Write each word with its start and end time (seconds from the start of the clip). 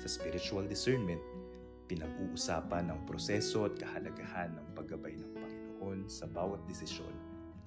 Sa 0.00 0.08
spiritual 0.08 0.64
discernment, 0.64 1.20
pinag-uusapan 1.84 2.88
ang 2.88 3.04
proseso 3.04 3.68
at 3.68 3.76
kahalagahan 3.76 4.56
ng 4.56 4.66
paggabay 4.72 5.12
ng 5.12 5.30
Panginoon 5.36 6.08
sa 6.08 6.24
bawat 6.24 6.64
desisyon 6.64 7.12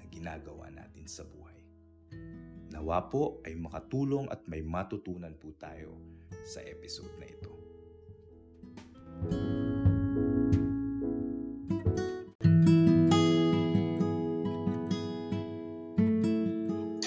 na 0.01 0.09
ginagawa 0.09 0.73
natin 0.73 1.05
sa 1.05 1.21
buhay. 1.29 1.61
Nawa 2.73 3.05
po 3.05 3.37
ay 3.45 3.53
makatulong 3.53 4.25
at 4.33 4.41
may 4.49 4.65
matutunan 4.65 5.37
po 5.37 5.53
tayo 5.61 5.93
sa 6.41 6.65
episode 6.65 7.13
na 7.21 7.29
ito. 7.29 7.53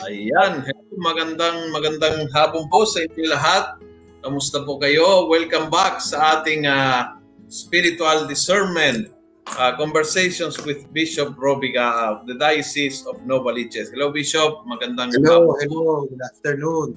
Ayan, 0.06 0.62
magandang 1.02 1.74
magandang 1.74 2.30
hapon 2.30 2.70
po 2.70 2.86
sa 2.86 3.02
inyo 3.02 3.26
lahat. 3.26 3.85
Kamusta 4.26 4.66
po 4.66 4.74
kayo? 4.82 5.30
Welcome 5.30 5.70
back 5.70 6.02
sa 6.02 6.42
ating 6.42 6.66
uh, 6.66 7.14
spiritual 7.46 8.26
discernment 8.26 9.14
uh, 9.54 9.78
conversations 9.78 10.58
with 10.66 10.90
Bishop 10.90 11.38
Robiga 11.38 12.10
of 12.10 12.26
the 12.26 12.34
Diocese 12.34 13.06
of 13.06 13.22
Novaliches. 13.22 13.94
Hello 13.94 14.10
Bishop, 14.10 14.66
magandang 14.66 15.14
Hello, 15.14 15.54
hapon. 15.54 15.62
hello. 15.62 16.10
Good 16.10 16.24
afternoon. 16.26 16.88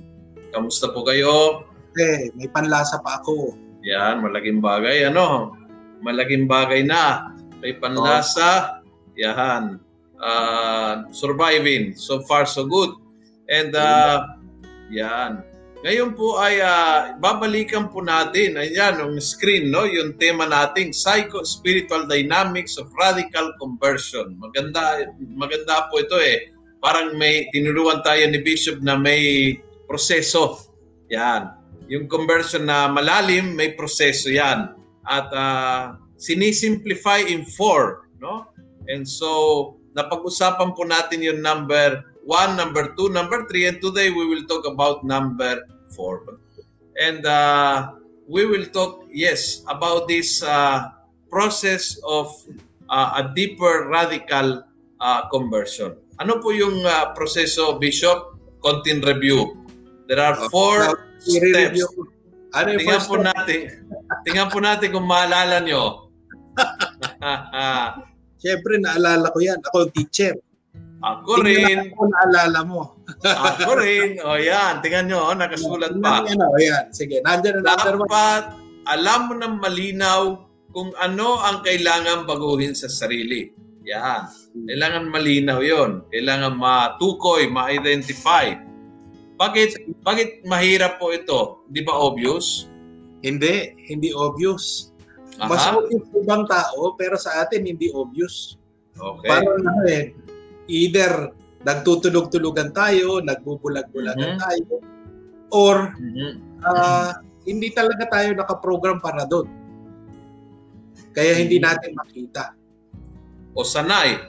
Kamusta 0.50 0.90
po 0.90 1.06
kayo? 1.06 1.70
Eh, 2.02 2.34
may 2.34 2.50
panlasa 2.50 2.98
pa 2.98 3.22
ako. 3.22 3.54
Yan, 3.86 4.26
malaking 4.26 4.58
bagay. 4.58 5.06
Ano? 5.06 5.54
Malaking 6.02 6.50
bagay 6.50 6.82
na. 6.82 7.30
May 7.62 7.78
panlasa. 7.78 8.82
Yan. 9.14 9.78
Uh, 10.18 11.06
surviving. 11.14 11.94
So 11.94 12.26
far, 12.26 12.50
so 12.50 12.66
good. 12.66 12.90
And, 13.46 13.78
uh, 13.78 14.34
yan. 14.90 15.46
Ngayon 15.80 16.12
po 16.12 16.36
ay 16.36 16.60
uh, 16.60 17.16
babalikan 17.24 17.88
po 17.88 18.04
natin, 18.04 18.60
ayan, 18.60 19.00
yung 19.00 19.16
screen, 19.24 19.72
no? 19.72 19.88
yung 19.88 20.20
tema 20.20 20.44
nating 20.44 20.92
Psycho-Spiritual 20.92 22.04
Dynamics 22.04 22.76
of 22.76 22.92
Radical 23.00 23.56
Conversion. 23.56 24.36
Maganda, 24.36 25.08
maganda 25.24 25.88
po 25.88 26.04
ito 26.04 26.20
eh. 26.20 26.52
Parang 26.84 27.16
may 27.16 27.48
tinuruan 27.56 28.04
tayo 28.04 28.28
ni 28.28 28.44
Bishop 28.44 28.84
na 28.84 29.00
may 29.00 29.56
proseso. 29.88 30.68
Yan. 31.16 31.56
Yung 31.88 32.12
conversion 32.12 32.68
na 32.68 32.92
malalim, 32.92 33.56
may 33.56 33.72
proseso 33.72 34.28
yan. 34.28 34.76
At 35.08 35.32
uh, 35.32 35.96
sinisimplify 36.20 37.24
in 37.24 37.48
four. 37.48 38.12
No? 38.20 38.52
And 38.92 39.08
so, 39.08 39.80
napag-usapan 39.96 40.76
po 40.76 40.84
natin 40.84 41.24
yung 41.24 41.40
number 41.40 42.04
one, 42.30 42.54
number 42.54 42.94
two, 42.94 43.10
number 43.10 43.50
three, 43.50 43.66
and 43.66 43.82
today 43.82 44.14
we 44.14 44.30
will 44.30 44.46
talk 44.46 44.62
about 44.70 45.02
number 45.02 45.66
four. 45.98 46.22
And 47.02 47.26
uh, 47.26 47.98
we 48.30 48.46
will 48.46 48.70
talk, 48.70 49.10
yes, 49.10 49.66
about 49.66 50.06
this 50.06 50.46
uh, 50.46 50.94
process 51.34 51.98
of 52.06 52.30
uh, 52.94 53.26
a 53.26 53.34
deeper 53.34 53.90
radical 53.90 54.62
uh, 55.02 55.22
conversion. 55.34 55.98
Ano 56.22 56.38
po 56.38 56.54
yung 56.54 56.86
uh, 56.86 57.18
proseso, 57.18 57.82
Bishop? 57.82 58.38
Content 58.62 59.02
review. 59.08 59.58
There 60.06 60.22
are 60.22 60.36
four 60.54 60.94
Uh, 60.94 60.94
steps. 61.18 61.40
i-review 61.42 61.88
ko. 61.96 62.02
Ano 62.54 62.76
yung 62.76 62.82
Tingnan 62.84 63.04
po 63.08 63.16
step? 63.18 63.28
natin. 63.32 63.60
Tingnan 64.28 64.48
po 64.52 64.60
natin 64.60 64.88
kung 64.92 65.08
maalala 65.08 65.64
nyo. 65.64 66.12
Siyempre, 68.44 68.84
naalala 68.84 69.32
ko 69.32 69.40
yan. 69.40 69.60
Ako 69.64 69.88
yung 69.88 69.94
teacher. 69.96 70.36
Ako 71.00 71.40
rin. 71.48 71.96
kung 71.96 72.12
naalala 72.12 72.60
mo. 72.68 73.00
Ako 73.24 73.80
rin. 73.80 74.20
O 74.20 74.36
yan, 74.36 74.84
tingnan 74.84 75.08
nyo, 75.08 75.32
oh, 75.32 75.36
nakasulat 75.36 75.96
pa. 76.04 76.28
Tingnan 76.28 76.44
mo, 76.44 76.56
Ayan, 76.60 76.92
sige. 76.92 77.24
Nandiyan 77.24 77.64
na 77.64 77.76
number 77.76 77.96
one. 78.04 78.08
Dapat 78.08 78.44
alam 78.90 79.20
mo 79.30 79.34
ng 79.38 79.56
malinaw 79.62 80.22
kung 80.74 80.92
ano 81.00 81.40
ang 81.40 81.62
kailangan 81.64 82.28
baguhin 82.28 82.76
sa 82.76 82.92
sarili. 82.92 83.54
Yan. 83.88 84.28
Kailangan 84.70 85.10
malinaw 85.10 85.60
yon. 85.64 86.04
Kailangan 86.14 86.54
matukoy, 86.60 87.50
ma-identify. 87.50 88.54
Bakit, 89.40 90.04
bakit 90.04 90.44
mahirap 90.44 91.00
po 91.00 91.16
ito? 91.16 91.64
Di 91.72 91.80
ba 91.82 91.96
obvious? 91.96 92.68
Hindi, 93.24 93.74
hindi 93.88 94.12
obvious. 94.12 94.92
Mas 95.40 95.64
Aha. 95.64 95.80
obvious 95.80 96.04
sa 96.12 96.16
ibang 96.20 96.44
tao, 96.44 96.82
pero 97.00 97.16
sa 97.16 97.48
atin 97.48 97.64
hindi 97.64 97.88
obvious. 97.96 98.60
Okay. 99.00 99.32
Parang 99.32 99.64
ano 99.64 99.84
eh, 99.88 100.12
either 100.70 101.34
nagtutulog-tulugan 101.66 102.72
tayo, 102.72 103.20
nagbubulag-bulagan 103.20 104.38
Mhm. 104.38 104.40
tayo, 104.40 104.74
or 105.52 105.92
Mhm. 105.98 106.32
ah, 106.64 107.20
hindi 107.44 107.74
talaga 107.74 108.06
tayo 108.08 108.32
nakaprogram 108.38 109.02
para 109.02 109.26
doon. 109.26 109.50
Kaya 111.12 111.36
hindi 111.36 111.58
Mhm. 111.60 111.66
natin 111.66 111.92
makita. 111.98 112.54
O 113.58 113.66
sanay. 113.66 114.22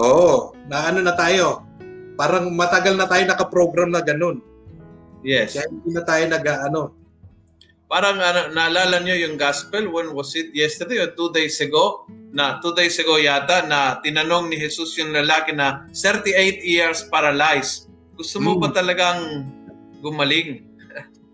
Oo, 0.00 0.56
na 0.66 0.90
ano 0.90 1.04
na 1.04 1.14
tayo. 1.14 1.62
Parang 2.18 2.50
matagal 2.50 2.98
na 2.98 3.06
tayo 3.06 3.22
nakaprogram 3.28 3.92
na 3.92 4.02
ganun. 4.02 4.42
Yes. 5.22 5.54
Kaya 5.54 5.70
hindi 5.70 5.90
na 5.94 6.02
tayo 6.02 6.24
nag 6.26 6.44
ano. 6.66 7.03
Parang 7.84 8.16
ano, 8.16 8.48
naalala 8.50 8.98
nyo 9.04 9.12
yung 9.12 9.36
gospel, 9.36 9.92
when 9.92 10.16
was 10.16 10.32
it? 10.34 10.50
Yesterday 10.56 11.04
or 11.04 11.12
two 11.12 11.28
days 11.30 11.60
ago? 11.60 12.08
Na 12.34 12.58
two 12.58 12.72
days 12.74 12.96
ago 12.98 13.20
yata 13.20 13.68
na 13.68 14.00
tinanong 14.00 14.50
ni 14.50 14.56
Jesus 14.58 14.96
yung 14.98 15.12
lalaki 15.12 15.52
na 15.54 15.84
38 15.92 16.64
years 16.64 17.06
paralyzed. 17.06 17.86
Gusto 18.16 18.40
mo 18.40 18.56
Hmm. 18.56 18.62
ba 18.64 18.68
talagang 18.72 19.20
gumaling? 20.00 20.64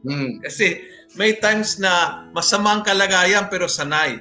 Hmm. 0.04 0.36
Kasi 0.44 0.82
may 1.14 1.38
times 1.38 1.78
na 1.78 2.24
masamang 2.34 2.82
kalagayan 2.82 3.48
pero 3.48 3.70
sanay. 3.70 4.20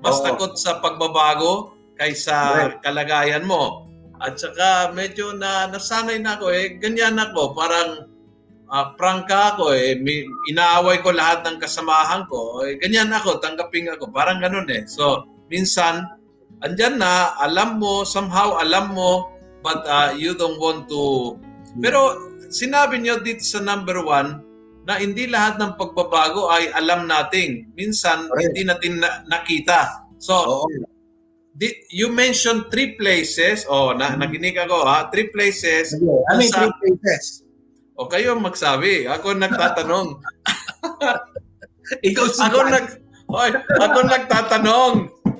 Mas 0.00 0.16
Oo. 0.22 0.24
takot 0.24 0.54
sa 0.54 0.78
pagbabago 0.78 1.74
kaysa 1.98 2.36
Correct. 2.54 2.80
kalagayan 2.86 3.44
mo. 3.44 3.84
At 4.18 4.38
saka 4.38 4.94
medyo 4.94 5.34
na 5.34 5.66
nasanay 5.66 6.18
na 6.22 6.38
ako 6.38 6.50
eh, 6.50 6.78
ganyan 6.78 7.18
ako, 7.18 7.54
parang 7.54 8.06
ah, 8.68 8.92
prangka 8.96 9.56
ako 9.56 9.72
eh, 9.72 9.96
May- 9.98 10.28
inaaway 10.48 11.00
ko 11.00 11.12
lahat 11.12 11.44
ng 11.44 11.58
kasamahan 11.58 12.28
ko. 12.28 12.64
Eh, 12.64 12.76
ganyan 12.80 13.12
ako, 13.12 13.40
tanggapin 13.40 13.88
ako, 13.88 14.12
parang 14.12 14.40
ganun 14.40 14.68
eh. 14.68 14.84
So, 14.86 15.24
minsan, 15.48 16.04
andyan 16.60 17.00
na, 17.00 17.32
alam 17.40 17.80
mo, 17.80 18.04
somehow 18.04 18.56
alam 18.60 18.92
mo, 18.92 19.28
but 19.64 19.82
ah, 19.88 20.12
you 20.12 20.32
don't 20.38 20.56
want 20.60 20.86
to 20.86 21.34
pero 21.78 22.16
sinabi 22.48 22.98
niyo 22.98 23.20
dito 23.20 23.44
sa 23.44 23.60
number 23.60 24.00
one 24.00 24.40
na 24.88 24.96
hindi 24.96 25.28
lahat 25.28 25.60
ng 25.60 25.76
pagbabago 25.76 26.48
ay 26.48 26.72
alam 26.72 27.04
nating. 27.04 27.68
Minsan, 27.76 28.24
Correct. 28.26 28.40
hindi 28.48 28.62
natin 28.64 29.04
na- 29.04 29.20
nakita. 29.28 30.08
So, 30.16 30.64
di- 31.52 31.76
you 31.92 32.08
mentioned 32.08 32.72
three 32.72 32.96
places. 32.96 33.68
Oh, 33.68 33.92
na, 33.92 34.16
Mhm. 34.16 34.24
nakinig 34.24 34.56
ako 34.56 34.80
ha. 34.88 35.12
Three 35.12 35.28
places. 35.28 35.92
Sige, 35.92 36.08
ano 36.32 36.40
yung 36.40 36.54
Sa- 36.56 36.72
three 36.80 36.96
phases? 37.04 37.44
O 37.98 38.06
kayo 38.06 38.38
ang 38.38 38.46
magsabi. 38.46 39.10
Ako 39.10 39.34
ang 39.34 39.42
nagtatanong. 39.42 40.08
Ikaw 42.06 42.24
si 42.30 42.40
ako 42.46 42.58
nag 42.70 42.86
Oy, 43.28 43.52
ako 43.52 43.98
nagtatanong. 44.08 44.94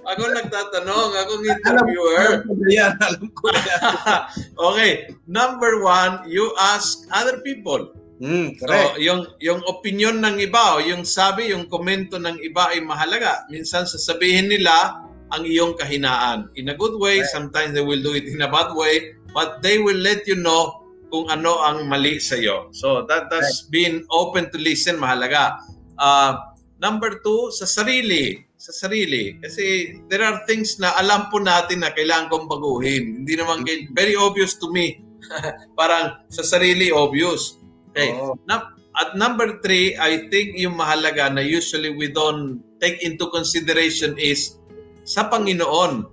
Ako 0.05 0.23
nagtatanong. 0.29 1.09
Ako 1.17 1.33
ang 1.41 1.47
interviewer. 1.49 2.45
Alam 2.45 2.53
ko 2.53 2.67
yan, 2.69 2.93
alam 3.01 3.27
ko 3.33 3.45
yan. 3.49 3.81
okay. 4.69 4.93
Number 5.25 5.81
one, 5.81 6.21
you 6.29 6.53
ask 6.61 7.09
other 7.17 7.41
people. 7.41 7.97
So, 8.21 8.67
correct. 8.67 8.99
yung 9.01 9.31
yung 9.41 9.63
opinion 9.71 10.21
ng 10.21 10.37
iba 10.43 10.77
o 10.77 10.85
yung 10.85 11.07
sabi, 11.07 11.55
yung 11.55 11.71
komento 11.71 12.21
ng 12.21 12.43
iba 12.45 12.75
ay 12.75 12.85
mahalaga. 12.85 13.49
Minsan 13.49 13.89
sasabihin 13.89 14.53
nila 14.53 15.01
ang 15.33 15.49
iyong 15.49 15.73
kahinaan. 15.79 16.53
In 16.61 16.69
a 16.69 16.77
good 16.77 16.99
way, 17.01 17.25
Right. 17.25 17.31
sometimes 17.33 17.73
they 17.73 17.85
will 17.85 18.03
do 18.05 18.13
it 18.13 18.29
in 18.29 18.45
a 18.45 18.51
bad 18.51 18.75
way, 18.77 19.17
but 19.33 19.65
they 19.65 19.81
will 19.81 19.97
let 19.97 20.29
you 20.29 20.37
know 20.37 20.78
kung 21.09 21.29
ano 21.33 21.61
ang 21.65 21.89
mali 21.89 22.21
sa 22.21 22.37
iyo. 22.37 22.69
So 22.77 23.05
that 23.09 23.33
that's 23.33 23.67
being 23.69 24.05
open 24.13 24.53
to 24.53 24.59
listen 24.61 25.01
mahalaga. 25.01 25.61
Uh, 25.97 26.37
number 26.79 27.19
two, 27.25 27.51
sa 27.53 27.67
sarili. 27.67 28.45
Sa 28.59 28.71
sarili. 28.71 29.39
Kasi 29.41 29.97
there 30.07 30.23
are 30.23 30.45
things 30.45 30.79
na 30.79 30.95
alam 30.97 31.33
po 31.33 31.43
natin 31.43 31.83
na 31.83 31.91
kailangan 31.91 32.31
kong 32.31 32.47
baguhin. 32.47 33.25
Hindi 33.25 33.35
naman 33.35 33.65
kay- 33.67 33.91
very 33.93 34.15
obvious 34.15 34.57
to 34.59 34.71
me. 34.71 35.03
Parang 35.79 36.23
sa 36.31 36.43
sarili, 36.47 36.91
obvious. 36.95 37.59
Okay. 37.93 38.15
Oo. 38.15 38.39
Na, 38.47 38.79
at 38.99 39.15
number 39.15 39.63
three, 39.63 39.95
I 39.95 40.27
think 40.27 40.59
yung 40.59 40.75
mahalaga 40.75 41.31
na 41.31 41.43
usually 41.43 41.95
we 41.95 42.11
don't 42.11 42.59
take 42.83 42.99
into 43.03 43.31
consideration 43.31 44.19
is 44.19 44.59
sa 45.07 45.31
Panginoon. 45.31 46.07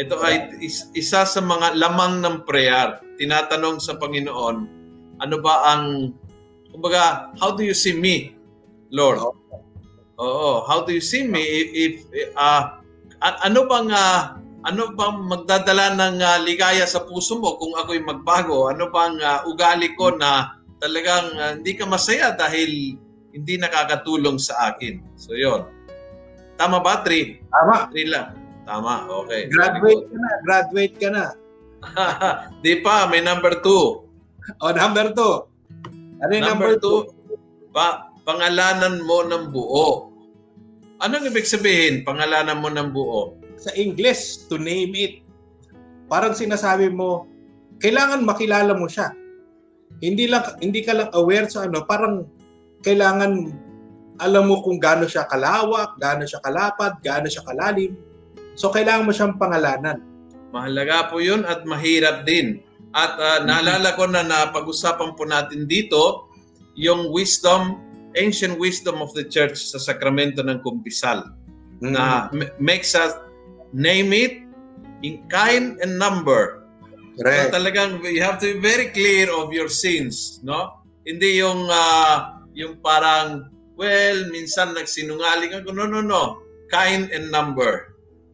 Ito 0.00 0.16
ay 0.24 0.56
is, 0.64 0.88
isa 0.96 1.28
sa 1.28 1.40
mga 1.44 1.76
lamang 1.76 2.24
ng 2.24 2.36
prayer. 2.48 2.96
Tinatanong 3.20 3.84
sa 3.84 4.00
Panginoon, 4.00 4.56
ano 5.20 5.36
ba 5.44 5.76
ang, 5.76 6.16
kumbaga, 6.72 7.28
how 7.36 7.52
do 7.52 7.60
you 7.60 7.76
see 7.76 7.92
me, 7.92 8.32
Lord? 8.88 9.20
Oo, 10.20 10.64
how 10.64 10.80
do 10.84 10.96
you 10.96 11.04
see 11.04 11.24
me 11.24 11.40
if, 11.40 11.68
if 11.72 11.94
uh, 12.36 12.80
ano 13.20 13.64
bang 13.64 13.88
uh, 13.88 14.36
ano 14.68 14.92
bang 14.92 15.16
magdadala 15.24 15.96
ng 15.96 16.16
uh, 16.20 16.38
ligaya 16.44 16.84
sa 16.84 17.08
puso 17.08 17.40
mo 17.40 17.56
kung 17.56 17.72
ako'y 17.76 18.04
magbago? 18.04 18.68
Ano 18.68 18.92
bang 18.92 19.16
uh, 19.20 19.48
ugali 19.48 19.96
ko 19.96 20.12
na 20.16 20.60
talagang 20.80 21.32
uh, 21.36 21.56
hindi 21.56 21.72
ka 21.72 21.88
masaya 21.88 22.36
dahil 22.36 23.00
hindi 23.32 23.54
nakakatulong 23.56 24.36
sa 24.36 24.72
akin. 24.72 25.00
So, 25.16 25.32
yon. 25.32 25.64
Tama 26.60 26.84
ba? 26.84 27.00
Three? 27.00 27.40
Tama. 27.48 27.88
Three 27.88 28.08
lang. 28.12 28.36
Tama. 28.68 29.08
Okay. 29.24 29.48
Graduate 29.48 30.04
ka 30.04 30.16
na. 30.20 30.30
Graduate 30.44 30.96
ka 31.00 31.08
na. 31.08 31.24
Di 32.64 32.80
pa. 32.84 33.08
May 33.08 33.24
number 33.24 33.60
two. 33.60 34.04
O, 34.60 34.64
oh, 34.68 34.72
number 34.74 35.12
two. 35.12 35.34
Ano 36.20 36.30
yung 36.36 36.46
number, 36.46 36.76
number 36.76 36.82
two? 36.82 36.98
two? 37.08 37.38
Pa, 37.72 38.12
pangalanan 38.26 39.04
mo 39.04 39.24
ng 39.24 39.52
buo. 39.54 40.12
Anong 41.00 41.32
ibig 41.32 41.48
sabihin, 41.48 42.04
pangalanan 42.04 42.60
mo 42.60 42.68
ng 42.68 42.92
buo? 42.92 43.40
Sa 43.56 43.72
English, 43.72 44.48
to 44.52 44.60
name 44.60 44.92
it. 44.96 45.24
Parang 46.10 46.36
sinasabi 46.36 46.92
mo, 46.92 47.24
kailangan 47.80 48.26
makilala 48.26 48.76
mo 48.76 48.84
siya 48.90 49.16
hindi 49.98 50.30
lang 50.30 50.46
hindi 50.62 50.80
ka 50.86 50.92
lang 50.94 51.10
aware 51.12 51.50
sa 51.50 51.66
ano, 51.66 51.82
parang 51.82 52.22
kailangan 52.86 53.50
alam 54.22 54.46
mo 54.46 54.62
kung 54.62 54.78
gaano 54.78 55.10
siya 55.10 55.26
kalawak, 55.26 55.98
gaano 55.98 56.24
siya 56.24 56.38
kalapad, 56.44 57.02
gaano 57.02 57.26
siya 57.26 57.42
kalalim. 57.42 57.98
So 58.54 58.70
kailangan 58.70 59.08
mo 59.08 59.12
siyang 59.12 59.36
pangalanan. 59.40 60.00
Mahalaga 60.50 61.10
po 61.10 61.22
'yun 61.22 61.46
at 61.46 61.62
mahirap 61.66 62.26
din. 62.26 62.62
At 62.90 63.14
uh, 63.18 63.40
naalala 63.46 63.94
ko 63.94 64.10
na 64.10 64.26
napag-usapan 64.26 65.14
po 65.14 65.22
natin 65.22 65.70
dito 65.70 66.26
yung 66.74 67.14
wisdom, 67.14 67.78
ancient 68.18 68.58
wisdom 68.58 68.98
of 68.98 69.14
the 69.14 69.22
church 69.22 69.58
sa 69.70 69.78
sakramento 69.78 70.42
ng 70.42 70.58
kumpisal 70.66 71.22
mm-hmm. 71.78 71.94
na 71.94 72.26
makes 72.58 72.98
us 72.98 73.14
name 73.70 74.10
it 74.10 74.42
in 75.06 75.22
kind 75.30 75.78
and 75.86 75.94
number 75.94 76.60
Correct. 77.20 77.52
So 77.52 77.60
talagang 77.60 78.00
you 78.08 78.24
have 78.24 78.40
to 78.40 78.56
be 78.56 78.58
very 78.64 78.88
clear 78.96 79.28
of 79.28 79.52
your 79.52 79.68
sins, 79.68 80.40
no? 80.40 80.80
Hindi 81.04 81.42
yung 81.42 81.68
uh, 81.68 82.40
yung 82.56 82.80
parang 82.80 83.50
well, 83.76 84.18
minsan 84.32 84.72
nagsinungaling 84.72 85.52
ako. 85.60 85.76
No, 85.76 85.84
no, 85.84 86.00
no. 86.00 86.40
Kind 86.72 87.12
and 87.12 87.28
number. 87.28 87.89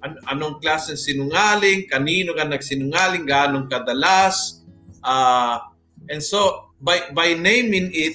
An- 0.06 0.22
anong 0.30 0.62
klase 0.62 0.94
ng 0.94 1.02
sinungaling? 1.02 1.90
Kanino 1.90 2.30
ka 2.38 2.46
nagsinungaling? 2.46 3.26
Gaano 3.26 3.66
kadalas? 3.66 4.62
Uh, 5.02 5.58
and 6.06 6.22
so 6.22 6.70
by 6.78 7.10
by 7.10 7.34
naming 7.34 7.90
it, 7.90 8.14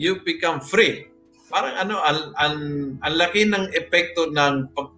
you 0.00 0.24
become 0.24 0.64
free. 0.64 1.12
Parang 1.52 1.76
ano, 1.76 2.00
ang, 2.00 2.20
ang, 2.40 2.56
ang 3.04 3.14
laki 3.20 3.44
ng 3.44 3.76
epekto 3.76 4.32
ng 4.32 4.72
pag, 4.72 4.88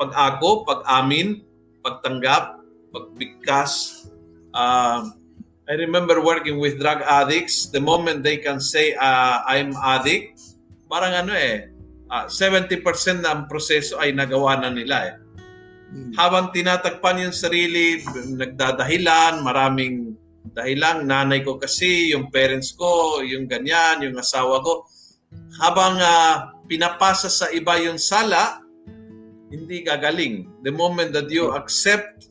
pag-ako, 0.00 0.64
pag-amin, 0.64 1.44
pagtanggap, 1.84 2.64
pagbigkas, 2.88 4.04
uh, 4.56 5.04
I 5.68 5.76
remember 5.76 6.24
working 6.24 6.56
with 6.56 6.80
drug 6.80 7.04
addicts. 7.04 7.68
The 7.68 7.84
moment 7.84 8.24
they 8.24 8.40
can 8.40 8.56
say, 8.56 8.96
uh, 8.96 9.44
I'm 9.44 9.76
addict, 9.76 10.40
parang 10.88 11.12
ano 11.12 11.36
eh, 11.36 11.68
uh, 12.08 12.24
70% 12.24 12.80
na 13.20 13.36
ang 13.36 13.42
proseso 13.52 14.00
ay 14.00 14.16
nagawa 14.16 14.56
na 14.56 14.72
nila 14.72 14.96
eh. 15.12 15.14
Hmm. 15.88 16.12
Habang 16.14 16.52
tinatagpan 16.52 17.24
yung 17.24 17.34
sarili, 17.34 18.04
nagdadahilan, 18.36 19.40
maraming 19.40 20.14
dahilan, 20.52 21.08
nanay 21.08 21.40
ko 21.44 21.56
kasi, 21.56 22.12
yung 22.12 22.28
parents 22.28 22.76
ko, 22.76 23.20
yung 23.24 23.48
ganyan, 23.48 24.04
yung 24.04 24.16
asawa 24.20 24.60
ko. 24.60 24.84
Habang 25.60 25.96
uh, 26.00 26.52
pinapasa 26.68 27.32
sa 27.32 27.48
iba 27.52 27.76
yung 27.80 27.96
sala, 27.96 28.60
hindi 29.48 29.80
gagaling. 29.80 30.48
The 30.64 30.72
moment 30.72 31.16
that 31.16 31.32
you 31.32 31.56
accept 31.56 32.28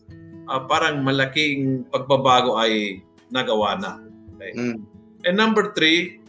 uh, 0.50 0.62
parang 0.70 1.02
malaking 1.02 1.90
pagbabago 1.90 2.62
ay 2.62 3.02
nagawa 3.34 3.74
na. 3.82 3.92
Okay? 4.38 4.54
Mm. 4.54 4.78
And 5.26 5.34
number 5.34 5.74
three, 5.74 6.22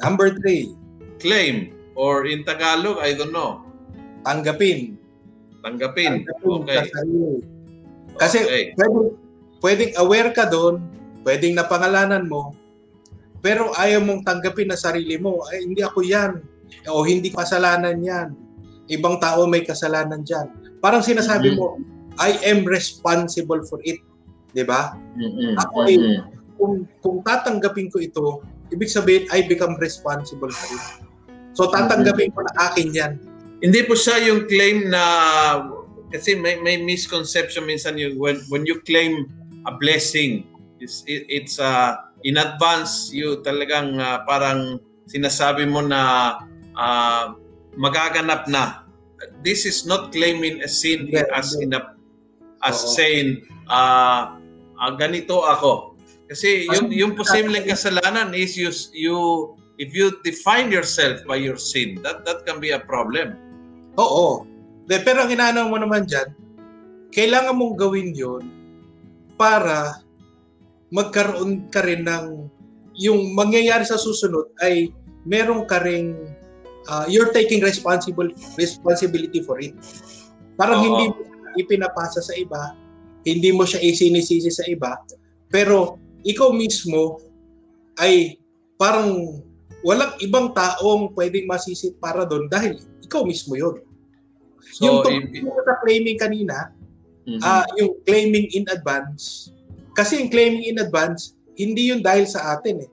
Number 0.00 0.32
three, 0.32 0.72
claim 1.20 1.76
or 1.92 2.24
in 2.24 2.40
Tagalog, 2.48 3.04
I 3.04 3.12
don't 3.12 3.36
know. 3.36 3.60
Tanggapin. 4.24 4.96
Tanggapin. 5.60 6.24
Tanggapin 6.24 6.50
okay. 6.64 6.84
Kasi 8.20 8.38
okay. 8.44 8.64
pwedeng, 8.76 9.08
pwedeng 9.64 9.92
aware 10.00 10.30
ka 10.34 10.44
doon, 10.48 10.82
pwedeng 11.24 11.56
napangalanan 11.56 12.26
mo, 12.26 12.52
pero 13.40 13.72
ayaw 13.76 14.04
mong 14.04 14.24
tanggapin 14.28 14.68
na 14.68 14.76
sarili 14.76 15.16
mo, 15.16 15.40
ay 15.48 15.64
hindi 15.64 15.80
ako 15.80 16.04
yan, 16.04 16.44
o 16.92 17.02
hindi 17.04 17.32
kasalanan 17.32 17.96
yan. 18.04 18.36
Ibang 18.90 19.16
tao 19.22 19.48
may 19.48 19.64
kasalanan 19.64 20.20
dyan. 20.26 20.50
Parang 20.84 21.00
sinasabi 21.00 21.54
mm-hmm. 21.54 21.60
mo, 21.60 21.80
I 22.20 22.36
am 22.52 22.68
responsible 22.68 23.64
for 23.64 23.80
it. 23.86 24.02
'Di 24.52 24.66
ba? 24.66 24.92
Mm-hmm. 25.16 25.52
Ako 25.56 25.76
ay 25.86 25.96
kung 26.60 26.84
kung 27.00 27.24
tatanggapin 27.24 27.88
ko 27.88 28.02
ito, 28.02 28.44
ibig 28.68 28.92
sabihin 28.92 29.24
I 29.32 29.46
become 29.48 29.78
responsible 29.80 30.50
for 30.52 30.68
it. 30.74 30.84
So 31.56 31.70
tatanggapin 31.72 32.34
ko 32.34 32.44
na 32.44 32.52
akin 32.70 32.88
'yan. 32.92 33.12
Hindi 33.60 33.80
po 33.84 33.92
siya 33.92 34.20
yung 34.24 34.48
claim 34.48 34.88
na 34.88 35.04
kasi 36.10 36.34
may 36.34 36.58
may 36.58 36.80
misconception 36.80 37.68
minsan 37.68 38.00
yung 38.00 38.18
when 38.18 38.40
when 38.50 38.66
you 38.66 38.82
claim 38.82 39.30
a 39.68 39.72
blessing 39.78 40.42
it's 40.82 41.06
it, 41.06 41.22
it's 41.30 41.62
uh, 41.62 41.94
in 42.26 42.34
advance 42.34 43.14
you 43.14 43.38
talagang 43.46 43.94
uh, 44.00 44.26
parang 44.26 44.82
sinasabi 45.06 45.70
mo 45.70 45.86
na 45.86 46.34
uh, 46.74 47.38
magaganap 47.78 48.50
na 48.50 48.82
this 49.46 49.62
is 49.62 49.86
not 49.86 50.10
claiming 50.10 50.58
a 50.66 50.68
sin 50.68 51.06
yeah, 51.06 51.28
as 51.30 51.54
in 51.54 51.70
a 51.78 51.94
as 52.64 52.84
Oo. 52.84 52.92
saying, 52.96 53.28
uh, 53.68 54.36
uh, 54.76 54.90
ganito 54.96 55.40
ako. 55.44 55.96
Kasi 56.30 56.68
yung, 56.70 56.92
yung 56.94 57.12
posibleng 57.18 57.66
kasalanan 57.66 58.36
is 58.36 58.54
you, 58.54 58.70
you, 58.94 59.16
if 59.82 59.90
you 59.96 60.14
define 60.22 60.70
yourself 60.70 61.18
by 61.26 61.34
your 61.34 61.58
sin, 61.58 61.98
that, 62.06 62.22
that 62.22 62.46
can 62.46 62.62
be 62.62 62.70
a 62.70 62.78
problem. 62.78 63.34
Oo. 63.98 64.46
De, 64.86 64.98
pero 65.02 65.26
ang 65.26 65.30
inaano 65.30 65.70
mo 65.70 65.78
naman 65.78 66.06
dyan, 66.06 66.30
kailangan 67.10 67.54
mong 67.58 67.74
gawin 67.78 68.10
yon 68.14 68.42
para 69.34 70.02
magkaroon 70.90 71.70
ka 71.70 71.82
rin 71.86 72.06
ng 72.06 72.50
yung 72.98 73.32
mangyayari 73.32 73.86
sa 73.86 73.96
susunod 73.96 74.50
ay 74.60 74.90
meron 75.24 75.64
ka 75.64 75.80
ring 75.80 76.14
uh, 76.90 77.06
you're 77.06 77.30
taking 77.30 77.62
responsible 77.62 78.28
responsibility 78.58 79.40
for 79.40 79.62
it. 79.62 79.72
Parang 80.58 80.82
Oo. 80.82 80.86
hindi 80.86 81.04
ipinapasa 81.58 82.22
sa 82.22 82.34
iba, 82.36 82.74
hindi 83.26 83.50
mo 83.50 83.66
siya 83.66 83.82
isinisisi 83.82 84.50
sa 84.50 84.66
iba, 84.70 84.98
pero 85.50 85.98
ikaw 86.22 86.52
mismo 86.52 87.18
ay 87.98 88.38
parang 88.78 89.40
walang 89.80 90.12
ibang 90.20 90.52
taong 90.52 91.12
pwedeng 91.16 91.48
masisi 91.48 91.92
para 91.96 92.28
doon 92.28 92.46
dahil 92.48 92.80
ikaw 93.04 93.24
mismo 93.24 93.56
yun. 93.56 93.80
So, 94.76 94.86
yung 94.86 94.98
tungkol 95.02 95.62
sa 95.66 95.76
claiming 95.82 96.18
kanina, 96.20 96.70
mm-hmm. 97.26 97.40
uh, 97.40 97.66
yung 97.80 97.96
claiming 98.04 98.46
in 98.52 98.64
advance, 98.70 99.50
kasi 99.96 100.20
yung 100.20 100.30
claiming 100.30 100.64
in 100.68 100.78
advance, 100.78 101.34
hindi 101.58 101.90
yun 101.90 102.00
dahil 102.00 102.24
sa 102.28 102.56
atin 102.56 102.86
eh. 102.86 102.90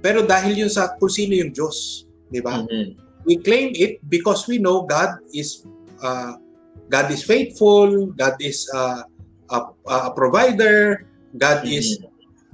Pero 0.00 0.24
dahil 0.24 0.56
yun 0.56 0.72
sa 0.72 0.96
kung 0.96 1.12
sino 1.12 1.36
yung 1.36 1.52
Diyos. 1.52 2.08
Di 2.32 2.40
ba? 2.40 2.64
Mm-hmm. 2.64 2.88
We 3.28 3.36
claim 3.44 3.76
it 3.76 4.00
because 4.08 4.48
we 4.48 4.56
know 4.56 4.88
God 4.88 5.20
is 5.36 5.68
uh, 6.00 6.40
God 6.88 7.12
is 7.12 7.20
faithful, 7.20 8.08
God 8.16 8.40
is 8.40 8.64
uh, 8.72 9.04
a, 9.52 9.58
a 9.88 10.10
provider, 10.16 11.04
God 11.36 11.66
mm-hmm. 11.66 11.76
is 11.76 12.00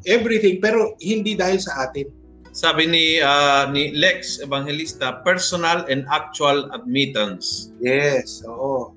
everything, 0.08 0.58
pero 0.58 0.98
hindi 0.98 1.38
dahil 1.38 1.60
sa 1.62 1.86
atin. 1.86 2.08
Sabi 2.56 2.88
ni 2.88 3.20
uh, 3.20 3.68
ni 3.68 3.92
Lex 3.92 4.40
Evangelista, 4.40 5.20
personal 5.20 5.84
and 5.92 6.08
actual 6.08 6.72
admittance. 6.72 7.68
Yes, 7.84 8.40
oo. 8.48 8.96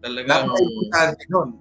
Talagang 0.00 0.48
importante 0.56 1.20
nun. 1.28 1.52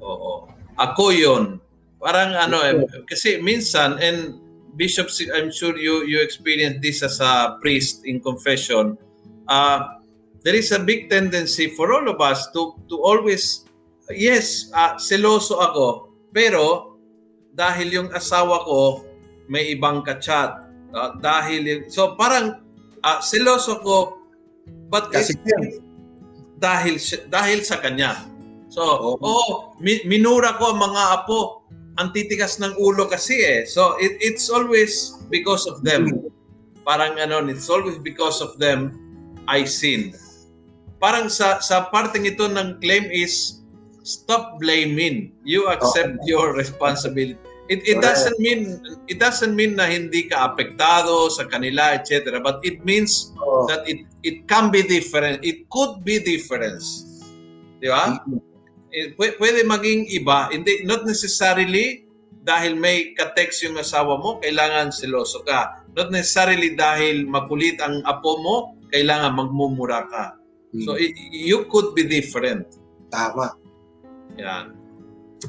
Oo. 0.00 0.48
Ako 0.80 1.12
'yon. 1.12 1.60
Parang 2.00 2.32
ano 2.32 2.64
eh, 2.64 2.72
kasi 3.04 3.36
minsan 3.44 4.00
and 4.00 4.40
Bishop, 4.76 5.08
I'm 5.32 5.48
sure 5.48 5.76
you 5.76 6.04
you 6.04 6.20
experience 6.20 6.80
this 6.84 7.00
as 7.00 7.16
a 7.20 7.56
priest 7.64 8.04
in 8.04 8.20
confession. 8.20 9.00
Uh, 9.48 10.00
there 10.44 10.56
is 10.56 10.68
a 10.72 10.80
big 10.80 11.08
tendency 11.08 11.72
for 11.72 11.96
all 11.96 12.04
of 12.08 12.20
us 12.20 12.48
to 12.52 12.76
to 12.92 12.96
always 13.00 13.64
yes, 14.12 14.68
uh, 14.76 15.00
seloso 15.00 15.56
ako, 15.60 16.12
pero 16.32 16.96
dahil 17.56 17.88
yung 17.88 18.08
asawa 18.12 18.60
ko 18.68 19.05
may 19.46 19.74
ibang 19.74 20.02
kachat, 20.06 20.66
Uh, 20.96 21.12
dahil, 21.20 21.84
so 21.92 22.16
parang 22.16 22.62
uh, 23.04 23.20
seloso 23.20 23.84
ko, 23.84 24.16
but 24.88 25.12
Kasi 25.12 25.36
it, 25.44 25.84
dahil, 26.56 26.96
dahil 27.28 27.60
sa 27.60 27.76
kanya. 27.84 28.24
So, 28.72 28.80
Oo. 28.80 29.20
oh, 29.20 29.50
mi- 29.76 30.00
minura 30.08 30.56
ko 30.56 30.72
ang 30.72 30.80
mga 30.80 31.02
apo. 31.20 31.68
Ang 32.00 32.16
titigas 32.16 32.56
ng 32.60 32.76
ulo 32.80 33.12
kasi 33.12 33.36
eh. 33.44 33.60
So, 33.68 34.00
it, 34.00 34.16
it's 34.24 34.48
always 34.48 35.20
because 35.28 35.68
of 35.68 35.84
them. 35.84 36.28
Parang 36.84 37.20
ano, 37.20 37.44
it's 37.44 37.68
always 37.68 38.00
because 38.00 38.40
of 38.40 38.56
them 38.56 38.96
I 39.44 39.68
sinned. 39.68 40.16
Parang 40.96 41.28
sa 41.28 41.60
sa 41.60 41.92
parteng 41.92 42.24
ito 42.24 42.48
ng 42.48 42.80
claim 42.80 43.04
is 43.12 43.60
stop 44.00 44.56
blaming. 44.60 45.36
You 45.44 45.68
accept 45.68 46.24
your 46.24 46.56
responsibility. 46.56 47.36
It, 47.66 47.82
it 47.82 47.98
doesn't 47.98 48.38
mean 48.38 48.78
it 49.10 49.18
doesn't 49.18 49.54
mean 49.58 49.74
na 49.74 49.90
hindi 49.90 50.30
ka 50.30 50.54
apektado 50.54 51.26
sa 51.34 51.50
kanila 51.50 51.98
etc. 51.98 52.38
But 52.38 52.62
it 52.62 52.86
means 52.86 53.34
Oo. 53.42 53.66
that 53.66 53.82
it 53.90 54.06
it 54.22 54.46
can 54.46 54.70
be 54.70 54.86
different. 54.86 55.42
It 55.42 55.66
could 55.66 56.06
be 56.06 56.22
difference. 56.22 57.02
Di 57.82 57.90
ba? 57.90 58.22
Eh, 58.94 59.12
pwe- 59.18 59.34
pwede 59.36 59.66
maging 59.66 60.06
iba. 60.14 60.48
Hindi, 60.54 60.86
not 60.86 61.02
necessarily 61.04 62.06
dahil 62.46 62.78
may 62.78 63.10
ka-text 63.18 63.66
yung 63.66 63.74
asawa 63.74 64.22
mo, 64.22 64.38
kailangan 64.38 64.94
seloso 64.94 65.42
ka. 65.42 65.82
Not 65.98 66.14
necessarily 66.14 66.78
dahil 66.78 67.26
makulit 67.26 67.82
ang 67.82 68.06
apo 68.06 68.38
mo, 68.38 68.56
kailangan 68.94 69.34
magmumura 69.34 70.06
ka. 70.06 70.24
So, 70.86 70.94
i- 70.94 71.10
you 71.34 71.66
could 71.66 71.90
be 71.98 72.06
different. 72.06 72.70
Tama. 73.10 73.58
Yan. 74.38 74.85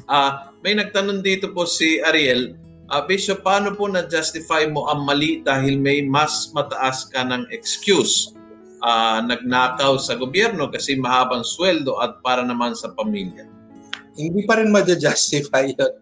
Ah, 0.06 0.54
may 0.62 0.78
nagtanong 0.78 1.24
dito 1.24 1.50
po 1.50 1.66
si 1.66 1.98
Ariel, 2.04 2.54
ah, 2.92 3.02
Bishop, 3.02 3.42
paano 3.42 3.74
po 3.74 3.90
na-justify 3.90 4.70
mo 4.70 4.86
ang 4.86 5.02
mali 5.02 5.42
dahil 5.42 5.80
may 5.80 6.04
mas 6.04 6.52
mataas 6.54 7.10
ka 7.10 7.24
ng 7.26 7.50
excuse? 7.50 8.36
Ah, 8.78 9.18
nagnakaw 9.24 9.98
sa 9.98 10.14
gobyerno 10.14 10.70
kasi 10.70 10.94
mahabang 10.94 11.42
sweldo 11.42 11.98
at 11.98 12.22
para 12.22 12.46
naman 12.46 12.78
sa 12.78 12.94
pamilya. 12.94 13.48
Hindi 14.18 14.42
pa 14.46 14.58
rin 14.58 14.74
ma-justify 14.74 15.70
yun. 15.78 15.92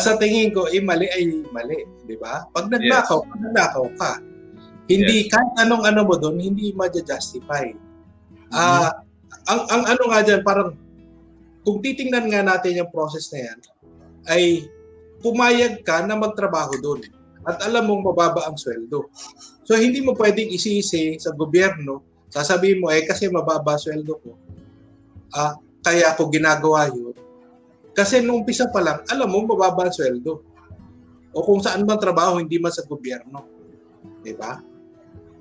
Sa 0.00 0.16
tingin 0.16 0.56
ko, 0.56 0.68
eh, 0.72 0.80
mali 0.80 1.04
ay 1.12 1.28
mali. 1.52 1.84
Di 2.08 2.16
ba? 2.16 2.48
Pag 2.48 2.72
nagnakaw, 2.72 3.18
pag 3.28 3.40
nagnakaw 3.44 3.86
ka, 4.00 4.12
hindi, 4.90 5.30
kahit 5.30 5.54
anong 5.62 5.86
ano 5.86 6.02
mo 6.02 6.18
doon, 6.18 6.40
hindi 6.40 6.74
ma-justify. 6.74 7.70
Ah, 8.50 9.06
ang, 9.46 9.60
ang 9.70 9.82
ano 9.86 10.02
nga 10.10 10.20
dyan, 10.26 10.42
parang, 10.42 10.74
kung 11.64 11.78
titingnan 11.84 12.26
nga 12.32 12.42
natin 12.44 12.80
yung 12.80 12.90
process 12.92 13.28
na 13.32 13.40
yan, 13.50 13.58
ay 14.28 14.42
pumayag 15.20 15.84
ka 15.84 16.04
na 16.04 16.16
magtrabaho 16.16 16.76
doon. 16.80 17.04
At 17.44 17.60
alam 17.64 17.88
mong 17.88 18.12
mababa 18.12 18.48
ang 18.48 18.56
sweldo. 18.56 19.08
So, 19.64 19.76
hindi 19.76 20.04
mo 20.04 20.12
pwedeng 20.16 20.52
isisi 20.52 21.16
sa 21.16 21.32
gobyerno, 21.32 22.04
sasabihin 22.28 22.84
mo, 22.84 22.92
eh, 22.92 23.04
kasi 23.04 23.28
mababa 23.32 23.80
sweldo 23.80 24.12
ko. 24.20 24.30
Ah, 25.32 25.56
kaya 25.80 26.12
ako 26.12 26.28
ginagawa 26.28 26.92
yun. 26.92 27.16
Kasi 27.96 28.20
nung 28.20 28.44
umpisa 28.44 28.68
pa 28.68 28.80
lang, 28.84 28.98
alam 29.08 29.28
mo, 29.28 29.44
mababa 29.44 29.88
ang 29.88 29.94
sweldo. 29.94 30.44
O 31.32 31.44
kung 31.46 31.62
saan 31.62 31.86
man 31.86 32.00
trabaho, 32.00 32.36
hindi 32.36 32.60
man 32.60 32.74
sa 32.74 32.84
gobyerno. 32.84 33.46
Di 34.20 34.34
ba? 34.36 34.60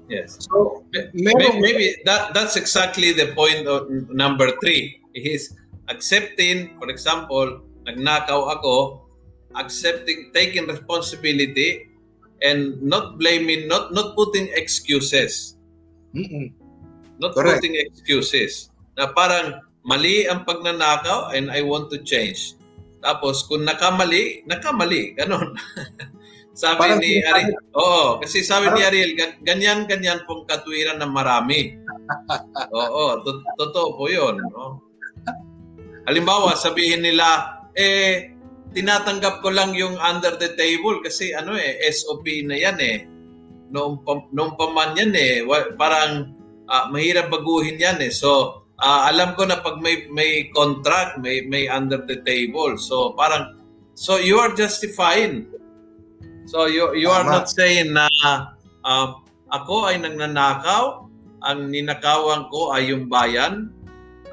Yes. 0.09 0.41
So, 0.49 0.83
Maybe, 1.13 1.45
maybe 1.61 2.01
that 2.01 2.33
that's 2.33 2.57
exactly 2.57 3.13
the 3.13 3.29
point 3.37 3.69
of 3.69 3.85
number 4.09 4.57
three. 4.57 4.97
Is 5.13 5.53
accepting, 5.89 6.77
for 6.77 6.87
example, 6.89 7.61
nagnakaw 7.85 8.53
ako, 8.53 9.05
accepting, 9.57 10.29
taking 10.31 10.69
responsibility, 10.69 11.89
and 12.45 12.79
not 12.79 13.19
blaming, 13.19 13.67
not 13.67 13.91
not 13.91 14.15
putting 14.15 14.47
excuses. 14.55 15.57
Mm-mm. 16.15 16.53
Not 17.19 17.35
Correct. 17.35 17.59
putting 17.59 17.75
excuses. 17.75 18.71
Na 18.95 19.11
parang 19.11 19.59
mali 19.83 20.23
ang 20.29 20.47
pagnanakaw 20.47 21.35
and 21.35 21.51
I 21.51 21.59
want 21.65 21.91
to 21.91 21.99
change. 22.01 22.55
Tapos 23.03 23.43
kung 23.47 23.67
nakamali, 23.67 24.47
nakamali. 24.47 25.15
Ganon. 25.19 25.55
sabi 26.59 26.79
Parang 26.79 26.99
ni 26.99 27.23
Ariel, 27.23 27.55
oo, 27.71 28.19
kasi 28.19 28.43
sabi 28.43 28.67
ni 28.71 28.83
Parang- 28.83 28.87
Ariel, 28.91 29.11
gan- 29.15 29.39
ganyan-ganyan 29.47 30.27
pong 30.27 30.43
katwiran 30.43 30.99
ng 30.99 31.11
marami. 31.11 31.75
oo, 32.79 33.23
to- 33.23 33.43
totoo 33.55 33.95
po 33.95 34.07
yun. 34.11 34.39
No? 34.51 34.83
Halimbawa, 36.09 36.57
sabihin 36.57 37.05
nila, 37.05 37.61
eh, 37.77 38.33
tinatanggap 38.73 39.45
ko 39.45 39.53
lang 39.53 39.77
yung 39.77 39.93
under 40.01 40.41
the 40.41 40.57
table 40.57 41.05
kasi 41.05 41.37
ano 41.37 41.53
eh, 41.53 41.77
SOP 41.93 42.25
na 42.49 42.57
yan 42.57 42.77
eh. 42.81 42.97
Noong, 43.69 44.01
pa, 44.01 44.17
noong 44.33 44.57
pa 44.57 44.73
man 44.73 44.97
yan 44.97 45.13
eh. 45.13 45.45
Parang 45.77 46.33
ah, 46.65 46.89
mahirap 46.89 47.29
baguhin 47.29 47.77
yan 47.77 48.01
eh. 48.01 48.09
So, 48.09 48.65
ah, 48.81 49.09
alam 49.09 49.37
ko 49.37 49.45
na 49.45 49.61
pag 49.61 49.81
may 49.81 50.09
may 50.09 50.49
contract, 50.53 51.21
may 51.21 51.45
may 51.45 51.69
under 51.69 52.01
the 52.05 52.21
table. 52.25 52.77
So, 52.81 53.13
parang 53.13 53.57
so 53.97 54.17
you 54.17 54.41
are 54.41 54.53
justifying. 54.53 55.49
So 56.49 56.65
you 56.65 56.97
you 56.97 57.13
are 57.13 57.25
not 57.25 57.45
saying 57.45 57.93
na 57.93 58.09
um, 58.81 59.21
ako 59.53 59.85
ay 59.85 60.01
nagnanakaw, 60.01 61.05
ang 61.45 61.69
ninakawan 61.69 62.49
ko 62.49 62.73
ay 62.73 62.89
yung 62.89 63.05
bayan. 63.05 63.69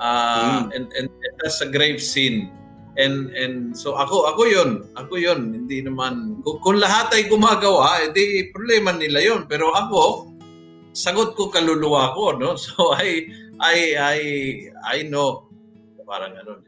Ah, 0.01 0.67
Mm. 0.67 0.77
and, 0.77 0.87
and 0.97 1.09
and 1.11 1.35
that's 1.41 1.61
a 1.61 1.69
grave 1.69 1.99
sin. 2.01 2.51
And 2.97 3.29
and 3.37 3.77
so 3.77 3.93
ako 3.93 4.25
ako 4.33 4.43
'yon. 4.49 4.71
Ako 4.97 5.21
'yon. 5.21 5.53
Hindi 5.53 5.85
naman 5.85 6.41
kung, 6.41 6.59
kung 6.65 6.79
lahat 6.81 7.13
ay 7.13 7.29
gumagawa, 7.29 8.01
edi 8.09 8.49
problema 8.57 8.97
nila 8.97 9.21
'yon. 9.21 9.45
Pero 9.45 9.69
ako 9.77 10.33
sagot 10.97 11.37
ko 11.37 11.53
kaluluwa 11.53 12.17
ko, 12.17 12.33
no? 12.37 12.57
So 12.65 12.97
I 12.97 13.29
I 13.61 13.77
I 14.01 14.19
I 14.81 14.99
know 15.05 15.45
parang 16.09 16.41
ano. 16.41 16.65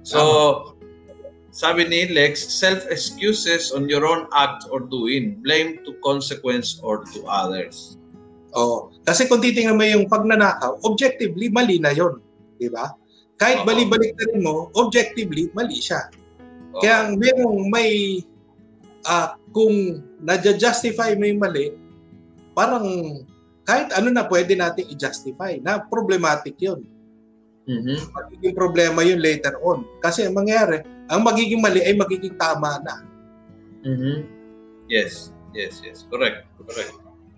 So 0.00 0.20
sabi 1.50 1.84
ni 1.84 2.08
Lex, 2.08 2.40
self-excuses 2.56 3.74
on 3.74 3.90
your 3.90 4.06
own 4.06 4.30
act 4.32 4.64
or 4.70 4.80
doing, 4.86 5.42
blame 5.42 5.82
to 5.82 5.92
consequence 6.00 6.78
or 6.80 7.02
to 7.10 7.20
others. 7.26 7.98
oh, 8.50 8.90
kasi 9.06 9.26
kung 9.30 9.38
titingnan 9.38 9.78
mo 9.78 9.82
yung 9.86 10.06
pagnanakaw, 10.10 10.78
objectively, 10.82 11.46
mali 11.50 11.78
na 11.78 11.94
yon 11.94 12.18
Di 12.60 12.68
ba? 12.68 12.92
Kahit 13.40 13.64
Oo. 13.64 13.66
bali-balik 13.66 14.12
na 14.20 14.24
rin 14.28 14.40
mo, 14.44 14.68
objectively, 14.76 15.48
mali 15.56 15.80
siya. 15.80 16.12
Kaya 16.76 17.16
merong 17.16 17.72
may, 17.72 18.20
ah, 19.08 19.32
kung 19.50 20.04
nadja-justify 20.20 21.16
mo 21.16 21.24
yung 21.24 21.40
mali, 21.40 21.72
parang 22.52 22.84
kahit 23.64 23.88
ano 23.96 24.12
na 24.12 24.28
pwede 24.28 24.52
nating 24.52 24.92
i-justify 24.92 25.56
na 25.64 25.80
problematic 25.80 26.60
yun. 26.60 26.84
Mhm. 27.64 28.12
Magiging 28.12 28.54
problema 28.54 29.00
yun 29.00 29.22
later 29.22 29.56
on. 29.64 29.88
Kasi 30.04 30.28
ang 30.28 30.36
mangyari, 30.36 30.84
ang 31.08 31.24
magiging 31.24 31.64
mali 31.64 31.80
ay 31.80 31.96
magiging 31.96 32.36
tama 32.36 32.76
na. 32.84 33.00
Mhm. 33.86 34.26
Yes, 34.90 35.32
yes, 35.56 35.80
yes. 35.80 36.04
Correct, 36.10 36.44
correct. 36.60 36.92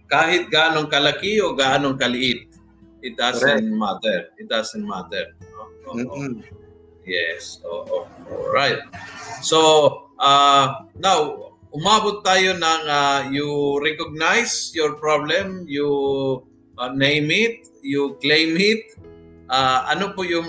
Kahit 0.08 0.48
gaanong 0.52 0.88
kalaki 0.88 1.40
o 1.40 1.52
gaanong 1.56 1.96
kaliit, 1.96 2.51
it 3.02 3.18
doesn't 3.18 3.66
matter. 3.68 4.30
It 4.38 4.46
doesn't 4.48 4.86
matter. 4.86 5.34
No? 5.42 5.62
Oo. 5.90 5.94
Mm-mm. 5.98 6.32
Yes. 7.02 7.58
Oo. 7.66 8.06
Alright. 8.30 8.78
So, 9.42 9.58
uh, 10.22 10.86
now, 10.96 11.50
umabot 11.74 12.22
tayo 12.22 12.54
ng 12.54 12.82
uh, 12.86 13.20
you 13.34 13.78
recognize 13.82 14.70
your 14.72 14.94
problem, 15.02 15.66
you 15.66 15.90
uh, 16.78 16.92
name 16.94 17.28
it, 17.34 17.66
you 17.82 18.14
claim 18.22 18.54
it. 18.56 18.94
Uh, 19.52 19.84
ano 19.90 20.16
po 20.16 20.24
yung 20.24 20.48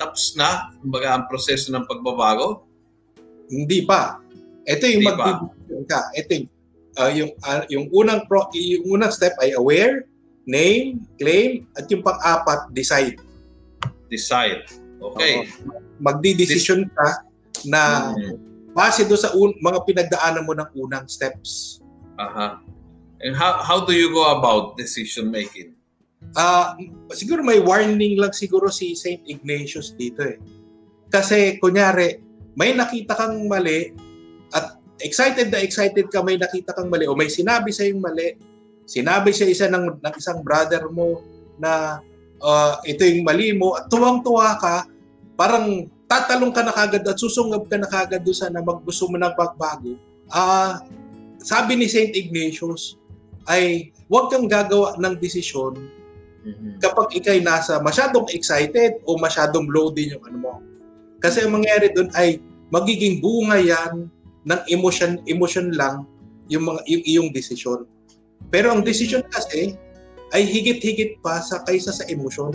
tapos 0.00 0.32
na, 0.38 0.72
kumbaga, 0.80 1.18
ang 1.18 1.24
proseso 1.28 1.68
ng 1.74 1.84
pagbabago? 1.84 2.64
Hindi 3.50 3.84
pa. 3.84 4.22
Ito 4.64 4.86
yung 4.86 5.04
magdidesisyon 5.04 5.82
ka. 5.90 6.00
Ito 6.14 6.30
yung, 6.38 6.48
ah, 6.96 7.12
yung, 7.12 7.30
ah, 7.44 7.62
yung, 7.68 7.86
unang 7.90 8.20
pro, 8.30 8.46
yung 8.54 8.86
unang 8.86 9.12
step 9.12 9.34
ay 9.42 9.52
aware, 9.58 10.06
name, 10.50 11.06
claim, 11.14 11.70
at 11.78 11.86
yung 11.86 12.02
pang-apat, 12.02 12.74
decide. 12.74 13.22
Decide. 14.10 14.66
Okay. 14.98 15.46
Magdidesisyon 16.02 16.90
ka 16.90 17.22
na 17.70 18.10
Mhm. 18.10 18.34
base 18.74 19.06
do 19.06 19.14
sa 19.14 19.30
un- 19.32 19.54
mga 19.62 19.78
pinagdaanan 19.86 20.42
mo 20.42 20.52
ng 20.58 20.70
unang 20.74 21.06
steps. 21.06 21.78
Aha. 22.18 22.58
And 23.22 23.36
how 23.36 23.62
how 23.62 23.84
do 23.86 23.94
you 23.94 24.10
go 24.10 24.26
about 24.34 24.74
decision 24.74 25.30
making? 25.30 25.76
Ah, 26.36 26.76
siguro 27.16 27.40
may 27.40 27.60
warning 27.60 28.20
lang 28.20 28.32
siguro 28.32 28.68
si 28.68 28.92
St. 28.92 29.24
Ignatius 29.24 29.96
dito 29.96 30.20
eh. 30.24 30.36
Kasi 31.08 31.56
kunyari, 31.56 32.20
may 32.56 32.76
nakita 32.76 33.16
kang 33.16 33.48
mali 33.48 33.92
at 34.52 34.76
excited 35.00 35.48
na 35.48 35.64
excited 35.64 36.12
ka 36.12 36.20
may 36.20 36.36
nakita 36.36 36.76
kang 36.76 36.92
mali 36.92 37.08
o 37.08 37.16
may 37.16 37.32
sinabi 37.32 37.72
sa 37.72 37.88
yung 37.88 38.04
mali, 38.04 38.36
sinabi 38.90 39.30
sa 39.30 39.46
isa 39.46 39.70
ng, 39.70 40.02
ng 40.02 40.14
isang 40.18 40.42
brother 40.42 40.90
mo 40.90 41.22
na 41.62 42.02
ah, 42.42 42.82
ito 42.82 43.06
yung 43.06 43.22
mali 43.22 43.54
mo 43.54 43.78
at 43.78 43.86
tuwang-tuwa 43.86 44.58
ka, 44.58 44.90
parang 45.38 45.86
tatalong 46.10 46.50
ka 46.50 46.66
na 46.66 46.74
kagad 46.74 47.06
at 47.06 47.14
susungab 47.14 47.70
ka 47.70 47.78
na 47.78 47.86
kagad 47.86 48.26
doon 48.26 48.34
sa 48.34 48.50
na 48.50 48.58
mag 48.58 48.82
gusto 48.82 49.06
mo 49.06 49.14
ng 49.14 49.34
pagbago. 49.38 49.94
Ah, 50.26 50.82
sabi 51.38 51.78
ni 51.78 51.86
St. 51.86 52.10
Ignatius 52.18 52.98
ay 53.46 53.94
huwag 54.10 54.34
kang 54.34 54.50
gagawa 54.50 54.98
ng 54.98 55.14
desisyon 55.22 55.78
Mhm. 56.40 56.80
kapag 56.80 57.12
ikay 57.20 57.44
nasa 57.44 57.76
masyadong 57.84 58.24
excited 58.32 58.96
o 59.04 59.20
masyadong 59.20 59.68
low 59.68 59.92
din 59.92 60.16
yung 60.16 60.24
ano 60.24 60.38
mo. 60.40 60.52
Kasi 61.20 61.44
ang 61.44 61.52
mangyayari 61.52 61.92
doon 61.92 62.08
ay 62.16 62.40
magiging 62.72 63.20
bunga 63.20 63.60
yan 63.60 64.08
ng 64.48 64.60
emotion 64.72 65.20
emotion 65.28 65.68
lang 65.76 66.08
yung 66.48 66.64
mga 66.64 66.80
yung 66.88 67.04
iyong 67.04 67.28
desisyon. 67.30 67.84
Pero 68.48 68.72
ang 68.72 68.80
desisyon 68.80 69.26
kasi 69.28 69.76
ay 70.32 70.42
higit-higit 70.46 71.20
pa 71.20 71.42
sa 71.44 71.60
kaysa 71.66 71.92
sa 71.92 72.06
emotion. 72.08 72.54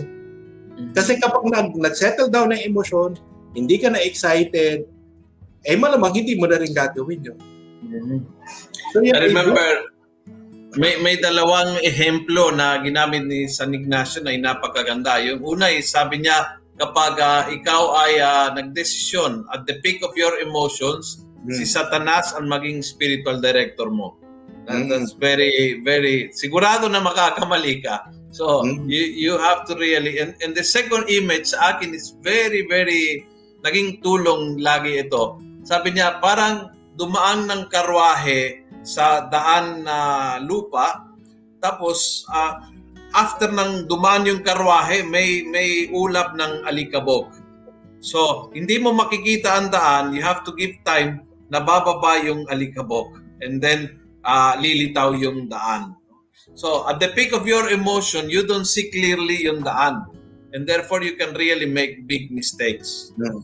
Mhm. 0.76 0.92
Kasi 0.96 1.20
kapag 1.20 1.46
nag, 1.46 1.76
nag-settle 1.76 2.32
down 2.32 2.50
na 2.50 2.58
emotion, 2.58 3.14
hindi 3.54 3.76
ka 3.78 3.92
na 3.92 4.02
excited, 4.02 4.84
eh 5.64 5.76
malamang 5.76 6.24
hindi 6.24 6.34
mo 6.36 6.50
na 6.50 6.58
rin 6.58 6.72
gagawin 6.72 7.20
yun. 7.22 7.38
Mhm. 7.86 8.18
So, 8.92 9.04
yan 9.04 9.16
I 9.16 9.30
remember, 9.30 9.68
may, 10.76 11.00
may 11.00 11.16
dalawang 11.16 11.80
ehemplo 11.80 12.52
na 12.52 12.80
ginamit 12.84 13.24
ni 13.24 13.48
San 13.48 13.72
Ignacio 13.72 14.20
na 14.20 14.36
napakaganda. 14.36 15.20
Yung 15.24 15.40
una 15.44 15.72
is 15.72 15.88
sabi 15.88 16.20
niya, 16.24 16.60
kapag 16.76 17.16
ah, 17.20 17.48
ikaw 17.48 17.96
ay 18.04 18.20
ah, 18.20 18.52
nagdesisyon 18.52 19.48
at 19.48 19.64
the 19.64 19.80
peak 19.80 20.04
of 20.04 20.12
your 20.16 20.36
emotions, 20.44 21.24
Hmm. 21.46 21.54
si 21.54 21.62
Satanas 21.62 22.34
ang 22.34 22.50
maging 22.50 22.82
spiritual 22.82 23.38
director 23.38 23.86
mo. 23.86 24.18
Mm. 24.66 24.90
that's 24.90 25.14
very, 25.14 25.78
very, 25.86 26.30
sigurado 26.34 26.90
na 26.90 26.98
makakamali 26.98 27.82
ka. 27.86 28.10
So, 28.34 28.66
Mm. 28.66 28.90
you, 28.90 29.04
you 29.30 29.32
have 29.38 29.62
to 29.70 29.78
really, 29.78 30.18
and, 30.18 30.34
and 30.42 30.52
the 30.58 30.66
second 30.66 31.06
image 31.06 31.54
sa 31.54 31.76
akin 31.76 31.94
is 31.94 32.18
very, 32.20 32.66
very, 32.66 33.22
naging 33.62 34.02
tulong 34.02 34.58
lagi 34.58 35.06
ito. 35.06 35.38
Sabi 35.62 35.94
niya, 35.94 36.18
parang 36.18 36.70
dumaan 36.98 37.46
ng 37.46 37.70
karwahe 37.70 38.66
sa 38.86 39.26
daan 39.30 39.82
na 39.86 39.98
lupa, 40.42 41.06
tapos 41.58 42.26
ah, 42.30 42.66
after 43.14 43.50
ng 43.50 43.86
dumaan 43.90 44.28
yung 44.28 44.42
karwahe, 44.42 45.02
may, 45.06 45.46
may 45.48 45.88
ulap 45.94 46.34
ng 46.36 46.66
alikabok. 46.66 47.30
So, 48.02 48.52
hindi 48.54 48.78
mo 48.78 48.92
makikita 48.94 49.56
ang 49.56 49.68
daan, 49.72 50.14
you 50.14 50.22
have 50.22 50.46
to 50.46 50.52
give 50.54 50.76
time 50.86 51.26
na 51.50 51.62
bababa 51.62 52.18
yung 52.22 52.46
alikabok 52.50 53.18
and 53.40 53.62
then 53.62 53.98
ah, 54.26 54.58
lilitaw 54.58 55.14
yung 55.14 55.46
daan. 55.46 55.94
So, 56.54 56.88
at 56.90 56.98
the 56.98 57.14
peak 57.14 57.32
of 57.32 57.46
your 57.46 57.70
emotion, 57.70 58.30
you 58.30 58.46
don't 58.46 58.66
see 58.66 58.90
clearly 58.90 59.46
yung 59.46 59.62
daan. 59.62 60.06
And 60.52 60.66
therefore, 60.66 61.02
you 61.02 61.14
can 61.14 61.34
really 61.34 61.66
make 61.66 62.06
big 62.06 62.30
mistakes. 62.30 63.12
Hmm. 63.14 63.42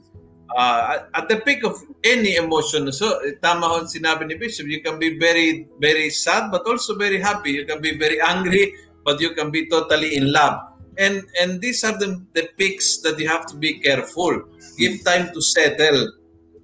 Uh, 0.53 0.83
at- 0.97 1.09
at 1.15 1.25
the 1.29 1.39
peak 1.41 1.65
of 1.65 1.81
any 2.05 2.37
emotion, 2.37 2.93
so 2.93 3.09
tama 3.41 3.69
ho 3.69 3.89
sinabi 3.89 4.29
ni 4.29 4.37
Bishop, 4.37 4.69
you 4.69 4.85
can 4.85 4.99
be 5.01 5.17
very, 5.17 5.67
very 5.81 6.11
sad, 6.11 6.53
but 6.53 6.67
also 6.69 6.95
very 6.95 7.17
happy. 7.17 7.53
You 7.57 7.65
can 7.65 7.81
be 7.81 7.97
very 7.97 8.21
angry, 8.21 8.77
but 9.05 9.21
you 9.21 9.33
can 9.33 9.51
be 9.51 9.65
totally 9.73 10.17
in 10.17 10.29
love. 10.29 10.61
And 11.01 11.25
and 11.41 11.57
these 11.65 11.81
are 11.89 11.97
the, 11.97 12.21
the 12.37 12.53
peaks 12.61 13.01
that 13.01 13.17
you 13.17 13.25
have 13.29 13.49
to 13.49 13.57
be 13.57 13.81
careful. 13.81 14.45
Give 14.77 15.01
time 15.05 15.33
to 15.33 15.41
settle 15.41 16.13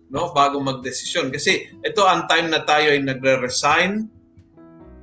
no 0.09 0.33
bago 0.33 0.61
magdesisyon. 0.61 1.29
Kasi 1.33 1.69
ito 1.85 2.03
ang 2.05 2.25
time 2.29 2.49
na 2.49 2.65
tayo 2.65 2.93
ay 2.93 3.01
nagre-resign 3.05 4.09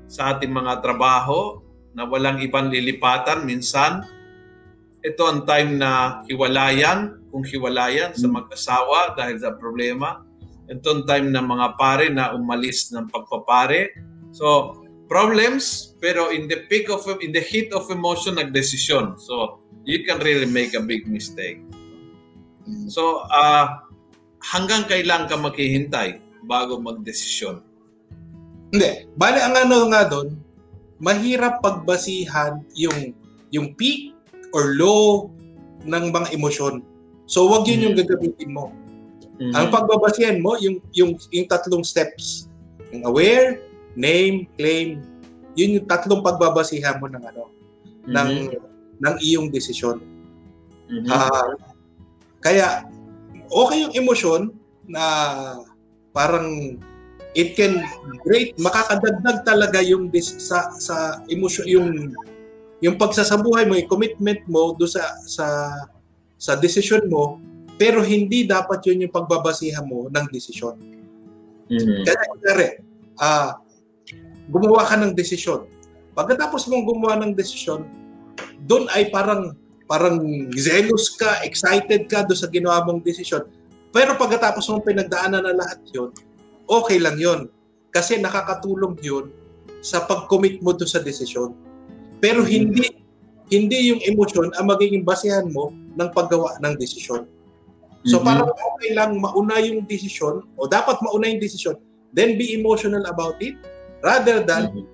sa 0.05 0.37
ating 0.37 0.53
mga 0.53 0.81
trabaho 0.81 1.61
na 1.95 2.05
walang 2.05 2.41
ibang 2.41 2.69
lilipatan 2.69 3.45
minsan. 3.45 4.03
Ito 5.05 5.21
ang 5.29 5.41
time 5.45 5.77
na 5.77 6.21
hiwalayan 6.25 7.21
kung 7.29 7.45
hiwalayan 7.45 8.17
sa 8.17 8.25
mag-asawa 8.25 9.13
dahil 9.13 9.37
sa 9.37 9.53
problema. 9.53 10.25
Ito 10.65 11.01
ang 11.01 11.03
time 11.05 11.27
na 11.29 11.45
mga 11.45 11.77
pare 11.77 12.09
na 12.09 12.33
umalis 12.33 12.89
ng 12.89 13.05
pagpapare. 13.13 13.93
So 14.33 14.81
problems 15.05 15.93
pero 16.01 16.33
in 16.33 16.49
the 16.49 16.65
peak 16.65 16.89
of 16.89 17.05
in 17.21 17.29
the 17.29 17.41
heat 17.41 17.69
of 17.69 17.85
emotion 17.93 18.41
nagdesisyon. 18.41 19.21
So 19.21 19.61
you 19.85 20.01
can 20.01 20.17
really 20.25 20.49
make 20.49 20.73
a 20.73 20.81
big 20.81 21.05
mistake. 21.05 21.61
So 22.89 23.29
ah 23.29 23.84
hanggang 24.45 24.85
kailan 24.85 25.25
ka 25.25 25.35
maghihintay 25.37 26.21
bago 26.45 26.77
magdesisyon? 26.77 27.65
Hindi. 28.69 29.09
Bale, 29.17 29.41
ang 29.41 29.55
ano 29.57 29.89
nga 29.89 30.05
doon, 30.05 30.37
mahirap 31.01 31.65
pagbasihan 31.65 32.61
yung 32.77 33.17
yung 33.49 33.73
peak 33.73 34.13
or 34.53 34.77
low 34.77 35.31
ng 35.85 36.11
mga 36.13 36.27
emosyon. 36.35 36.85
So, 37.25 37.49
wag 37.49 37.65
yun 37.65 37.89
yung 37.89 37.97
gagamitin 37.97 38.53
mo. 38.53 38.69
Ang 39.35 39.67
pagbabasihan 39.67 40.39
mo, 40.39 40.55
yung, 40.61 40.79
yung, 40.95 41.19
yung 41.33 41.47
tatlong 41.49 41.83
steps. 41.83 42.47
Yung 42.95 43.03
aware, 43.03 43.59
name, 43.97 44.47
claim. 44.55 45.03
Yun 45.59 45.81
yung 45.81 45.87
tatlong 45.87 46.23
pagbabasihan 46.23 46.99
mo 46.99 47.11
ng 47.11 47.23
ano, 47.23 47.51
ng, 48.07 48.29
ng 49.01 49.15
iyong 49.19 49.51
desisyon. 49.51 49.99
Mhm. 50.87 51.09
Ah, 51.09 51.51
kaya, 52.39 52.87
okay 53.51 53.85
yung 53.85 53.93
emosyon 53.95 54.41
na 54.85 55.03
parang 56.15 56.79
it 57.35 57.57
can 57.59 57.83
great 58.23 58.55
makakadagdag 58.55 59.43
talaga 59.43 59.83
yung 59.83 60.07
dis, 60.07 60.39
sa 60.39 60.71
sa 60.79 61.19
emosyon 61.27 61.65
yung 61.67 61.87
yung 62.83 62.95
pagsasabuhay 62.99 63.65
mo, 63.65 63.79
yung 63.79 63.89
commitment 63.89 64.41
mo 64.45 64.75
do 64.75 64.85
sa 64.85 65.15
sa 65.25 65.45
sa 66.35 66.53
decision 66.59 67.07
mo, 67.07 67.39
pero 67.79 68.03
hindi 68.03 68.43
dapat 68.43 68.83
yun 68.85 69.07
yung 69.07 69.13
pagbabasihan 69.15 69.87
mo 69.87 70.11
ng 70.11 70.25
desisyon. 70.29 70.75
Mhm. 71.71 72.03
Kaya 72.03 72.19
kunyari, 72.29 72.67
ah 73.17 73.57
gumawa 74.51 74.85
ka 74.85 74.95
ng 74.99 75.17
desisyon. 75.17 75.65
Pagkatapos 76.13 76.69
mong 76.69 76.85
gumawa 76.85 77.17
ng 77.25 77.33
desisyon, 77.33 77.87
doon 78.69 78.85
ay 78.93 79.09
parang 79.09 79.57
parang 79.85 80.17
zealous 80.57 81.13
ka, 81.13 81.45
excited 81.45 82.09
ka 82.09 82.25
doon 82.25 82.37
sa 82.37 82.49
ginawa 82.49 82.81
mong 82.85 83.05
desisyon. 83.05 83.45
Pero 83.93 84.17
pagkatapos 84.17 84.65
mong 84.67 84.83
pinagdaanan 84.83 85.45
na 85.45 85.53
lahat 85.55 85.79
yon, 85.93 86.11
okay 86.67 86.97
lang 86.99 87.15
yon. 87.15 87.47
Kasi 87.93 88.19
nakakatulong 88.19 88.97
yon 88.99 89.31
sa 89.79 90.03
pag-commit 90.03 90.59
mo 90.59 90.73
doon 90.73 90.89
sa 90.89 90.99
desisyon. 90.99 91.53
Pero 92.19 92.41
hindi 92.43 93.05
hindi 93.53 93.93
yung 93.93 94.01
emosyon 94.01 94.57
ang 94.57 94.65
magiging 94.73 95.05
basehan 95.05 95.53
mo 95.53 95.69
ng 95.69 96.09
paggawa 96.09 96.57
ng 96.65 96.73
desisyon. 96.81 97.29
So 98.05 98.21
Mhm. 98.21 98.25
parang 98.25 98.49
okay 98.49 98.89
lang 98.97 99.21
mauna 99.21 99.61
yung 99.61 99.85
desisyon 99.85 100.45
o 100.57 100.65
dapat 100.65 100.97
mauna 101.05 101.29
yung 101.29 101.41
desisyon, 101.41 101.77
then 102.13 102.37
be 102.41 102.57
emotional 102.57 103.05
about 103.05 103.37
it 103.41 103.53
rather 104.01 104.41
than 104.41 104.73
Mhm. 104.73 104.85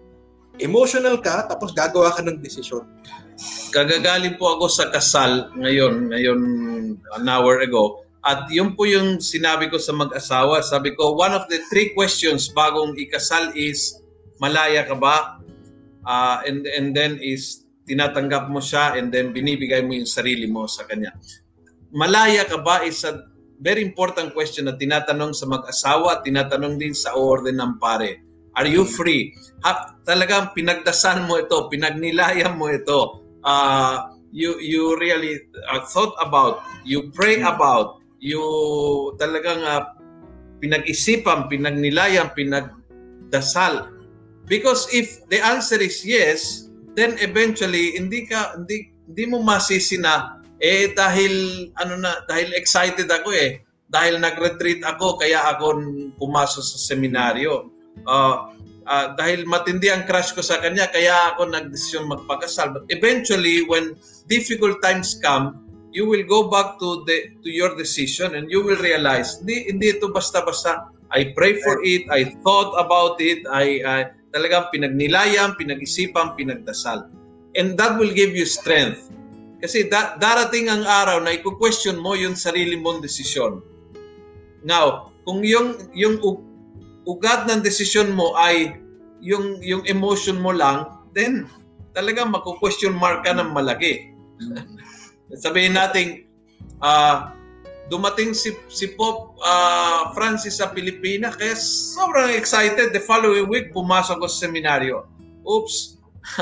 emotional 0.59 1.15
ka 1.23 1.47
tapos 1.47 1.71
gagawa 1.71 2.11
ka 2.11 2.23
ng 2.23 2.43
desisyon. 2.43 2.83
Kagagaling 3.71 4.35
po 4.35 4.59
ako 4.59 4.65
sa 4.67 4.91
kasal 4.91 5.51
ngayon, 5.57 6.11
ngayon 6.11 6.39
an 7.17 7.25
hour 7.27 7.63
ago. 7.63 8.03
At 8.21 8.45
yun 8.53 8.77
po 8.77 8.85
yung 8.85 9.17
sinabi 9.17 9.71
ko 9.71 9.81
sa 9.81 9.97
mag-asawa. 9.97 10.61
Sabi 10.61 10.93
ko, 10.93 11.17
one 11.17 11.33
of 11.33 11.49
the 11.49 11.57
three 11.73 11.95
questions 11.97 12.53
bagong 12.53 12.93
ikasal 12.99 13.49
is, 13.57 13.97
malaya 14.37 14.85
ka 14.85 14.93
ba? 14.93 15.41
Ah, 16.05 16.45
and, 16.45 16.69
and 16.69 16.93
then 16.93 17.17
is, 17.17 17.65
tinatanggap 17.91 18.47
mo 18.47 18.61
siya 18.61 18.95
and 18.95 19.09
then 19.09 19.33
binibigay 19.33 19.81
mo 19.81 19.97
yung 19.97 20.07
sarili 20.07 20.45
mo 20.45 20.69
sa 20.69 20.85
kanya. 20.85 21.11
Malaya 21.91 22.47
ka 22.47 22.61
ba 22.61 22.85
is 22.87 23.03
a 23.03 23.27
very 23.61 23.83
important 23.83 24.31
question 24.31 24.69
na 24.69 24.79
tinatanong 24.79 25.35
sa 25.35 25.45
mag-asawa 25.49 26.19
at 26.19 26.21
tinatanong 26.23 26.79
din 26.79 26.95
sa 26.95 27.13
orden 27.17 27.59
ng 27.59 27.77
pare. 27.77 28.23
Are 28.55 28.67
you 28.67 28.83
free? 28.83 29.35
Ha, 29.63 30.01
talagang 30.03 30.51
pinagdasan 30.55 31.27
mo 31.27 31.39
ito, 31.39 31.67
pinagnilayan 31.67 32.55
mo 32.55 32.67
ito. 32.71 33.20
Uh, 33.41 34.15
you 34.31 34.57
you 34.61 34.95
really 34.97 35.41
uh, 35.67 35.83
thought 35.91 36.15
about, 36.21 36.63
you 36.87 37.11
pray 37.11 37.41
about, 37.43 37.99
you 38.21 38.41
talagang 39.19 39.61
uh, 39.65 39.91
pinag-isipan, 40.61 41.49
pinagnilayan, 41.51 42.31
pinagdasal. 42.37 43.91
Because 44.45 44.87
if 44.93 45.21
the 45.27 45.41
answer 45.41 45.79
is 45.81 46.05
yes, 46.05 46.69
then 46.93 47.17
eventually 47.19 47.97
hindi 47.97 48.27
ka 48.27 48.57
hindi 48.59 48.91
hindi 49.07 49.23
mo 49.27 49.43
masisi 49.43 49.99
na 49.99 50.39
eh 50.61 50.93
dahil 50.93 51.67
ano 51.81 51.97
na 51.97 52.21
dahil 52.29 52.53
excited 52.53 53.09
ako 53.09 53.33
eh 53.33 53.65
dahil 53.91 54.23
nag-retreat 54.23 54.79
ako 54.87 55.19
kaya 55.19 55.43
ako 55.51 55.83
pumasok 56.15 56.63
sa 56.63 56.77
seminaryo. 56.79 57.67
Uh, 58.07 58.55
uh, 58.87 59.13
dahil 59.17 59.45
matindi 59.45 59.89
ang 59.91 60.05
crush 60.07 60.33
ko 60.33 60.41
sa 60.41 60.61
kanya 60.61 60.89
kaya 60.89 61.33
ako 61.33 61.49
nagdesisyon 61.49 62.09
magpakasal. 62.09 62.73
But 62.73 62.83
eventually 62.89 63.65
when 63.65 63.97
difficult 64.25 64.81
times 64.81 65.17
come, 65.19 65.61
you 65.91 66.07
will 66.07 66.23
go 66.23 66.47
back 66.47 66.79
to 66.79 67.03
the 67.03 67.35
to 67.43 67.49
your 67.51 67.75
decision 67.75 68.39
and 68.39 68.47
you 68.47 68.63
will 68.63 68.79
realize 68.79 69.43
hindi 69.43 69.67
hindi 69.69 69.97
ito 69.99 70.09
basta-basta. 70.09 70.87
I 71.11 71.35
pray 71.35 71.59
for 71.59 71.83
it, 71.83 72.07
I 72.07 72.39
thought 72.39 72.71
about 72.79 73.19
it, 73.19 73.43
I, 73.51 73.83
I 73.83 73.97
talagang 74.31 74.71
pinagnilayan, 74.71 75.59
pinag-isipan, 75.59 76.39
pinagdasal. 76.39 77.11
And 77.51 77.75
that 77.75 77.99
will 77.99 78.15
give 78.15 78.31
you 78.31 78.47
strength. 78.47 79.11
Kasi 79.59 79.91
da- 79.91 80.15
darating 80.15 80.71
ang 80.71 80.87
araw 80.87 81.19
na 81.19 81.35
i-question 81.35 81.99
mo 81.99 82.15
yung 82.15 82.39
sarili 82.39 82.79
mong 82.79 83.03
desisyon. 83.03 83.59
Now, 84.63 85.11
kung 85.27 85.43
yung 85.43 85.77
yung 85.93 86.17
ugat 87.05 87.49
ng 87.49 87.61
desisyon 87.65 88.13
mo 88.13 88.37
ay 88.37 88.77
yung 89.21 89.61
yung 89.61 89.85
emotion 89.85 90.41
mo 90.41 90.53
lang, 90.53 90.89
then 91.13 91.45
talagang 91.93 92.31
mako-question 92.33 92.95
mark 92.95 93.23
ka 93.27 93.35
ng 93.35 93.51
malaki. 93.53 94.11
Sabihin 95.43 95.77
natin, 95.77 96.27
uh, 96.83 97.31
dumating 97.91 98.31
si, 98.31 98.55
si 98.71 98.91
Pope 98.95 99.35
uh, 99.43 100.15
Francis 100.15 100.63
sa 100.63 100.71
Pilipinas 100.71 101.35
kaya 101.35 101.55
sobrang 101.59 102.31
excited. 102.35 102.95
The 102.95 103.03
following 103.03 103.51
week, 103.51 103.75
pumasok 103.75 104.23
ko 104.23 104.27
sa 104.27 104.47
seminaryo. 104.47 105.07
Oops! 105.43 105.99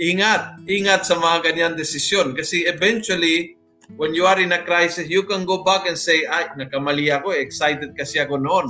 ingat, 0.00 0.64
ingat 0.64 1.04
sa 1.04 1.20
mga 1.20 1.52
ganyan 1.52 1.74
desisyon. 1.76 2.32
Kasi 2.32 2.64
eventually, 2.64 3.60
when 4.00 4.16
you 4.16 4.24
are 4.24 4.40
in 4.40 4.56
a 4.56 4.64
crisis, 4.64 5.08
you 5.12 5.28
can 5.28 5.44
go 5.44 5.60
back 5.60 5.84
and 5.84 6.00
say, 6.00 6.24
ay, 6.24 6.48
nakamali 6.56 7.12
ako, 7.12 7.36
excited 7.36 7.92
kasi 7.92 8.16
ako 8.16 8.40
noon. 8.40 8.66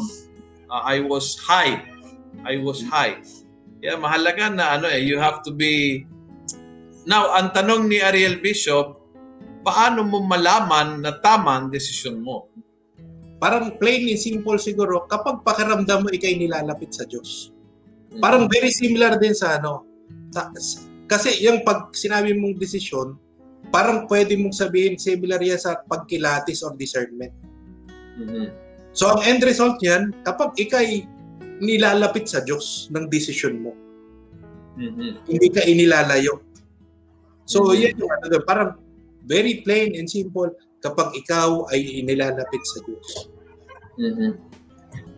Uh, 0.71 0.83
I 0.87 1.03
was 1.03 1.35
high. 1.43 1.83
I 2.47 2.63
was 2.63 2.87
high. 2.87 3.19
Kaya 3.83 3.99
mahalaga 3.99 4.47
na 4.55 4.79
ano 4.79 4.87
eh, 4.87 5.03
you 5.03 5.19
have 5.19 5.43
to 5.43 5.51
be... 5.51 6.07
Now, 7.11 7.35
ang 7.35 7.51
tanong 7.51 7.91
ni 7.91 7.99
Ariel 7.99 8.39
Bishop, 8.39 9.03
paano 9.67 10.07
mo 10.07 10.23
malaman 10.23 11.03
na 11.03 11.19
tama 11.19 11.59
ang 11.59 11.67
desisyon 11.75 12.23
mo? 12.23 12.47
Parang 13.41 13.81
plain 13.81 14.05
and 14.07 14.21
simple 14.21 14.61
siguro, 14.61 15.09
kapag 15.09 15.43
pakiramdam 15.43 16.05
mo 16.05 16.09
ikay 16.13 16.37
nilalapit 16.37 16.93
sa 16.93 17.09
Diyos. 17.09 17.51
Parang 18.21 18.47
very 18.53 18.69
similar 18.69 19.17
din 19.17 19.33
sa 19.33 19.57
ano. 19.57 19.89
Sa, 20.31 20.53
kasi 21.09 21.41
yung 21.43 21.65
pag 21.65 21.91
sinabi 21.97 22.37
mong 22.37 22.61
desisyon, 22.61 23.17
parang 23.73 24.05
pwede 24.07 24.37
mong 24.37 24.53
sabihin 24.53 25.01
similar 25.01 25.41
yan 25.41 25.59
sa 25.59 25.81
pagkilatis 25.89 26.61
or 26.63 26.77
discernment. 26.77 27.33
Mm-hmm. 28.21 28.70
So 28.91 29.11
ang 29.11 29.21
end 29.23 29.41
result 29.47 29.79
niyan, 29.79 30.13
kapag 30.27 30.55
ikay 30.59 31.07
nilalapit 31.61 32.27
sa 32.27 32.43
Diyos 32.43 32.91
ng 32.91 33.07
desisyon 33.07 33.63
mo, 33.63 33.73
mm-hmm. 34.79 35.29
hindi 35.31 35.49
ka 35.53 35.63
inilalayo. 35.67 36.43
So 37.47 37.71
mm-hmm. 37.71 37.83
yan 37.83 37.95
yung 38.01 38.11
ano, 38.11 38.37
parang 38.43 38.71
Very 39.31 39.61
plain 39.61 39.97
and 39.97 40.09
simple 40.09 40.49
kapag 40.81 41.13
ikaw 41.13 41.69
ay 41.69 42.01
inilalapit 42.01 42.63
sa 42.65 42.79
Diyos. 42.89 43.09
Mm-hmm. 44.01 44.33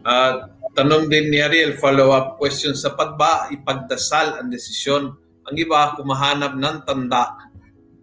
Uh, 0.02 0.32
tanong 0.74 1.06
din 1.06 1.30
ni 1.30 1.38
Ariel, 1.38 1.78
follow-up 1.78 2.36
question, 2.42 2.74
sapat 2.74 3.14
ba 3.14 3.46
ipagdasal 3.54 4.42
ang 4.42 4.50
desisyon? 4.50 5.14
Ang 5.46 5.56
iba, 5.58 5.94
kumahanap 5.94 6.58
ng 6.58 6.76
tanda, 6.82 7.46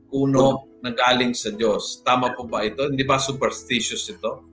kuno 0.08 0.71
na 0.79 0.95
galing 0.95 1.36
sa 1.36 1.51
Diyos. 1.51 1.99
Tama 2.08 2.32
po 2.32 2.47
ba 2.47 2.63
ito? 2.63 2.88
Hindi 2.88 3.03
ba 3.03 3.19
superstitious 3.19 4.08
ito? 4.08 4.47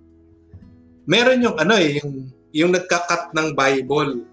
Meron 1.07 1.43
yung 1.43 1.57
ano 1.57 1.75
eh, 1.79 2.03
yung, 2.03 2.31
yung 2.51 2.71
nagkakat 2.75 3.33
ng 3.33 3.55
Bible. 3.55 4.27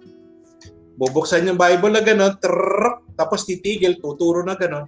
Bubuksan 0.98 1.50
yung 1.50 1.58
Bible 1.58 1.94
na 1.94 2.02
gano'n, 2.06 2.38
tapos 3.18 3.46
titigil, 3.46 3.98
tuturo 3.98 4.46
na 4.46 4.58
gano'n. 4.58 4.86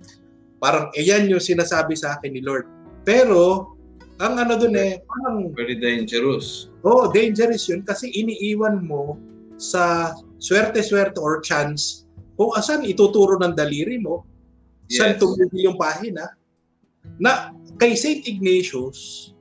Parang 0.62 0.89
iyan 0.98 1.30
yung 1.30 1.41
sinasabi 1.41 1.93
sa 1.98 2.17
akin 2.17 2.34
ni 2.34 2.41
Lord. 2.41 2.65
Pero, 3.06 3.74
ang 4.17 4.38
ano 4.38 4.58
dun 4.58 4.78
eh, 4.78 5.02
parang... 5.06 5.54
Very 5.54 5.78
dangerous. 5.78 6.74
Oo, 6.82 7.06
oh, 7.06 7.13
dangerous 7.13 7.69
yun 7.69 7.86
kasi 7.86 8.10
iniiwan 8.13 8.82
mo 8.82 9.17
sa 9.58 10.13
swerte-swerte 10.41 11.17
or 11.21 11.41
chance 11.41 12.06
kung 12.36 12.52
asan 12.52 12.84
ituturo 12.84 13.39
ng 13.39 13.56
daliri 13.56 13.95
mo, 14.00 14.28
yes. 14.91 15.00
saan 15.00 15.15
tumigil 15.15 15.71
yung 15.71 15.80
pahina. 15.80 16.36
Na 17.15 17.56
kay 17.80 17.95
St. 17.95 18.28
Ignatius, 18.28 19.32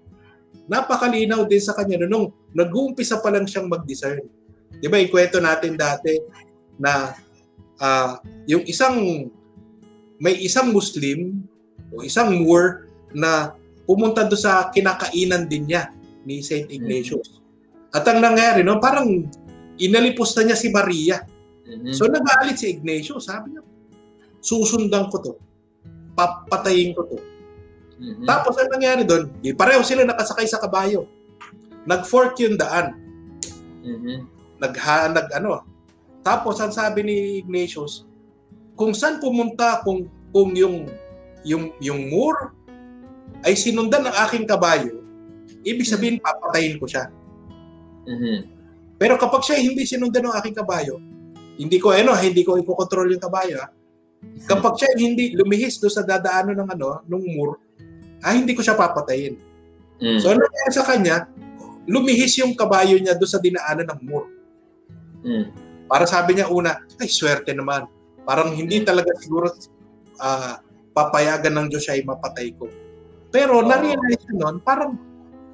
napakalinaw 0.70 1.44
din 1.44 1.60
sa 1.60 1.76
kanya 1.76 2.04
nung 2.08 2.32
nag-uumpisa 2.56 3.20
pa 3.20 3.28
lang 3.28 3.44
siyang 3.44 3.68
mag-discern. 3.68 4.24
Di 4.80 4.86
ba, 4.88 5.00
ikwento 5.00 5.38
natin 5.38 5.76
dati 5.76 6.16
na 6.80 7.14
uh, 7.80 8.18
yung 8.48 8.64
isang 8.66 9.28
may 10.18 10.40
isang 10.40 10.70
Muslim 10.70 11.42
o 11.92 12.02
isang 12.02 12.32
Moor 12.42 12.88
na 13.12 13.54
pumunta 13.84 14.24
do 14.24 14.38
sa 14.38 14.72
kinakainan 14.72 15.46
din 15.46 15.68
niya 15.68 15.92
ni 16.24 16.40
St. 16.40 16.70
Ignatius. 16.72 17.28
Mm-hmm. 17.28 17.94
At 17.94 18.04
ang 18.08 18.18
nangyari, 18.24 18.64
no, 18.64 18.80
parang 18.80 19.28
inalipos 19.78 20.34
na 20.34 20.50
niya 20.50 20.58
si 20.58 20.72
Maria. 20.72 21.22
Mm-hmm. 21.68 21.92
So 21.94 22.08
nagalit 22.08 22.56
si 22.58 22.72
Ignatius, 22.72 23.28
sabi 23.28 23.54
niya, 23.54 23.62
susundan 24.40 25.12
ko 25.12 25.20
to. 25.20 25.32
Papatayin 26.16 26.96
ko 26.96 27.04
to. 27.10 27.18
Mm-hmm. 27.94 28.26
Tapos 28.26 28.54
ang 28.58 28.70
nangyari 28.74 29.02
doon, 29.06 29.30
pareho 29.54 29.82
sila 29.86 30.02
nakasakay 30.02 30.46
sa 30.48 30.58
kabayo. 30.58 31.06
Nag-fork 31.86 32.38
yung 32.42 32.58
daan. 32.58 32.98
Mm-hmm. 33.84 34.18
Nagha, 34.58 35.12
nag 35.12 35.28
ano. 35.36 35.62
Tapos 36.24 36.56
ang 36.58 36.72
sabi 36.72 37.04
ni 37.04 37.16
Ignatius, 37.44 38.08
kung 38.74 38.96
saan 38.96 39.20
pumunta 39.20 39.84
kung 39.84 40.08
kung 40.34 40.56
yung 40.56 40.88
yung 41.46 41.70
yung 41.78 42.10
Moor 42.10 42.50
ay 43.44 43.54
sinundan 43.54 44.08
ng 44.08 44.16
aking 44.26 44.48
kabayo, 44.48 45.04
ibig 45.62 45.86
sabihin 45.86 46.18
papatayin 46.18 46.80
ko 46.80 46.88
siya. 46.88 47.12
Mm-hmm. 48.08 48.38
Pero 48.96 49.14
kapag 49.20 49.44
siya 49.44 49.60
hindi 49.60 49.84
sinundan 49.84 50.32
ng 50.32 50.36
aking 50.40 50.56
kabayo, 50.56 50.96
hindi 51.60 51.76
ko 51.78 51.94
ano, 51.94 52.16
hindi 52.16 52.42
ko 52.42 52.58
ikokontrol 52.58 53.12
yung 53.12 53.22
kabayo. 53.22 53.60
Ha? 53.62 53.68
Kapag 54.48 54.74
siya 54.80 54.90
hindi 54.96 55.36
lumihis 55.36 55.78
do 55.78 55.92
sa 55.92 56.02
dadaanan 56.02 56.56
ng 56.56 56.70
ano, 56.74 57.04
ng 57.04 57.24
Moor, 57.36 57.60
ay 58.24 58.40
hindi 58.40 58.56
ko 58.56 58.64
siya 58.64 58.74
papatayin. 58.74 59.36
Mm. 60.00 60.18
So 60.18 60.32
ano 60.32 60.42
sa 60.72 60.84
kanya? 60.88 61.28
Lumihis 61.84 62.40
yung 62.40 62.56
kabayo 62.56 62.96
niya 62.96 63.12
do 63.14 63.28
sa 63.28 63.38
dinaanan 63.38 63.84
ng 63.92 64.00
Moor. 64.08 64.24
Mm. 65.20 65.46
Para 65.84 66.08
sabi 66.08 66.40
niya 66.40 66.48
una, 66.48 66.80
ay 66.96 67.08
swerte 67.12 67.52
naman. 67.52 67.84
Parang 68.24 68.56
hindi 68.56 68.80
talaga 68.80 69.12
siguro 69.20 69.52
uh, 70.16 70.56
papayagan 70.96 71.52
ng 71.52 71.66
Diyos 71.68 71.84
siya 71.84 72.00
ay 72.00 72.08
mapatay 72.08 72.56
ko. 72.56 72.72
Pero 73.28 73.60
oh. 73.60 73.66
na-realize 73.68 74.24
noon, 74.32 74.64
parang 74.64 74.96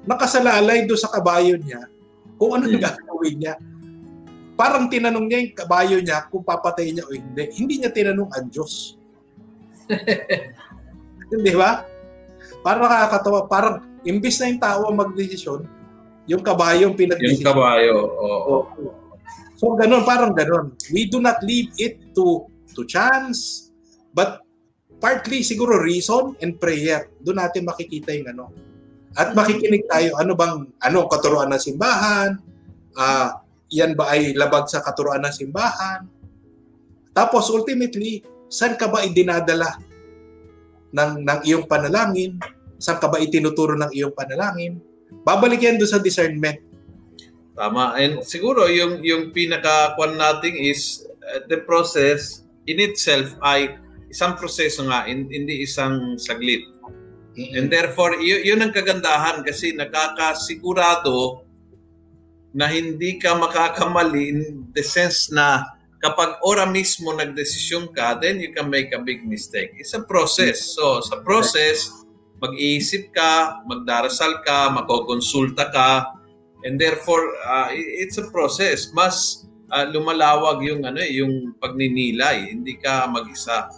nakasalalay 0.07 0.87
do 0.87 0.95
sa 0.95 1.11
kabayo 1.11 1.59
niya 1.59 1.83
kung 2.39 2.57
ano 2.57 2.71
hmm. 2.71 2.79
gagawin 2.79 3.35
niya. 3.37 3.53
Parang 4.55 4.87
tinanong 4.87 5.25
niya 5.27 5.39
yung 5.43 5.55
kabayo 5.57 5.97
niya 5.99 6.17
kung 6.31 6.45
papatay 6.47 6.95
niya 6.95 7.03
o 7.05 7.11
hindi. 7.11 7.43
Hindi 7.59 7.73
niya 7.81 7.91
tinanong 7.91 8.31
ang 8.31 8.47
Diyos. 8.47 8.95
Hindi 11.31 11.51
ba? 11.55 11.90
Parang 12.61 12.85
nakakatawa. 12.85 13.49
Parang 13.49 13.75
imbis 14.05 14.41
na 14.41 14.49
yung 14.49 14.61
tao 14.61 14.81
ang 14.89 14.97
magdesisyon, 14.97 15.65
yung 16.29 16.41
kabayo 16.45 16.89
ang 16.89 16.97
pinagdesisyon. 16.97 17.45
Yung 17.45 17.49
kabayo, 17.49 17.95
oo. 18.17 18.55
Oh. 18.61 18.93
So 19.57 19.77
ganun, 19.77 20.01
parang 20.01 20.33
ganun. 20.33 20.73
We 20.89 21.05
do 21.05 21.21
not 21.21 21.41
leave 21.45 21.69
it 21.77 22.01
to 22.17 22.49
to 22.73 22.81
chance, 22.89 23.69
but 24.09 24.41
partly 24.97 25.45
siguro 25.45 25.77
reason 25.81 26.37
and 26.41 26.57
prayer. 26.57 27.09
Doon 27.21 27.41
natin 27.41 27.65
makikita 27.65 28.13
yung 28.13 28.29
ano. 28.33 28.45
At 29.11 29.35
makikinig 29.35 29.91
tayo, 29.91 30.15
ano 30.15 30.39
bang, 30.39 30.71
ano, 30.79 30.99
katuruan 31.11 31.51
ng 31.51 31.59
simbahan, 31.59 32.39
uh, 32.95 33.43
yan 33.67 33.91
ba 33.91 34.15
ay 34.15 34.31
labag 34.31 34.71
sa 34.71 34.79
katuruan 34.79 35.19
ng 35.19 35.35
simbahan? 35.35 36.07
Tapos 37.11 37.51
ultimately, 37.51 38.23
saan 38.47 38.79
ka 38.79 38.87
ba 38.87 39.03
idinadala 39.03 39.67
ng, 40.91 41.11
ng 41.23 41.39
iyong 41.47 41.65
panalangin? 41.67 42.37
Saan 42.77 42.99
ka 42.99 43.07
ba 43.07 43.19
itinuturo 43.19 43.75
ng 43.75 43.91
iyong 43.91 44.15
panalangin? 44.15 44.79
Babalik 45.23 45.63
yan 45.63 45.75
doon 45.75 45.91
sa 45.91 45.99
discernment. 45.99 46.59
Tama. 47.55 47.99
And 47.99 48.23
siguro 48.23 48.71
yung 48.71 49.03
yung 49.03 49.35
pinaka 49.35 49.93
kwan 49.99 50.15
natin 50.15 50.55
is 50.55 51.03
uh, 51.27 51.43
the 51.51 51.61
process 51.67 52.47
in 52.65 52.79
itself 52.79 53.35
ay 53.43 53.75
isang 54.11 54.35
proseso 54.35 54.87
nga, 54.87 55.07
hindi 55.07 55.63
isang 55.63 56.19
saglit. 56.19 56.67
And 57.55 57.71
therefore, 57.71 58.19
y- 58.19 58.43
yun 58.43 58.59
ang 58.59 58.75
kagandahan 58.75 59.47
kasi 59.47 59.71
nakakasigurado 59.71 61.47
na 62.51 62.67
hindi 62.67 63.15
ka 63.15 63.39
makakamali 63.39 64.23
in 64.35 64.39
the 64.75 64.83
sense 64.83 65.31
na 65.31 65.63
kapag 66.01 66.41
ora 66.41 66.65
mismo 66.65 67.13
nagdesisyon 67.13 67.93
ka, 67.93 68.17
then 68.17 68.41
you 68.41 68.51
can 68.51 68.67
make 68.67 68.89
a 68.91 68.99
big 68.99 69.21
mistake. 69.23 69.71
It's 69.77 69.93
a 69.93 70.01
process. 70.01 70.73
So, 70.73 70.99
sa 71.05 71.21
process, 71.21 71.87
mag-iisip 72.41 73.13
ka, 73.13 73.61
magdarasal 73.69 74.41
ka, 74.41 74.73
makokonsulta 74.73 75.69
ka, 75.69 76.09
and 76.65 76.81
therefore, 76.81 77.21
uh, 77.45 77.69
it's 77.73 78.17
a 78.17 78.25
process. 78.33 78.89
Mas 78.97 79.45
uh, 79.69 79.85
lumalawag 79.93 80.65
yung 80.65 80.81
ano 80.83 80.97
eh, 80.99 81.21
yung 81.21 81.53
pagninilay, 81.61 82.49
hindi 82.49 82.81
ka 82.81 83.05
mag-isa. 83.05 83.69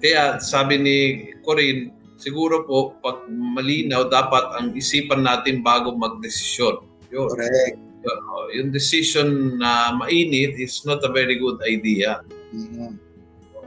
Kaya 0.00 0.40
sabi 0.40 0.80
ni 0.80 0.98
Corinne, 1.44 1.92
siguro 2.16 2.64
po 2.64 2.96
pag 3.04 3.28
malinaw 3.28 4.08
dapat 4.08 4.44
ang 4.56 4.66
isipan 4.72 5.26
natin 5.26 5.60
bago 5.60 5.92
magdesisyon. 5.92 6.88
Yun. 7.12 7.28
Correct. 7.30 7.87
Uh, 8.08 8.46
yung 8.56 8.72
decision 8.72 9.60
na 9.60 9.92
mainit 9.92 10.56
is 10.56 10.82
not 10.88 11.04
a 11.04 11.10
very 11.12 11.36
good 11.36 11.60
idea. 11.68 12.24
Mm-hmm. 12.56 12.96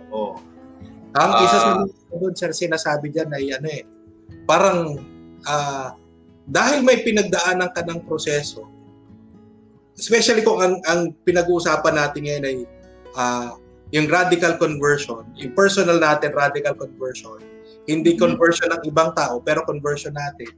Oo. 0.09 0.41
Ang 1.13 1.31
uh, 1.31 1.43
isa 1.45 1.57
sa 1.61 1.71
doon 2.11 2.35
sir 2.35 2.51
sinasabi 2.51 3.07
diyan 3.07 3.31
ay 3.31 3.45
ano 3.55 3.67
eh 3.71 3.83
parang 4.43 4.99
uh, 5.47 5.89
dahil 6.43 6.83
may 6.83 6.99
pinagdaanan 7.07 7.71
ka 7.71 7.87
ng 7.87 8.03
proseso 8.03 8.67
especially 9.95 10.41
kung 10.41 10.59
ang, 10.59 10.75
ang 10.89 11.15
pinag-uusapan 11.23 11.95
natin 11.95 12.21
ngayon 12.25 12.45
ay 12.47 12.57
uh, 13.15 13.51
yung 13.91 14.07
radical 14.07 14.55
conversion, 14.55 15.27
yung 15.35 15.51
personal 15.51 15.99
natin 15.99 16.31
radical 16.31 16.73
conversion, 16.73 17.37
hindi 17.85 18.15
mm-hmm. 18.15 18.23
conversion 18.23 18.71
ng 18.71 18.81
ibang 18.87 19.11
tao, 19.13 19.43
pero 19.43 19.67
conversion 19.67 20.15
natin. 20.15 20.49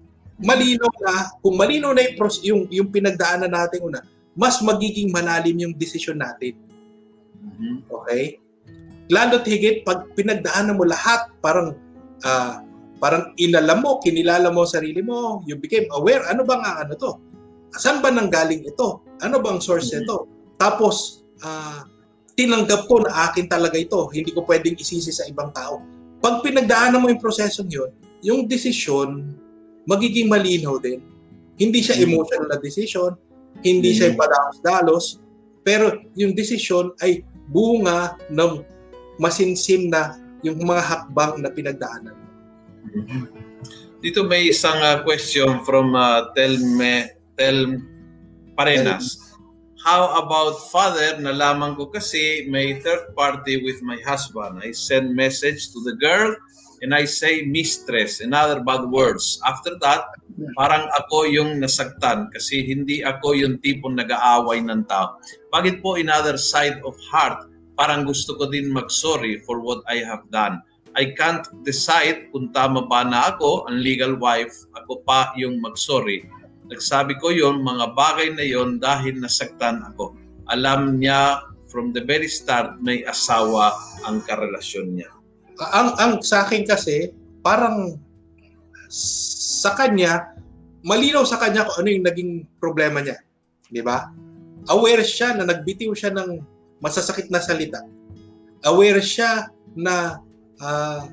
Malinaw 0.41 0.91
na, 1.03 1.13
kung 1.39 1.55
malinaw 1.55 1.91
na 1.93 2.01
yung, 2.09 2.17
yung, 2.41 2.61
yung 2.69 2.89
pinagdaanan 2.89 3.51
natin 3.53 3.85
una, 3.85 4.01
mas 4.33 4.57
magiging 4.65 5.13
malalim 5.13 5.61
yung 5.61 5.73
desisyon 5.77 6.17
natin. 6.17 6.57
Mm-hmm. 7.37 7.75
Okay? 7.89 8.41
Lalo't 9.13 9.45
higit, 9.45 9.85
pag 9.85 10.09
pinagdaanan 10.17 10.79
mo 10.79 10.87
lahat, 10.89 11.29
parang 11.43 11.77
uh, 12.25 12.55
parang 12.97 13.35
inalam 13.35 13.83
mo, 13.83 13.99
kinilala 13.99 14.47
mo 14.49 14.63
sarili 14.63 15.03
mo, 15.03 15.43
you 15.43 15.59
became 15.59 15.85
aware, 15.91 16.23
ano 16.31 16.47
bang 16.47 16.63
ang 16.63 16.87
ano 16.87 16.93
to? 16.95 17.11
Saan 17.75 17.99
ba 17.99 18.07
nanggaling 18.07 18.63
ito? 18.63 19.03
Ano 19.19 19.43
bang 19.43 19.59
source 19.59 19.91
mm-hmm. 19.91 20.07
ito? 20.07 20.17
Tapos, 20.55 21.27
uh, 21.43 21.83
tinanggap 22.33 22.89
ko 22.89 23.03
na 23.03 23.29
akin 23.29 23.45
talaga 23.45 23.77
ito. 23.77 24.09
Hindi 24.09 24.33
ko 24.33 24.47
pwedeng 24.47 24.79
isisi 24.79 25.11
sa 25.13 25.27
ibang 25.29 25.53
tao. 25.53 25.83
Pag 26.23 26.41
pinagdaanan 26.41 27.03
mo 27.03 27.11
yung 27.11 27.21
prosesong 27.21 27.69
yun, 27.69 27.91
yung 28.23 28.47
desisyon, 28.47 29.35
magiging 29.87 30.31
malinaw 30.31 30.79
din. 30.79 31.03
Hindi 31.59 31.79
siya 31.83 31.99
mm. 31.99 32.05
emotional 32.07 32.47
na 32.49 32.59
decision, 32.59 33.13
hindi 33.61 33.93
siya 33.93 34.11
yung 34.11 34.19
padalos-dalos, 34.19 35.21
pero 35.63 35.95
yung 36.17 36.35
desisyon 36.35 36.91
ay 36.99 37.23
bunga 37.51 38.17
ng 38.31 38.63
masinsim 39.21 39.87
na 39.87 40.19
yung 40.43 40.59
mga 40.59 40.83
hakbang 40.83 41.39
na 41.39 41.49
pinagdaanan. 41.53 42.15
Mm-hmm. 42.91 43.23
Dito 44.03 44.27
may 44.27 44.51
isang 44.51 44.75
uh, 44.83 44.99
question 45.07 45.63
from 45.63 45.95
uh, 45.95 46.27
Telme 46.35 47.07
Tel 47.39 47.79
Parenas. 48.59 49.23
How 49.79 50.19
about 50.19 50.67
father? 50.71 51.19
Nalaman 51.19 51.79
ko 51.79 51.87
kasi 51.87 52.47
may 52.51 52.79
third 52.83 53.15
party 53.15 53.63
with 53.63 53.79
my 53.79 53.99
husband. 54.03 54.59
I 54.59 54.75
send 54.75 55.15
message 55.15 55.71
to 55.71 55.79
the 55.87 55.95
girl 55.99 56.35
and 56.83 56.91
I 56.91 57.07
say 57.07 57.47
mistress 57.47 58.19
and 58.19 58.35
other 58.35 58.59
bad 58.59 58.91
words. 58.91 59.39
After 59.47 59.79
that, 59.79 60.03
parang 60.59 60.91
ako 60.99 61.31
yung 61.31 61.63
nasaktan 61.63 62.27
kasi 62.35 62.67
hindi 62.67 62.99
ako 62.99 63.39
yung 63.39 63.63
tipong 63.63 63.95
nag-aaway 63.95 64.59
ng 64.67 64.83
tao. 64.91 65.15
Bakit 65.55 65.79
po 65.79 65.95
in 65.95 66.11
other 66.11 66.35
side 66.35 66.83
of 66.83 66.99
heart, 67.07 67.47
parang 67.79 68.03
gusto 68.03 68.35
ko 68.35 68.51
din 68.51 68.67
mag-sorry 68.67 69.39
for 69.47 69.63
what 69.63 69.79
I 69.87 70.03
have 70.03 70.27
done. 70.27 70.59
I 70.93 71.15
can't 71.15 71.47
decide 71.65 72.29
kung 72.29 72.53
tama 72.53 72.85
ba 72.85 73.01
na 73.01 73.33
ako, 73.33 73.65
ang 73.65 73.81
legal 73.81 74.19
wife, 74.19 74.53
ako 74.77 75.01
pa 75.07 75.33
yung 75.39 75.63
mag-sorry. 75.63 76.27
Nagsabi 76.69 77.17
ko 77.17 77.33
yon 77.33 77.63
mga 77.63 77.95
bagay 77.97 78.35
na 78.35 78.45
yon 78.45 78.77
dahil 78.77 79.17
nasaktan 79.17 79.81
ako. 79.93 80.13
Alam 80.51 80.99
niya 80.99 81.47
from 81.71 81.95
the 81.95 82.03
very 82.05 82.29
start 82.29 82.77
may 82.83 83.01
asawa 83.07 83.73
ang 84.05 84.21
karelasyon 84.21 85.01
niya. 85.01 85.12
Ang 85.59 85.89
ang 86.01 86.13
sa 86.25 86.45
akin 86.47 86.65
kasi 86.65 87.13
parang 87.45 87.99
sa 88.89 89.73
kanya 89.77 90.33
malinaw 90.83 91.23
sa 91.23 91.39
kanya 91.39 91.65
kung 91.65 91.83
ano 91.83 91.89
yung 91.89 92.05
naging 92.05 92.31
problema 92.59 92.99
niya. 92.99 93.17
'Di 93.71 93.81
ba? 93.81 94.11
Aware 94.69 95.03
siya 95.03 95.35
na 95.35 95.47
nagbitiw 95.47 95.91
siya 95.95 96.11
ng 96.11 96.39
masasakit 96.83 97.31
na 97.31 97.39
salita. 97.39 97.83
Aware 98.63 99.03
siya 99.03 99.51
na 99.75 100.19
uh, 100.59 101.03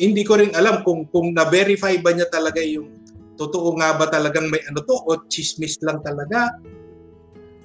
hindi 0.00 0.24
ko 0.24 0.40
rin 0.40 0.52
alam 0.56 0.80
kung 0.80 1.08
kung 1.12 1.36
na-verify 1.36 2.00
ba 2.00 2.16
niya 2.16 2.28
talaga 2.32 2.64
yung 2.64 2.88
totoo 3.36 3.76
nga 3.80 3.96
ba 3.96 4.08
talagang 4.08 4.48
may 4.52 4.60
ano 4.68 4.84
to 4.84 4.96
o 4.96 5.20
chismis 5.28 5.80
lang 5.84 6.00
talaga. 6.04 6.56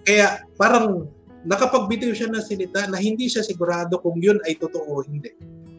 Kaya 0.08 0.43
parang 0.56 1.08
nakapagbitiw 1.48 2.12
siya 2.12 2.32
ng 2.32 2.43
salita 2.43 2.88
na 2.88 3.00
hindi 3.00 3.28
siya 3.28 3.43
sigurado 3.43 4.00
kung 4.00 4.19
yun 4.19 4.39
ay 4.43 4.60
totoo 4.60 5.00
o 5.00 5.04
hindi. 5.04 5.32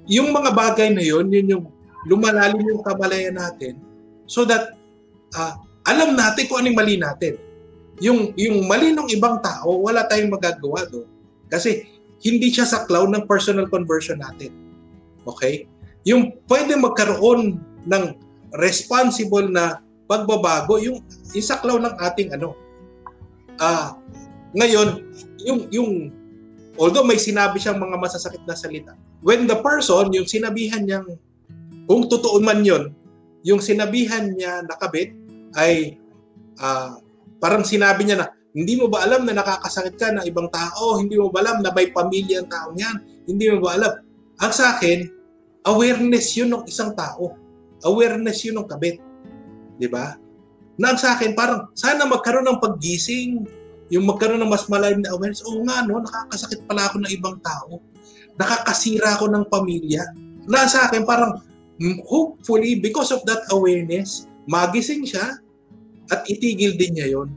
Yung 0.07 0.31
mga 0.31 0.51
bagay 0.55 0.95
na 0.95 1.03
yun, 1.03 1.27
yun 1.31 1.47
yung 1.51 1.65
lumalalim 2.07 2.63
yung 2.63 2.83
kamalayan 2.87 3.35
natin 3.35 3.83
so 4.31 4.47
that 4.47 4.79
uh, 5.35 5.59
alam 5.87 6.19
natin 6.19 6.47
kung 6.51 6.63
anong 6.63 6.79
mali 6.79 6.99
natin. 6.99 7.39
Yung, 8.03 8.35
yung 8.37 8.67
mali 8.69 8.93
ng 8.93 9.09
ibang 9.15 9.41
tao, 9.41 9.81
wala 9.81 10.05
tayong 10.05 10.35
magagawa 10.35 10.85
doon. 10.91 11.09
Kasi 11.47 11.87
hindi 12.21 12.51
siya 12.51 12.67
saklaw 12.67 13.07
ng 13.07 13.25
personal 13.25 13.71
conversion 13.71 14.19
natin. 14.21 14.53
Okay? 15.25 15.71
Yung 16.03 16.35
pwede 16.51 16.75
magkaroon 16.77 17.63
ng 17.87 18.05
responsible 18.59 19.47
na 19.47 19.81
pagbabago, 20.11 20.79
yung 20.83 21.03
isaklaw 21.35 21.79
ng 21.79 21.95
ating 22.03 22.35
ano. 22.35 22.55
Ah, 23.59 23.97
ngayon, 24.55 25.03
yung 25.43 25.61
yung 25.73 25.91
although 26.77 27.05
may 27.05 27.21
sinabi 27.21 27.61
siyang 27.61 27.81
mga 27.81 27.97
masasakit 27.97 28.43
na 28.45 28.57
salita, 28.57 28.93
when 29.25 29.45
the 29.49 29.57
person, 29.61 30.13
yung 30.13 30.29
sinabihan 30.29 30.85
niyang 30.85 31.19
kung 31.87 32.09
totoo 32.11 32.43
man 32.43 32.67
yon, 32.67 32.93
yung 33.47 33.63
sinabihan 33.63 34.35
niya 34.35 34.67
nakabit 34.67 35.15
ay 35.55 35.97
uh, 36.59 36.99
parang 37.39 37.63
sinabi 37.63 38.03
niya 38.03 38.19
na 38.19 38.27
hindi 38.57 38.75
mo 38.75 38.89
ba 38.89 39.05
alam 39.05 39.29
na 39.29 39.37
nakakasakit 39.37 39.95
ka 40.01 40.17
ng 40.17 40.25
ibang 40.25 40.49
tao? 40.49 40.97
Hindi 40.97 41.21
mo 41.21 41.29
ba 41.29 41.45
alam 41.45 41.61
na 41.61 41.69
may 41.77 41.93
pamilya 41.93 42.41
ang 42.41 42.49
taong 42.49 42.77
yan? 42.81 42.97
Hindi 43.29 43.53
mo 43.53 43.69
ba 43.69 43.77
alam? 43.77 43.93
Ang 44.41 44.53
sa 44.53 44.77
akin, 44.77 45.13
awareness 45.69 46.33
yun 46.41 46.57
ng 46.57 46.65
isang 46.65 46.97
tao. 46.97 47.37
Awareness 47.85 48.49
yun 48.49 48.57
ng 48.57 48.65
kabit. 48.65 48.97
Di 49.77 49.85
ba? 49.93 50.17
Na 50.81 50.97
sa 50.97 51.21
akin, 51.21 51.37
parang 51.37 51.69
sana 51.77 52.09
magkaroon 52.09 52.49
ng 52.49 52.61
paggising, 52.61 53.45
yung 53.93 54.07
magkaroon 54.07 54.43
ng 54.43 54.51
mas 54.51 54.67
malalim 54.67 55.03
na 55.03 55.15
awareness. 55.15 55.45
Oo 55.47 55.63
nga, 55.63 55.87
no, 55.87 56.03
nakakasakit 56.03 56.67
pala 56.67 56.91
ako 56.91 57.03
ng 57.03 57.13
ibang 57.15 57.39
tao. 57.43 57.79
Nakakasira 58.35 59.17
ako 59.17 59.31
ng 59.31 59.45
pamilya. 59.47 60.03
Na 60.51 60.67
sa 60.67 60.91
akin, 60.91 61.07
parang 61.07 61.39
hopefully, 62.07 62.79
because 62.79 63.15
of 63.15 63.23
that 63.29 63.43
awareness, 63.55 64.27
magising 64.49 65.07
siya 65.07 65.39
at 66.11 66.23
itigil 66.31 66.75
din 66.79 66.99
niya 66.99 67.19
yon. 67.19 67.29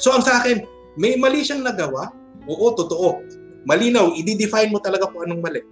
So 0.00 0.12
ang 0.12 0.24
sa 0.24 0.42
akin, 0.42 0.64
may 1.00 1.16
mali 1.16 1.44
siyang 1.44 1.64
nagawa. 1.64 2.12
Oo, 2.44 2.72
totoo. 2.76 3.24
Malinaw, 3.64 4.12
i-define 4.20 4.68
mo 4.68 4.78
talaga 4.80 5.08
kung 5.08 5.24
anong 5.24 5.42
mali. 5.42 5.62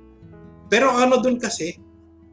Pero 0.73 0.89
ano 0.89 1.21
dun 1.21 1.37
kasi, 1.37 1.77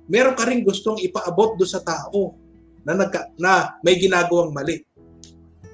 meron 0.08 0.36
ka 0.36 0.48
rin 0.48 0.64
gustong 0.64 1.00
ipaabot 1.04 1.60
do 1.60 1.68
sa 1.68 1.84
tao 1.84 2.40
na, 2.88 2.96
nagka, 2.96 3.36
na 3.36 3.76
may 3.84 4.00
ginagawang 4.00 4.56
mali. 4.56 4.80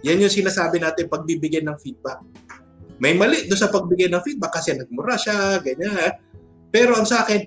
Yan 0.06 0.22
yung 0.22 0.32
sinasabi 0.34 0.78
natin 0.78 1.10
pagbibigyan 1.10 1.66
ng 1.66 1.78
feedback. 1.82 2.22
May 3.02 3.18
mali 3.18 3.50
doon 3.50 3.60
sa 3.60 3.74
pagbigay 3.74 4.08
ng 4.08 4.22
feedback 4.22 4.62
kasi 4.62 4.78
nagmura 4.78 5.18
siya, 5.18 5.60
ganyan. 5.60 6.16
Pero 6.70 6.94
ang 6.96 7.10
sa 7.10 7.26
akin, 7.26 7.42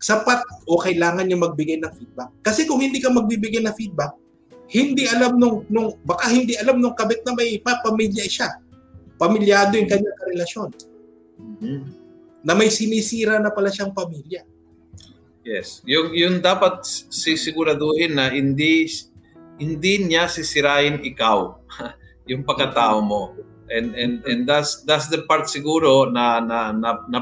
sapat 0.00 0.40
o 0.64 0.80
kailangan 0.80 1.28
niya 1.28 1.38
magbigay 1.38 1.76
ng 1.76 1.92
feedback. 1.92 2.32
Kasi 2.40 2.64
kung 2.64 2.80
hindi 2.80 2.98
ka 2.98 3.12
magbibigay 3.12 3.60
ng 3.60 3.76
feedback, 3.76 4.16
hindi 4.72 5.04
alam 5.06 5.36
nung, 5.36 5.66
nung 5.68 5.98
baka 6.06 6.30
hindi 6.32 6.56
alam 6.56 6.80
nung 6.80 6.96
kabit 6.96 7.20
na 7.26 7.36
may 7.36 7.60
papamilya 7.60 8.24
siya. 8.24 8.48
Pamilyado 9.20 9.76
yung 9.76 9.90
kanyang 9.90 10.20
relasyon. 10.32 10.70
Mm-hmm. 11.36 11.80
Na 12.48 12.56
may 12.56 12.72
sinisira 12.72 13.36
na 13.36 13.52
pala 13.52 13.68
siyang 13.68 13.92
pamilya. 13.92 14.40
Yes. 15.44 15.84
Yung 15.84 16.14
yung 16.16 16.36
dapat 16.40 16.86
sisiguraduhin 17.12 18.16
na 18.16 18.32
hindi 18.32 18.88
hindi 19.60 20.08
niya 20.08 20.26
sisirain 20.26 21.04
ikaw 21.04 21.60
yung 22.30 22.42
pagkatao 22.42 23.04
mo. 23.04 23.36
And 23.70 23.94
and 23.94 24.26
and 24.26 24.50
that's 24.50 24.82
that's 24.82 25.06
the 25.06 25.22
part 25.30 25.46
siguro 25.46 26.10
na 26.10 26.42
na, 26.42 26.74
na 26.74 27.20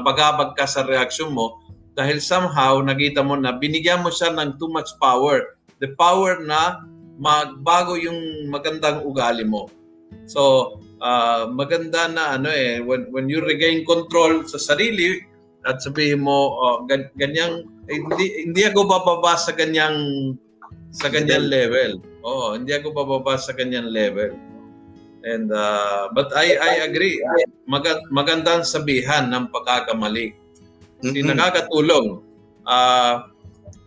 ka 0.57 0.65
sa 0.65 0.81
reaksyon 0.81 1.29
mo 1.29 1.61
dahil 1.93 2.17
somehow 2.23 2.81
nakita 2.81 3.21
mo 3.21 3.35
na 3.35 3.53
binigyan 3.53 4.01
mo 4.01 4.09
siya 4.09 4.33
ng 4.33 4.57
too 4.57 4.71
much 4.71 4.89
power. 4.97 5.59
The 5.77 5.93
power 5.93 6.41
na 6.41 6.81
magbago 7.19 7.99
yung 7.99 8.47
magandang 8.47 9.03
ugali 9.03 9.43
mo. 9.43 9.67
So, 10.25 10.73
uh, 11.03 11.51
maganda 11.51 12.07
na 12.07 12.39
ano 12.39 12.49
eh 12.49 12.79
when 12.79 13.11
when 13.11 13.27
you 13.27 13.43
regain 13.43 13.83
control 13.83 14.47
sa 14.47 14.57
sarili 14.57 15.21
at 15.67 15.83
sabihin 15.83 16.23
mo 16.23 16.55
oh, 16.55 16.87
ganyang 17.19 17.67
eh, 17.91 17.99
hindi 17.99 18.47
hindi 18.47 18.61
ako 18.63 18.87
bababa 18.87 19.35
sa 19.35 19.51
ganyang 19.51 20.31
sa 20.95 21.11
ganyang 21.11 21.51
level. 21.51 21.99
Oo, 22.23 22.55
hindi 22.55 22.75
ako 22.75 22.91
bababa 22.91 23.39
sa 23.39 23.55
ganyang 23.55 23.87
level. 23.87 24.35
And 25.23 25.51
uh, 25.51 26.07
but 26.15 26.31
I 26.31 26.55
I 26.55 26.73
agree. 26.87 27.19
Magand, 27.67 28.07
magandang 28.07 28.63
sabihan 28.63 29.27
ng 29.31 29.51
pagkakamali. 29.51 30.31
Hindi 31.03 31.19
mm-hmm. 31.23 31.35
nakakatulong. 31.35 32.23
Uh, 32.63 33.27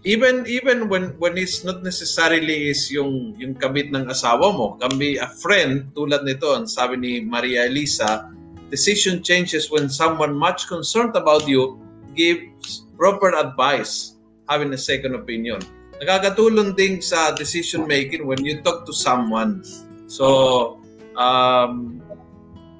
even 0.04 0.44
even 0.44 0.92
when 0.92 1.16
when 1.16 1.38
it's 1.38 1.64
not 1.64 1.80
necessarily 1.80 2.68
is 2.68 2.90
yung 2.92 3.32
yung 3.40 3.56
kabit 3.56 3.88
ng 3.94 4.12
asawa 4.12 4.52
mo, 4.52 4.76
can 4.76 4.92
be 5.00 5.16
a 5.16 5.28
friend 5.40 5.88
tulad 5.96 6.26
nito 6.28 6.52
ang 6.52 6.68
sabi 6.68 7.00
ni 7.00 7.12
Maria 7.24 7.64
Elisa, 7.64 8.28
decision 8.68 9.24
changes 9.24 9.72
when 9.72 9.88
someone 9.88 10.36
much 10.36 10.68
concerned 10.68 11.16
about 11.16 11.48
you 11.48 11.80
gives 12.12 12.84
proper 13.00 13.32
advice, 13.32 14.20
having 14.52 14.72
a 14.76 14.80
second 14.80 15.16
opinion. 15.16 15.60
Nakakatulong 16.02 16.74
din 16.74 16.98
sa 16.98 17.30
decision 17.30 17.86
making 17.86 18.26
when 18.26 18.42
you 18.42 18.58
talk 18.58 18.82
to 18.82 18.90
someone. 18.90 19.62
So, 20.10 20.82
um, 21.14 22.02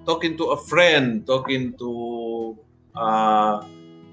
talking 0.02 0.34
to 0.42 0.50
a 0.50 0.58
friend, 0.58 1.22
talking 1.22 1.78
to, 1.78 1.90
uh, 2.98 3.62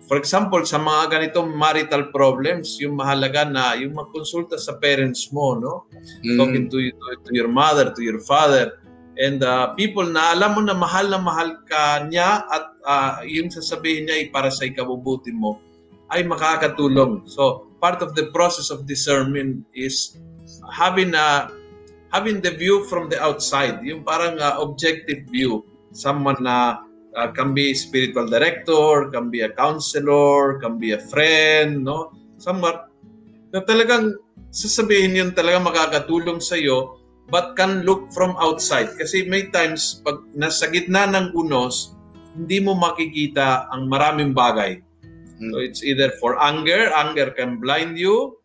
for 0.05 0.21
example, 0.21 0.61
sa 0.61 0.77
mga 0.77 1.09
ganitong 1.09 1.57
marital 1.57 2.13
problems, 2.13 2.77
yung 2.77 3.01
mahalaga 3.01 3.49
na 3.49 3.73
yung 3.81 3.97
magkonsulta 3.97 4.61
sa 4.61 4.77
parents 4.77 5.33
mo, 5.33 5.57
no? 5.57 5.89
Mm. 6.21 6.37
Talking 6.37 6.65
to, 6.69 6.77
to, 6.77 7.05
to 7.25 7.31
your 7.33 7.49
mother, 7.49 7.89
to 7.89 8.01
your 8.05 8.21
father, 8.21 8.77
and 9.17 9.41
uh, 9.41 9.73
people 9.73 10.05
na 10.05 10.37
alam 10.37 10.53
mo 10.53 10.61
na 10.61 10.77
mahal 10.77 11.09
na 11.09 11.17
mahal 11.19 11.59
ka 11.65 12.05
niya 12.05 12.45
at 12.45 12.65
uh, 12.85 13.13
yung 13.25 13.49
sasabihin 13.49 14.05
niya 14.05 14.15
ay 14.21 14.25
para 14.29 14.53
sa 14.53 14.69
ikabubuti 14.69 15.33
mo 15.33 15.59
ay 16.09 16.25
makakatulong. 16.25 17.25
So, 17.29 17.68
part 17.79 18.03
of 18.03 18.15
the 18.15 18.31
process 18.35 18.69
of 18.69 18.85
discernment 18.85 19.63
is 19.75 20.19
having 20.71 21.15
a 21.15 21.51
having 22.11 22.41
the 22.41 22.51
view 22.51 22.85
from 22.89 23.09
the 23.09 23.17
outside, 23.21 23.81
yung 23.85 24.01
parang 24.03 24.37
uh, 24.41 24.57
objective 24.59 25.25
view. 25.29 25.65
Someone 25.93 26.37
na 26.41 26.85
uh, 27.13 27.29
can 27.33 27.53
be 27.53 27.73
spiritual 27.73 28.29
director, 28.29 29.09
can 29.09 29.29
be 29.29 29.41
a 29.41 29.51
counselor, 29.53 30.57
can 30.57 30.77
be 30.77 30.93
a 30.93 31.01
friend, 31.01 31.85
no? 31.85 32.13
Someone 32.41 32.89
na 33.49 33.61
talagang 33.65 34.17
sasabihin 34.49 35.17
yun 35.17 35.31
talaga 35.33 35.61
makakatulong 35.61 36.41
sa 36.41 36.57
iyo 36.57 36.99
but 37.29 37.53
can 37.53 37.85
look 37.85 38.09
from 38.09 38.33
outside. 38.41 38.89
Kasi 38.97 39.29
may 39.29 39.53
times, 39.53 40.01
pag 40.01 40.21
nasa 40.33 40.65
gitna 40.69 41.05
ng 41.05 41.37
unos, 41.37 41.93
hindi 42.33 42.57
mo 42.57 42.73
makikita 42.73 43.69
ang 43.69 43.85
maraming 43.85 44.33
bagay. 44.33 44.81
Mm. 45.39 45.52
So 45.52 45.56
it's 45.63 45.82
either 45.82 46.12
for 46.19 46.36
anger, 46.38 46.91
anger 46.91 47.32
can 47.32 47.63
blind 47.63 47.95
you, 47.95 48.38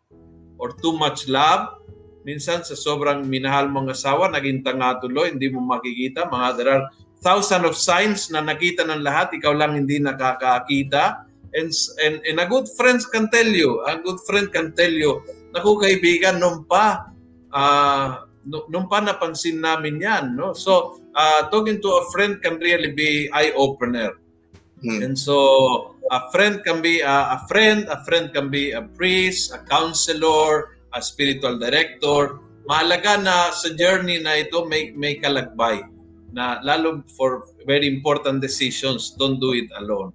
or 0.58 0.72
too 0.78 0.94
much 0.94 1.26
love. 1.26 1.82
Minsan 2.24 2.64
sa 2.64 2.72
sobrang 2.72 3.26
minahal 3.28 3.68
mong 3.68 3.92
asawa, 3.92 4.32
naging 4.32 4.64
tanga 4.64 4.96
tuloy, 5.02 5.28
hindi 5.28 5.52
mo 5.52 5.60
makikita. 5.60 6.30
Mga 6.30 6.48
there 6.56 6.70
are 6.72 6.84
thousand 7.20 7.68
of 7.68 7.76
signs 7.76 8.32
na 8.32 8.40
nakita 8.40 8.86
ng 8.88 9.04
lahat, 9.04 9.34
ikaw 9.36 9.52
lang 9.52 9.76
hindi 9.76 10.00
nakakakita. 10.00 11.28
And, 11.54 11.70
and, 12.02 12.18
and 12.26 12.38
a 12.40 12.46
good 12.48 12.66
friend 12.74 12.98
can 13.12 13.30
tell 13.30 13.46
you, 13.46 13.84
a 13.86 14.00
good 14.00 14.18
friend 14.26 14.50
can 14.50 14.72
tell 14.74 14.90
you, 14.90 15.22
naku 15.54 15.78
kaibigan, 15.78 16.42
nung 16.42 16.66
pa, 16.66 17.12
uh, 17.54 18.26
nung 18.44 18.90
pa 18.90 19.04
napansin 19.04 19.62
namin 19.62 20.02
yan. 20.02 20.34
No? 20.34 20.50
So, 20.56 20.98
uh, 21.14 21.46
talking 21.52 21.78
to 21.84 21.90
a 22.00 22.02
friend 22.10 22.40
can 22.42 22.58
really 22.58 22.90
be 22.90 23.28
eye-opener. 23.30 24.18
Mm. 24.84 25.00
And 25.00 25.16
so, 25.16 25.96
a 26.12 26.28
friend 26.28 26.60
can 26.60 26.84
be 26.84 27.00
a, 27.00 27.40
a 27.40 27.48
friend, 27.48 27.88
a 27.88 28.04
friend 28.04 28.30
can 28.36 28.52
be 28.52 28.76
a 28.76 28.84
priest, 28.84 29.52
a 29.56 29.58
counselor, 29.64 30.76
a 30.92 31.00
spiritual 31.00 31.56
director. 31.58 32.44
Mahalaga 32.68 33.20
na 33.20 33.36
sa 33.52 33.72
journey 33.72 34.20
na 34.20 34.40
ito 34.40 34.64
may, 34.68 34.92
may 34.92 35.16
kalakbay 35.16 35.84
na 36.34 36.60
lalo 36.60 37.00
for 37.16 37.48
very 37.64 37.88
important 37.88 38.44
decisions, 38.44 39.16
don't 39.16 39.40
do 39.40 39.56
it 39.56 39.70
alone. 39.80 40.12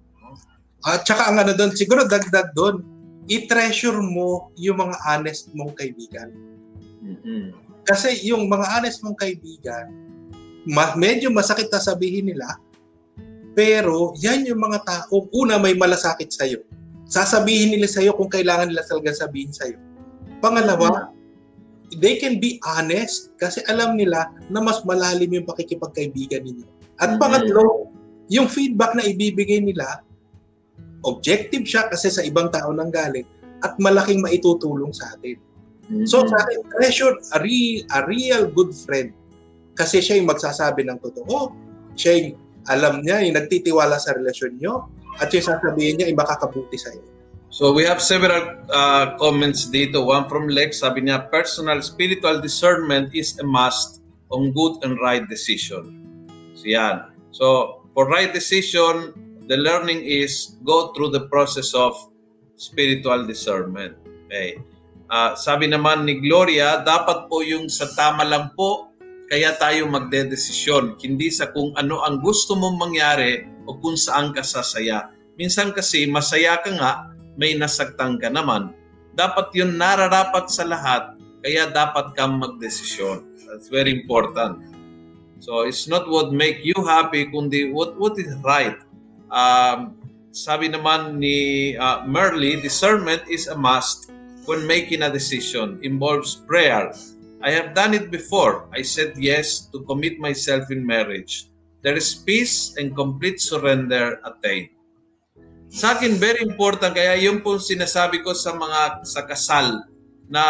At 0.84 1.04
saka 1.04 1.28
ang 1.28 1.36
ano 1.40 1.52
doon, 1.52 1.72
siguro 1.76 2.08
dagdag 2.08 2.56
doon, 2.56 2.80
i-treasure 3.28 4.00
mo 4.00 4.52
yung 4.56 4.80
mga 4.80 4.96
honest 5.06 5.52
mong 5.52 5.76
kaibigan. 5.76 6.32
Mm-hmm. 7.04 7.42
Kasi 7.84 8.20
yung 8.24 8.48
mga 8.48 8.66
honest 8.78 9.00
mong 9.04 9.16
kaibigan, 9.16 9.92
ma- 10.68 10.96
medyo 10.96 11.28
masakit 11.32 11.68
na 11.68 11.80
sabihin 11.80 12.32
nila, 12.32 12.48
pero 13.54 14.14
yan 14.18 14.46
yung 14.46 14.62
mga 14.62 14.78
tao, 14.86 15.26
una 15.34 15.58
may 15.58 15.74
malasakit 15.74 16.30
sa'yo. 16.30 16.62
Sasabihin 17.10 17.74
nila 17.74 17.90
sa'yo 17.90 18.14
kung 18.14 18.30
kailangan 18.30 18.70
nila 18.70 18.86
talaga 18.86 19.10
sabihin 19.26 19.50
sa'yo. 19.50 19.76
Pangalawa, 20.38 21.10
they 21.98 22.16
can 22.22 22.38
be 22.38 22.62
honest 22.62 23.34
kasi 23.34 23.60
alam 23.66 23.98
nila 23.98 24.30
na 24.46 24.62
mas 24.62 24.86
malalim 24.86 25.42
yung 25.42 25.46
pakikipagkaibigan 25.46 26.46
ninyo. 26.46 26.66
At 27.02 27.16
Mhm. 27.16 27.18
pangatlo, 27.18 27.90
yung 28.30 28.46
feedback 28.46 28.94
na 28.94 29.02
ibibigay 29.02 29.58
nila, 29.58 30.06
objective 31.02 31.66
siya 31.66 31.90
kasi 31.90 32.12
sa 32.12 32.22
ibang 32.22 32.52
tao 32.52 32.70
nang 32.70 32.92
galing 32.94 33.26
at 33.60 33.74
malaking 33.82 34.22
maitutulong 34.22 34.94
sa 34.94 35.10
atin. 35.18 35.36
So 36.06 36.22
sa 36.22 36.38
akin, 36.46 36.62
treasure 36.70 37.18
a, 37.34 37.42
re, 37.42 37.82
a 37.90 38.06
real 38.06 38.46
good 38.46 38.70
friend. 38.70 39.10
Kasi 39.74 39.98
siya 39.98 40.22
yung 40.22 40.30
magsasabi 40.30 40.86
ng 40.86 41.02
totoo. 41.02 41.50
Siya 41.98 42.14
yung 42.14 42.38
alam 42.70 43.02
niya, 43.02 43.26
yung 43.26 43.34
nagtitiwala 43.34 43.98
sa 43.98 44.14
relasyon 44.14 44.62
nyo. 44.62 44.86
At 45.18 45.34
yung 45.34 45.42
sasabihin 45.42 45.98
niya, 45.98 46.06
yung 46.08 46.20
makakabuti 46.22 46.78
sa 46.78 46.94
iyo. 46.94 47.04
So 47.50 47.74
we 47.74 47.82
have 47.82 47.98
several 47.98 48.62
uh, 48.70 49.18
comments 49.18 49.66
dito. 49.66 50.06
One 50.06 50.30
from 50.30 50.46
Lex, 50.46 50.86
sabi 50.86 51.10
niya, 51.10 51.26
personal 51.34 51.82
spiritual 51.82 52.38
discernment 52.38 53.10
is 53.10 53.34
a 53.42 53.44
must 53.44 54.06
on 54.30 54.54
good 54.54 54.78
and 54.86 54.94
right 55.02 55.26
decision. 55.26 55.98
So 56.54 56.70
yan. 56.70 57.10
So 57.34 57.82
for 57.90 58.06
right 58.06 58.30
decision, 58.30 59.18
the 59.50 59.58
learning 59.58 60.06
is 60.06 60.54
go 60.62 60.94
through 60.94 61.10
the 61.10 61.26
process 61.26 61.74
of 61.74 61.98
spiritual 62.54 63.26
discernment. 63.26 63.98
Okay. 64.30 64.62
Uh, 65.10 65.34
sabi 65.34 65.66
naman 65.66 66.06
ni 66.06 66.22
Gloria, 66.22 66.86
dapat 66.86 67.26
po 67.26 67.42
yung 67.42 67.66
sa 67.66 67.90
tama 67.98 68.22
lang 68.22 68.54
po, 68.54 68.89
kaya 69.30 69.54
tayo 69.54 69.86
magdedesisyon. 69.86 70.98
Hindi 70.98 71.30
sa 71.30 71.54
kung 71.54 71.70
ano 71.78 72.02
ang 72.02 72.18
gusto 72.18 72.58
mong 72.58 72.76
mangyari 72.82 73.46
o 73.70 73.78
kung 73.78 73.94
saan 73.94 74.34
ka 74.34 74.42
sasaya. 74.42 75.14
Minsan 75.38 75.70
kasi 75.70 76.10
masaya 76.10 76.58
ka 76.58 76.74
nga, 76.74 76.92
may 77.38 77.54
nasaktan 77.54 78.18
ka 78.18 78.26
naman. 78.26 78.74
Dapat 79.14 79.54
yun 79.54 79.78
nararapat 79.78 80.50
sa 80.50 80.66
lahat, 80.66 81.14
kaya 81.46 81.70
dapat 81.70 82.10
kang 82.18 82.42
magdesisyon. 82.42 83.22
That's 83.46 83.70
very 83.70 83.94
important. 83.94 84.66
So 85.38 85.62
it's 85.62 85.86
not 85.86 86.10
what 86.10 86.34
make 86.34 86.66
you 86.66 86.76
happy, 86.82 87.30
kundi 87.30 87.70
what, 87.70 87.94
what 88.02 88.18
is 88.18 88.34
right. 88.42 88.76
Um, 89.30 89.94
sabi 90.34 90.74
naman 90.74 91.22
ni 91.22 91.78
uh, 91.78 92.02
Merly, 92.02 92.58
discernment 92.58 93.22
is 93.30 93.46
a 93.46 93.54
must 93.54 94.10
when 94.50 94.66
making 94.66 95.06
a 95.06 95.10
decision 95.10 95.78
involves 95.86 96.42
prayer. 96.44 96.90
I 97.40 97.50
have 97.56 97.72
done 97.72 97.96
it 97.96 98.12
before. 98.12 98.68
I 98.68 98.84
said 98.84 99.16
yes 99.16 99.64
to 99.72 99.80
commit 99.88 100.20
myself 100.20 100.68
in 100.68 100.84
marriage. 100.84 101.48
There 101.80 101.96
is 101.96 102.12
peace 102.12 102.76
and 102.76 102.92
complete 102.92 103.40
surrender 103.40 104.20
attained. 104.28 104.76
Sa 105.72 105.96
akin, 105.96 106.20
very 106.20 106.44
important. 106.44 106.92
Kaya 106.92 107.16
yung 107.16 107.40
po 107.40 107.56
sinasabi 107.56 108.20
ko 108.20 108.36
sa 108.36 108.52
mga 108.52 109.06
sa 109.08 109.24
kasal 109.24 109.88
na 110.28 110.44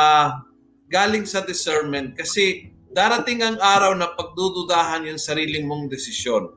galing 0.91 1.23
sa 1.23 1.47
discernment 1.47 2.19
kasi 2.19 2.75
darating 2.91 3.47
ang 3.47 3.63
araw 3.63 3.95
na 3.95 4.11
pagdududahan 4.11 5.07
yung 5.07 5.21
sariling 5.23 5.71
mong 5.71 5.87
desisyon. 5.87 6.51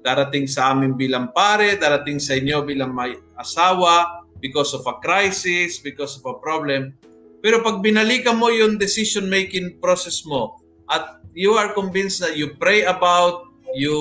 Darating 0.00 0.48
sa 0.48 0.72
amin 0.72 0.96
bilang 0.96 1.30
pare, 1.36 1.76
darating 1.76 2.16
sa 2.16 2.34
inyo 2.40 2.64
bilang 2.64 2.96
may 2.96 3.12
asawa, 3.36 4.24
because 4.40 4.72
of 4.74 4.82
a 4.88 4.96
crisis, 4.98 5.78
because 5.78 6.18
of 6.18 6.24
a 6.26 6.34
problem. 6.40 6.96
Pero 7.42 7.58
pag 7.60 7.82
binalikan 7.82 8.38
mo 8.38 8.48
yung 8.54 8.78
decision-making 8.78 9.82
process 9.82 10.22
mo 10.22 10.62
at 10.86 11.18
you 11.34 11.58
are 11.58 11.74
convinced 11.74 12.22
that 12.22 12.38
you 12.38 12.54
pray 12.54 12.86
about, 12.86 13.50
you 13.74 13.98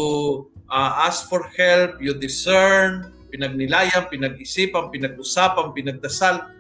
uh, 0.70 1.02
ask 1.10 1.26
for 1.26 1.50
help, 1.58 1.98
you 1.98 2.14
discern, 2.14 3.10
pinagnilayan, 3.34 4.06
pinag-isipan, 4.14 4.94
pinag-usapan, 4.94 5.74
pinagdasal, 5.74 6.54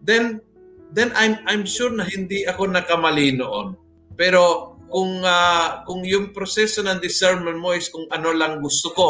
then 0.00 0.40
then 0.96 1.12
I'm 1.12 1.36
I'm 1.44 1.68
sure 1.68 1.92
na 1.92 2.08
hindi 2.08 2.48
ako 2.48 2.72
nakamali 2.72 3.36
noon. 3.36 3.76
Pero 4.16 4.74
kung 4.88 5.20
uh, 5.20 5.84
kung 5.84 6.04
yung 6.04 6.32
proseso 6.32 6.80
ng 6.80 7.00
discernment 7.00 7.60
mo 7.60 7.76
is 7.76 7.92
kung 7.92 8.08
ano 8.08 8.32
lang 8.32 8.64
gusto 8.64 8.88
ko, 8.96 9.08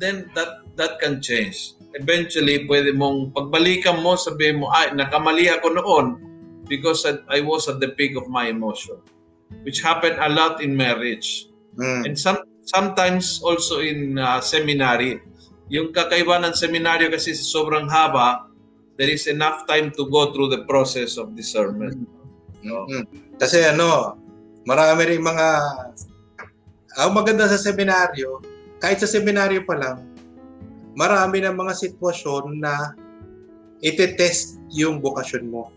then 0.00 0.28
that 0.32 0.63
that 0.76 0.98
can 0.98 1.22
change 1.22 1.74
eventually 1.94 2.66
pwede 2.66 2.90
mong 2.94 3.30
pagbalikan 3.32 4.02
mo, 4.02 4.18
sabihin 4.18 4.62
mo, 4.62 4.70
ay, 4.74 4.92
nakamali 4.92 5.46
ako 5.46 5.66
noon 5.78 6.06
because 6.66 7.06
I 7.06 7.40
was 7.40 7.70
at 7.70 7.78
the 7.78 7.94
peak 7.94 8.18
of 8.18 8.26
my 8.26 8.50
emotion. 8.50 8.98
Which 9.62 9.80
happened 9.80 10.18
a 10.18 10.28
lot 10.28 10.58
in 10.58 10.74
marriage. 10.74 11.46
Mm. 11.78 12.10
And 12.10 12.14
some, 12.18 12.42
sometimes 12.66 13.38
also 13.44 13.78
in 13.78 14.18
uh, 14.18 14.42
seminary. 14.42 15.22
Yung 15.70 15.94
kakaiba 15.94 16.42
ng 16.42 16.54
seminaryo 16.58 17.08
kasi 17.08 17.32
sobrang 17.38 17.86
haba, 17.86 18.50
there 18.98 19.10
is 19.10 19.30
enough 19.30 19.64
time 19.70 19.94
to 19.94 20.10
go 20.10 20.34
through 20.34 20.50
the 20.50 20.66
process 20.66 21.14
of 21.14 21.38
discernment. 21.38 22.02
No? 22.66 22.90
Mm. 22.90 23.38
Kasi 23.38 23.62
ano, 23.62 24.18
marami 24.66 25.14
rin 25.14 25.22
mga 25.22 25.48
ang 26.94 27.10
maganda 27.10 27.46
sa 27.50 27.58
seminaryo, 27.58 28.38
kahit 28.78 29.02
sa 29.02 29.10
seminaryo 29.10 29.66
pa 29.66 29.74
lang, 29.74 30.13
marami 30.94 31.42
ng 31.42 31.54
mga 31.54 31.74
sitwasyon 31.74 32.58
na 32.58 32.94
ite-test 33.84 34.62
yung 34.72 35.02
bokasyon 35.02 35.44
mo. 35.50 35.70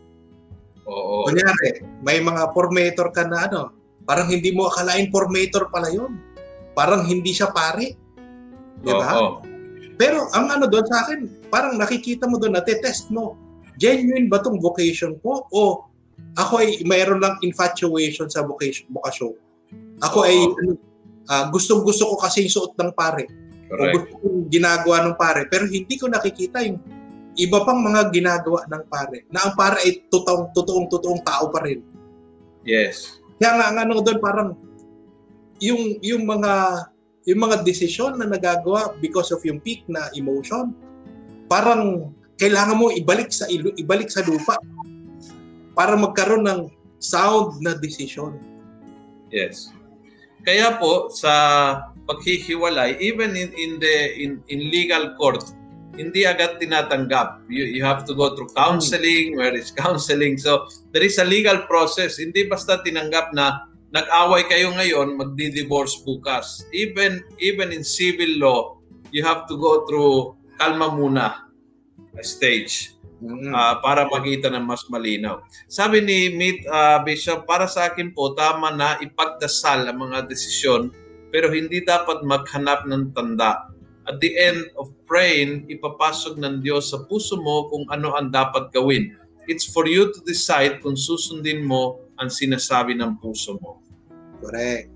Oo. 0.88 1.28
Kunyari, 1.28 1.84
may 2.00 2.24
mga 2.24 2.56
formator 2.56 3.12
ka 3.12 3.28
na 3.28 3.50
ano, 3.50 3.62
parang 4.08 4.32
hindi 4.32 4.56
mo 4.56 4.72
akalain 4.72 5.12
formator 5.12 5.68
pala 5.68 5.92
yun. 5.92 6.16
Parang 6.72 7.04
hindi 7.04 7.36
siya 7.36 7.52
pare. 7.52 7.98
Di 8.80 8.94
ba? 8.94 9.12
Oo. 9.20 9.44
Pero 9.98 10.30
ang 10.32 10.48
ano 10.54 10.70
doon 10.70 10.86
sa 10.88 11.04
akin, 11.04 11.50
parang 11.50 11.76
nakikita 11.76 12.30
mo 12.30 12.38
doon, 12.38 12.56
nate-test 12.56 13.10
mo. 13.10 13.36
Genuine 13.82 14.30
ba 14.30 14.40
tong 14.40 14.62
vocation 14.62 15.18
ko? 15.20 15.50
O 15.52 15.90
ako 16.38 16.54
ay 16.62 16.86
mayroon 16.86 17.22
lang 17.22 17.38
infatuation 17.42 18.30
sa 18.30 18.46
vocation, 18.46 18.86
vocation. 18.94 19.34
Ako 20.06 20.22
Oo. 20.22 20.28
ay 20.30 20.38
ano, 20.38 20.72
ah, 21.28 21.50
gustong-gusto 21.50 22.14
ko 22.14 22.16
kasi 22.22 22.46
yung 22.46 22.54
suot 22.54 22.74
ng 22.78 22.94
pare. 22.94 23.26
O 23.68 23.76
Correct. 23.76 23.94
gusto 23.96 24.14
kong 24.24 24.40
ginagawa 24.48 24.98
ng 25.08 25.16
pare. 25.20 25.42
Pero 25.52 25.68
hindi 25.68 25.96
ko 26.00 26.08
nakikita 26.08 26.64
yung 26.64 26.80
iba 27.38 27.60
pang 27.68 27.80
mga 27.84 28.10
ginagawa 28.10 28.64
ng 28.66 28.84
pare. 28.88 29.28
Na 29.30 29.48
ang 29.48 29.54
pare 29.54 29.84
ay 29.84 30.08
totoong, 30.08 30.56
totoong, 30.56 30.88
totoong 30.88 31.22
tao 31.22 31.52
pa 31.52 31.62
rin. 31.68 31.84
Yes. 32.64 33.20
Kaya 33.38 33.54
nga, 33.60 33.66
ang 33.70 33.78
ano 33.84 34.02
doon, 34.02 34.20
parang 34.20 34.50
yung, 35.62 36.00
yung 36.02 36.24
mga 36.26 36.54
yung 37.28 37.44
mga 37.44 37.68
desisyon 37.68 38.16
na 38.16 38.24
nagagawa 38.24 38.96
because 39.04 39.36
of 39.36 39.44
yung 39.44 39.60
peak 39.60 39.84
na 39.92 40.08
emotion, 40.16 40.72
parang 41.52 42.16
kailangan 42.40 42.80
mo 42.80 42.88
ibalik 42.96 43.36
sa 43.36 43.44
ilu, 43.52 43.76
ibalik 43.76 44.08
sa 44.08 44.24
lupa 44.24 44.56
para 45.76 46.00
magkaroon 46.00 46.48
ng 46.48 46.62
sound 47.04 47.60
na 47.60 47.76
decision. 47.76 48.40
Yes. 49.28 49.76
Kaya 50.48 50.80
po 50.80 51.12
sa 51.12 51.34
paghihiwalay 52.08 52.98
even 53.04 53.36
in 53.36 53.52
in 53.54 53.78
the 53.84 53.96
in, 54.16 54.40
in 54.48 54.60
legal 54.72 55.14
court 55.20 55.44
hindi 55.98 56.30
agad 56.30 56.62
tinatanggap. 56.62 57.50
You, 57.50 57.66
you 57.66 57.82
have 57.82 58.06
to 58.06 58.14
go 58.14 58.38
through 58.38 58.54
counseling, 58.54 59.36
where 59.36 59.52
is 59.58 59.74
counseling? 59.74 60.38
So, 60.38 60.70
there 60.94 61.02
is 61.02 61.18
a 61.18 61.26
legal 61.26 61.66
process. 61.66 62.22
Hindi 62.22 62.46
basta 62.46 62.80
tinanggap 62.86 63.34
na 63.34 63.66
nag-away 63.92 64.46
kayo 64.46 64.72
ngayon, 64.78 65.18
magdi-divorce 65.18 66.06
bukas. 66.06 66.64
Even 66.72 67.26
even 67.42 67.74
in 67.74 67.82
civil 67.82 68.30
law, 68.38 68.78
you 69.10 69.26
have 69.26 69.50
to 69.50 69.58
go 69.58 69.84
through 69.90 70.38
kalma 70.62 70.94
muna 70.94 71.50
stage 72.22 72.98
ah, 73.54 73.82
para 73.82 74.06
makita 74.10 74.54
ng 74.54 74.66
mas 74.66 74.86
malinaw. 74.90 75.42
Sabi 75.66 76.06
ni 76.06 76.30
Meet 76.34 76.70
ah, 76.70 77.02
Bishop, 77.02 77.50
para 77.50 77.66
sa 77.66 77.90
akin 77.90 78.14
po, 78.14 78.38
tama 78.38 78.70
na 78.74 79.02
ipagdasal 79.02 79.90
ang 79.90 79.98
mga 79.98 80.30
desisyon 80.30 80.94
pero 81.34 81.52
hindi 81.52 81.84
dapat 81.84 82.24
maghanap 82.24 82.88
ng 82.88 83.12
tanda. 83.12 83.68
At 84.08 84.24
the 84.24 84.32
end 84.40 84.72
of 84.80 84.96
praying, 85.04 85.68
ipapasok 85.68 86.40
ng 86.40 86.64
Diyos 86.64 86.96
sa 86.96 87.04
puso 87.04 87.36
mo 87.36 87.68
kung 87.68 87.84
ano 87.92 88.16
ang 88.16 88.32
dapat 88.32 88.72
gawin. 88.72 89.12
It's 89.52 89.68
for 89.68 89.84
you 89.84 90.12
to 90.16 90.20
decide 90.24 90.80
kung 90.80 90.96
susundin 90.96 91.68
mo 91.68 92.00
ang 92.16 92.32
sinasabi 92.32 92.96
ng 92.96 93.20
puso 93.20 93.60
mo. 93.60 93.84
Correct. 94.40 94.92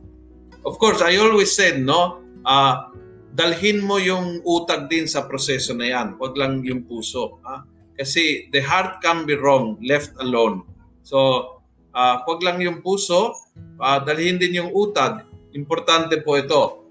Of 0.63 0.79
course, 0.79 1.03
I 1.03 1.19
always 1.19 1.51
said, 1.51 1.84
no, 1.84 2.23
ah, 2.47 2.91
dalhin 3.32 3.84
mo 3.84 3.97
yung 3.97 4.43
utak 4.43 4.91
din 4.91 5.07
sa 5.07 5.25
proseso 5.25 5.71
na 5.75 5.88
yan. 5.88 6.19
Huwag 6.19 6.36
lang 6.36 6.61
yung 6.67 6.86
puso. 6.86 7.39
ah. 7.47 7.63
Kasi 7.95 8.47
the 8.51 8.63
heart 8.63 8.99
can 9.03 9.27
be 9.27 9.36
wrong, 9.36 9.79
left 9.84 10.15
alone. 10.19 10.63
So, 11.03 11.17
ah, 11.95 12.23
huwag 12.27 12.43
lang 12.43 12.59
yung 12.61 12.79
puso, 12.84 13.36
ah, 13.79 13.99
dalhin 14.03 14.38
din 14.38 14.61
yung 14.61 14.71
utak. 14.71 15.27
Importante 15.54 16.20
po 16.24 16.39
ito. 16.39 16.82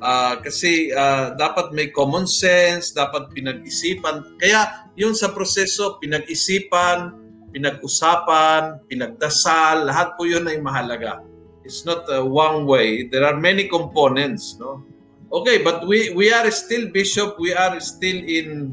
Ah, 0.00 0.36
kasi 0.40 0.92
ah, 0.92 1.32
dapat 1.36 1.72
may 1.72 1.88
common 1.88 2.28
sense, 2.28 2.92
dapat 2.92 3.32
pinag-isipan. 3.32 4.36
Kaya 4.40 4.88
yung 4.96 5.16
sa 5.16 5.32
proseso, 5.32 5.96
pinag-isipan, 6.00 7.16
pinag-usapan, 7.56 8.84
pinagdasal, 8.88 9.88
lahat 9.88 10.12
po 10.20 10.28
yun 10.28 10.44
ay 10.44 10.60
mahalaga. 10.60 11.24
It's 11.64 11.88
not 11.88 12.04
uh, 12.12 12.22
one 12.22 12.68
way. 12.68 13.08
There 13.08 13.24
are 13.24 13.34
many 13.34 13.66
components, 13.66 14.60
no? 14.60 14.84
Okay, 15.32 15.64
but 15.64 15.82
we 15.82 16.14
we 16.14 16.30
are 16.30 16.46
still 16.54 16.86
bishop, 16.94 17.34
we 17.42 17.50
are 17.50 17.74
still 17.82 18.20
in 18.22 18.70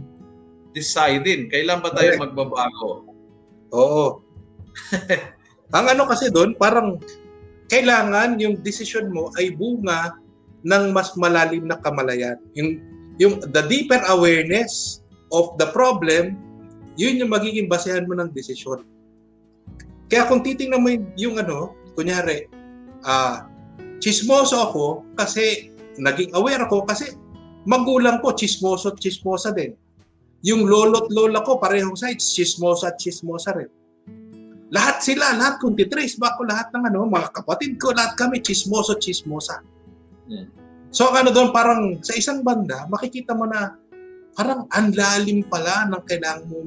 deciding. 0.76 1.50
Kailan 1.50 1.82
ba 1.82 1.90
tayo 1.90 2.22
magbabago? 2.22 3.10
Oo. 3.74 4.22
ang 5.78 5.86
ano 5.90 6.06
kasi 6.06 6.30
doon, 6.30 6.54
parang 6.54 7.02
kailangan 7.74 8.38
yung 8.38 8.62
decision 8.62 9.10
mo 9.10 9.34
ay 9.42 9.58
bunga 9.58 10.14
ng 10.62 10.94
mas 10.94 11.18
malalim 11.18 11.66
na 11.66 11.82
kamalayan. 11.82 12.38
Yung, 12.54 12.78
yung 13.18 13.34
the 13.50 13.66
deeper 13.66 13.98
awareness 14.14 15.02
of 15.34 15.58
the 15.58 15.66
problem, 15.74 16.38
yun 16.94 17.18
yung 17.18 17.34
magiging 17.34 17.66
basehan 17.66 18.06
mo 18.06 18.14
ng 18.14 18.30
desisyon. 18.30 18.86
Kaya 20.06 20.30
kung 20.30 20.46
titingnan 20.46 20.86
mo 20.86 20.94
yung, 21.18 21.42
ano, 21.42 21.74
kunyari, 21.98 22.46
ah, 23.10 23.50
chismoso 23.98 24.54
ako 24.70 25.02
kasi 25.18 25.74
naging 25.98 26.30
aware 26.38 26.62
ako 26.62 26.86
kasi 26.86 27.18
magulang 27.66 28.22
ko 28.22 28.38
chismoso 28.38 28.94
at 28.94 29.02
chismosa 29.02 29.50
din. 29.50 29.74
Yung 30.46 30.70
lolo't 30.70 31.10
lola 31.10 31.42
ko 31.42 31.58
parehong 31.58 31.98
sides, 31.98 32.38
chismosa 32.38 32.94
at 32.94 33.02
chismosa 33.02 33.58
rin. 33.58 33.72
Lahat 34.74 35.06
sila, 35.06 35.38
lahat 35.38 35.62
kung 35.62 35.78
titrace 35.78 36.18
ako 36.18 36.50
lahat 36.50 36.74
ng 36.74 36.84
ano, 36.90 37.06
mga 37.06 37.30
kapatid 37.30 37.78
ko, 37.78 37.94
lahat 37.94 38.18
kami 38.18 38.42
chismoso, 38.42 38.98
chismosa. 38.98 39.62
Hmm. 40.26 40.50
So 40.90 41.14
ano 41.14 41.30
doon, 41.30 41.54
parang 41.54 42.02
sa 42.02 42.18
isang 42.18 42.42
banda, 42.42 42.90
makikita 42.90 43.38
mo 43.38 43.46
na 43.46 43.78
parang 44.34 44.66
ang 44.74 44.90
lalim 44.98 45.46
pala 45.46 45.86
ng 45.90 46.02
kailangan 46.10 46.50
mo 46.50 46.58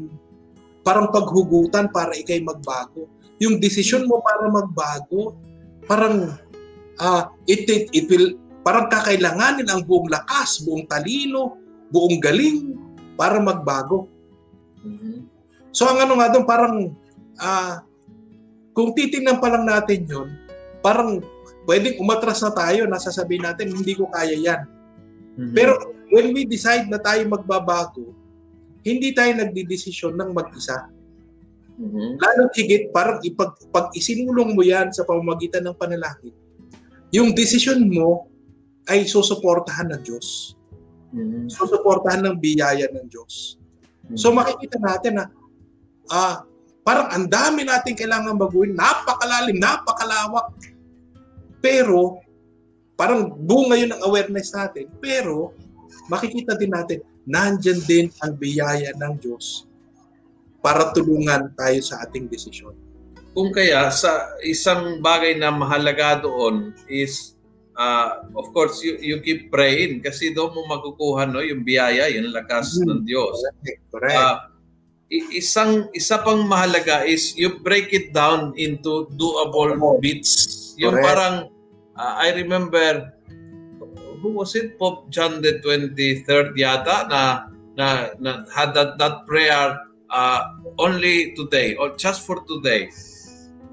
parang 0.86 1.10
paghugutan 1.10 1.90
para 1.90 2.14
ikay 2.14 2.38
magbago. 2.46 3.10
Yung 3.42 3.58
decision 3.58 4.06
mo 4.06 4.22
para 4.22 4.46
magbago, 4.46 5.34
parang 5.90 6.38
ah 7.02 7.34
it, 7.50 7.66
it, 7.66 7.90
it 7.90 8.06
will 8.06 8.38
parang 8.62 8.86
kakailanganin 8.86 9.66
ang 9.66 9.82
buong 9.82 10.06
lakas, 10.06 10.62
buong 10.62 10.86
talino, 10.86 11.58
buong 11.90 12.22
galing 12.22 12.78
para 13.18 13.42
magbago. 13.42 14.06
Mhm. 14.86 15.26
So 15.74 15.90
ang 15.90 16.06
ano 16.06 16.22
nga 16.22 16.30
doon, 16.30 16.46
parang 16.46 16.74
ah 17.42 17.82
kung 18.76 18.92
titingnan 18.92 19.40
pa 19.40 19.48
lang 19.48 19.64
natin 19.64 20.04
yun, 20.04 20.28
parang 20.84 21.24
pwedeng 21.64 21.96
umatras 21.96 22.44
na 22.44 22.52
tayo, 22.52 22.84
nasasabihin 22.84 23.48
natin, 23.48 23.72
hindi 23.72 23.96
ko 23.96 24.04
kaya 24.12 24.36
yan. 24.36 24.68
Mhm. 25.40 25.56
Pero 25.56 25.72
when 26.12 26.36
we 26.36 26.44
decide 26.44 26.84
na 26.92 27.00
tayo 27.00 27.24
magbabago, 27.24 28.12
hindi 28.84 29.16
tayo 29.16 29.32
nagdidesisyon 29.32 30.12
ng 30.14 30.30
mag-isa. 30.36 30.92
Mhm. 31.80 32.20
Lalo 32.20 32.52
higit, 32.52 32.92
parang 32.92 33.18
ipag, 33.24 33.56
pag 33.72 33.88
isinulong 33.96 34.52
mo 34.52 34.60
yan 34.60 34.92
sa 34.92 35.08
pamamagitan 35.08 35.64
ng 35.64 35.76
panalangin, 35.80 36.36
yung 37.16 37.32
desisyon 37.32 37.80
mo 37.88 38.28
ay 38.92 39.08
susuportahan 39.08 39.88
ng 39.88 40.02
Diyos. 40.04 40.52
Mhm. 41.16 41.48
Susuportahan 41.48 42.22
ng 42.28 42.36
biyaya 42.36 42.92
ng 42.92 43.08
Diyos. 43.08 43.56
So 44.14 44.30
makikita 44.30 44.78
natin 44.78 45.18
na 45.18 45.24
ah, 46.06 46.46
parang 46.86 47.10
ang 47.10 47.26
dami 47.26 47.66
natin 47.66 47.98
kailangan 47.98 48.38
baguhin, 48.38 48.78
napakalalim, 48.78 49.58
napakalawak. 49.58 50.54
Pero 51.58 52.22
parang 52.94 53.26
bunga 53.34 53.74
yun 53.74 53.90
ng 53.90 54.02
awareness 54.06 54.54
natin. 54.54 54.86
Pero 55.02 55.50
makikita 56.06 56.54
din 56.54 56.70
natin, 56.70 57.02
nandyan 57.26 57.82
din 57.90 58.06
ang 58.22 58.38
biyaya 58.38 58.94
ng 58.94 59.18
Diyos 59.18 59.66
para 60.62 60.94
tulungan 60.94 61.50
tayo 61.58 61.82
sa 61.82 62.06
ating 62.06 62.30
desisyon. 62.30 62.78
Kung 63.34 63.50
kaya 63.50 63.90
sa 63.90 64.38
isang 64.46 65.02
bagay 65.02 65.34
na 65.36 65.50
mahalaga 65.50 66.22
doon 66.22 66.70
is 66.86 67.34
uh, 67.74 68.24
of 68.32 68.48
course 68.54 68.80
you, 68.80 68.96
you 69.02 69.18
keep 69.20 69.50
praying 69.50 70.00
kasi 70.00 70.30
doon 70.32 70.54
mo 70.54 70.70
makukuha 70.70 71.26
no 71.26 71.42
yung 71.42 71.66
biyaya, 71.66 72.06
yung 72.14 72.30
lakas 72.30 72.78
Hmm. 72.78 72.94
ng 72.94 73.00
Diyos. 73.02 73.36
Correct. 73.42 73.82
Correct. 73.90 74.16
I- 74.22 74.55
isang 75.10 75.86
isa 75.94 76.18
pang 76.18 76.42
mahalaga 76.42 77.06
is 77.06 77.38
you 77.38 77.62
break 77.62 77.94
it 77.94 78.10
down 78.10 78.54
into 78.58 79.06
doable 79.14 79.78
bits. 80.02 80.74
Yung 80.78 80.98
Correct. 80.98 81.06
parang 81.06 81.34
ah, 81.94 82.18
I 82.18 82.34
remember 82.34 83.14
who 84.18 84.34
was 84.34 84.56
it 84.58 84.74
Pope 84.80 85.06
John 85.12 85.38
the 85.44 85.62
23rd 85.62 86.56
yata 86.58 87.06
na 87.06 87.22
na, 87.76 87.86
na 88.18 88.30
had 88.50 88.74
that 88.74 88.98
that 88.98 89.28
prayer 89.28 89.78
uh, 90.10 90.40
only 90.80 91.36
today 91.38 91.76
or 91.78 91.94
just 91.94 92.26
for 92.26 92.42
today. 92.48 92.90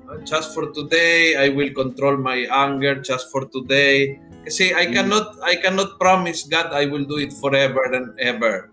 Uh, 0.03 0.19
Just 0.27 0.51
for 0.51 0.67
today, 0.75 1.31
I 1.39 1.47
will 1.47 1.71
control 1.71 2.19
my 2.19 2.43
anger 2.51 2.99
just 2.99 3.31
for 3.31 3.47
today. 3.47 4.19
Kasi 4.43 4.75
I 4.75 4.91
Mm. 4.91 4.99
cannot 4.99 5.39
I 5.39 5.55
cannot 5.63 5.95
promise 5.95 6.43
God 6.43 6.75
I 6.75 6.91
will 6.91 7.07
do 7.07 7.23
it 7.23 7.31
forever 7.31 7.79
and 7.87 8.11
ever. 8.19 8.67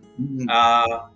Uh, 0.51 1.10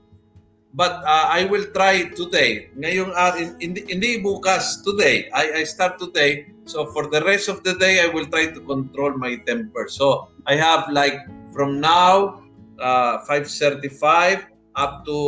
but 0.75 1.01
uh, 1.07 1.31
I 1.31 1.47
will 1.47 1.65
try 1.71 2.11
today. 2.11 2.69
Ngayong 2.75 3.15
araw, 3.15 3.39
hindi, 3.63 3.87
hindi 3.87 4.19
bukas, 4.19 4.83
today. 4.83 5.31
I, 5.31 5.63
I 5.63 5.65
start 5.65 6.03
today. 6.03 6.51
So 6.67 6.91
for 6.91 7.07
the 7.07 7.23
rest 7.23 7.47
of 7.47 7.63
the 7.63 7.79
day, 7.79 8.03
I 8.03 8.11
will 8.11 8.27
try 8.27 8.51
to 8.51 8.61
control 8.61 9.15
my 9.15 9.39
temper. 9.47 9.87
So 9.87 10.29
I 10.51 10.59
have 10.59 10.91
like 10.91 11.15
from 11.55 11.79
now, 11.79 12.43
uh, 12.83 13.23
5.35 13.23 14.51
up 14.75 15.07
to 15.07 15.19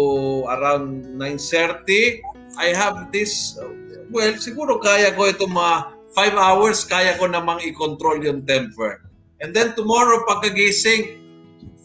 around 0.51 1.07
9.30, 1.15 2.19
I 2.59 2.75
have 2.75 3.15
this, 3.15 3.55
uh, 3.63 3.71
well, 4.11 4.35
siguro 4.43 4.83
kaya 4.83 5.15
ko 5.15 5.31
ito 5.31 5.47
mga 5.47 5.95
5 6.11 6.35
hours, 6.35 6.83
kaya 6.83 7.15
ko 7.15 7.31
namang 7.31 7.63
i-control 7.63 8.19
yung 8.27 8.43
temper. 8.43 9.07
And 9.39 9.55
then 9.55 9.79
tomorrow, 9.79 10.27
pagkagising, 10.27 11.23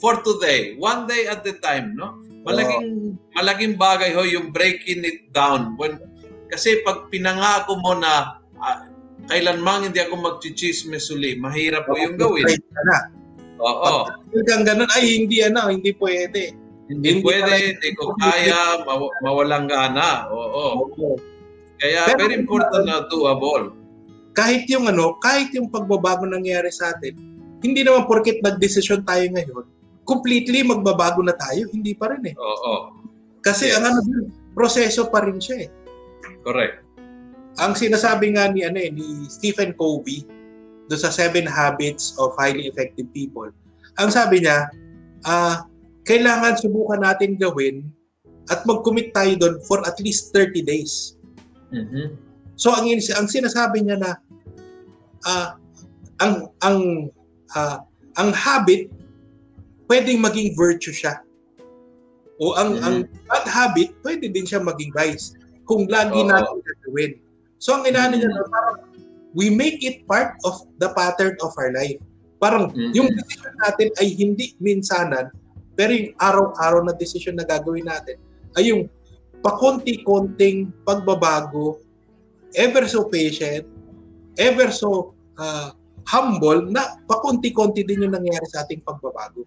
for 0.02 0.18
today, 0.26 0.74
one 0.82 1.06
day 1.06 1.30
at 1.30 1.46
a 1.46 1.54
time, 1.62 1.94
no? 1.94 2.21
Malaking 2.42 3.16
malaking 3.38 3.76
bagay 3.78 4.12
ho 4.18 4.26
yung 4.26 4.50
breaking 4.50 5.06
it 5.06 5.30
down. 5.30 5.78
When 5.78 6.02
kasi 6.50 6.82
pag 6.82 7.08
pinangako 7.08 7.78
mo 7.80 7.96
na 7.96 8.42
ah, 8.58 8.90
kailanman 9.30 9.88
hindi 9.88 10.02
ako 10.02 10.18
magchichismis 10.18 11.14
uli. 11.14 11.38
Mahirap 11.38 11.86
po 11.88 11.96
yung 11.96 12.18
gawin. 12.18 12.50
Na. 12.84 12.98
Oo. 13.62 14.10
Pag 14.10 14.46
kang 14.50 14.66
ganun, 14.66 14.90
ay 14.98 15.22
hindi 15.22 15.46
ano, 15.46 15.70
hindi 15.70 15.94
pwede. 15.96 16.58
Hindi 16.90 17.08
Hindi 17.08 17.24
pwede, 17.24 17.78
hindi 17.78 17.90
ko 17.96 18.12
kaya, 18.20 18.84
maw- 18.84 19.16
mawalang 19.24 19.70
gana. 19.70 20.28
Oo. 20.34 20.92
Kaya 21.80 22.10
Pero- 22.10 22.20
very 22.26 22.36
important 22.42 22.84
na 22.84 23.06
doable. 23.08 23.78
Kahit 24.34 24.68
yung 24.68 24.90
ano, 24.90 25.16
kahit 25.22 25.52
yung 25.56 25.70
pagbabago 25.72 26.24
nangyari 26.26 26.72
sa 26.74 26.92
atin, 26.92 27.16
hindi 27.62 27.86
naman 27.86 28.10
porket 28.10 28.42
nagdesisyon 28.42 29.06
tayo 29.06 29.24
ngayon, 29.30 29.66
completely 30.06 30.66
magbabago 30.66 31.22
na 31.22 31.36
tayo, 31.36 31.70
hindi 31.72 31.94
pa 31.94 32.12
rin 32.12 32.34
eh. 32.34 32.36
Oo. 32.38 32.74
Kasi 33.42 33.70
Yes. 33.70 33.78
ang 33.80 33.86
ano 33.90 34.00
dun, 34.06 34.28
proseso 34.54 35.10
pa 35.10 35.26
rin 35.26 35.38
siya 35.42 35.66
eh. 35.66 35.70
Correct. 36.46 36.86
Ang 37.60 37.74
sinasabi 37.78 38.34
nga 38.34 38.50
ni 38.50 38.66
ano 38.66 38.80
eh, 38.80 38.90
ni 38.90 39.28
Stephen 39.30 39.76
Covey 39.76 40.24
do 40.90 40.96
sa 40.98 41.12
Seven 41.14 41.46
Habits 41.48 42.16
of 42.20 42.34
Highly 42.36 42.68
Effective 42.68 43.08
People. 43.16 43.50
Ang 44.00 44.10
sabi 44.12 44.44
niya, 44.44 44.68
ah 45.24 45.68
kailangan 46.04 46.58
subukan 46.58 47.02
natin 47.02 47.38
gawin 47.38 47.86
at 48.50 48.66
mag-commit 48.66 49.14
tayo 49.14 49.38
doon 49.38 49.56
for 49.70 49.86
at 49.86 49.96
least 50.02 50.34
30 50.34 50.66
days. 50.66 51.16
Mhm. 51.70 52.18
So 52.58 52.74
ang 52.74 52.90
ang 52.90 53.28
sinasabi 53.30 53.86
niya 53.86 53.98
na 54.02 54.12
ah 55.24 55.56
ang 56.22 56.50
ang 56.62 56.78
ah, 57.54 57.86
ang 58.18 58.30
habit 58.34 58.90
pwedeng 59.92 60.24
maging 60.24 60.56
virtue 60.56 60.96
siya. 60.96 61.20
O 62.40 62.56
ang 62.56 62.80
Mhm. 62.80 62.86
ang 62.88 62.98
bad 63.28 63.46
habit 63.52 63.92
pwede 64.08 64.32
din 64.32 64.48
siya 64.48 64.64
maging 64.64 64.96
vice 64.96 65.36
kung 65.68 65.84
lagi 65.92 66.16
Oo. 66.16 66.32
natin 66.32 66.64
gagawin. 66.64 67.12
So 67.60 67.76
ang 67.76 67.84
inaano 67.84 68.16
niya 68.16 68.32
na 68.32 68.48
parang 68.48 68.88
we 69.36 69.52
make 69.52 69.84
it 69.84 70.08
part 70.08 70.40
of 70.48 70.64
the 70.80 70.88
pattern 70.96 71.36
of 71.44 71.52
our 71.60 71.76
life. 71.76 72.00
Parang 72.40 72.72
Mhm. 72.72 72.96
yung 72.96 73.12
decision 73.12 73.54
natin 73.68 73.88
ay 74.00 74.08
hindi 74.16 74.56
minsanan 74.64 75.28
pero 75.76 75.92
yung 75.92 76.16
araw-araw 76.16 76.88
na 76.88 76.96
decision 76.96 77.36
na 77.36 77.44
gagawin 77.44 77.84
natin 77.84 78.16
ay 78.56 78.72
yung 78.72 78.88
pakonti-konting 79.44 80.72
pagbabago, 80.88 81.84
ever 82.56 82.88
so 82.88 83.12
patient, 83.12 83.68
ever 84.40 84.72
so 84.72 85.12
uh, 85.42 85.74
humble, 86.06 86.70
na 86.70 87.02
pakonti-konti 87.10 87.82
din 87.82 88.06
yung 88.06 88.14
nangyayari 88.14 88.46
sa 88.52 88.62
ating 88.62 88.84
pagbabago. 88.86 89.42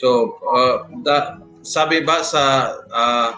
So, 0.00 0.40
uh, 0.48 0.88
da, 1.04 1.44
sabi 1.60 2.00
ba 2.00 2.24
sa 2.24 2.72
uh, 2.88 3.30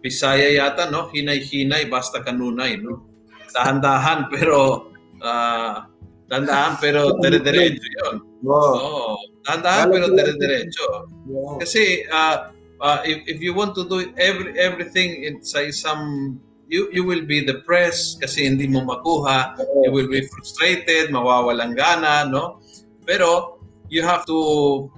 Bisaya 0.00 0.48
yata, 0.56 0.88
no? 0.88 1.12
Hinay-hinay, 1.12 1.86
basta 1.92 2.24
kanunay, 2.24 2.80
no? 2.80 3.04
Dahan-dahan, 3.52 4.26
pero 4.32 4.90
uh, 5.20 5.84
dahan-dahan, 6.26 6.80
pero 6.80 7.14
dire-diretso 7.20 7.84
yun. 7.84 8.16
Wow. 8.40 8.74
Oo. 8.80 9.14
Dahan-dahan, 9.44 9.86
pero 9.92 10.06
dire-diretso. 10.16 10.86
wow. 11.28 11.60
Kasi 11.60 12.08
uh, 12.08 12.48
uh, 12.80 13.00
if, 13.04 13.20
if 13.28 13.38
you 13.44 13.52
want 13.52 13.76
to 13.76 13.84
do 13.84 14.08
every 14.16 14.56
everything 14.56 15.20
in 15.20 15.44
say 15.44 15.68
some 15.68 16.40
you 16.72 16.88
you 16.96 17.04
will 17.04 17.28
be 17.28 17.44
depressed 17.44 18.24
kasi 18.24 18.48
hindi 18.48 18.64
mo 18.72 18.80
makuha, 18.88 19.52
you 19.84 19.92
will 19.92 20.08
be 20.08 20.24
frustrated, 20.32 21.12
mawawalang 21.12 21.76
gana, 21.76 22.24
no? 22.24 22.64
Pero 23.04 23.60
you 23.92 24.00
have 24.00 24.24
to 24.24 24.88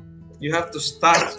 you 0.42 0.50
have 0.50 0.74
to 0.74 0.82
start. 0.82 1.38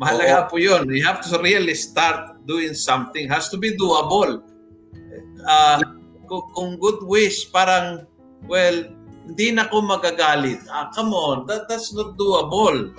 Mahalaga 0.00 0.48
po 0.48 0.56
'yun. 0.56 0.88
You 0.88 1.04
have 1.04 1.20
to 1.28 1.36
really 1.44 1.76
start 1.76 2.40
doing 2.48 2.72
something. 2.72 3.28
Has 3.28 3.52
to 3.52 3.60
be 3.60 3.76
doable. 3.76 4.40
Uh, 5.44 5.80
kung, 6.30 6.46
kung 6.54 6.70
good 6.78 7.02
wish, 7.04 7.50
parang, 7.50 8.06
well, 8.46 8.86
hindi 9.26 9.50
na 9.50 9.66
ako 9.66 9.82
magagalit. 9.82 10.62
Ah, 10.70 10.88
come 10.94 11.10
on, 11.10 11.44
that, 11.50 11.66
that's 11.66 11.90
not 11.90 12.14
doable. 12.14 12.94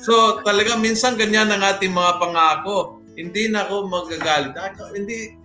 So, 0.00 0.40
talaga 0.46 0.78
minsan 0.78 1.18
ganyan 1.18 1.50
ang 1.50 1.60
ating 1.66 1.90
mga 1.90 2.22
pangako. 2.22 3.02
Hindi 3.18 3.50
na 3.50 3.66
ako 3.66 3.90
magagalit. 3.90 4.54
Ah, 4.54 4.72
hindi, 4.94 5.36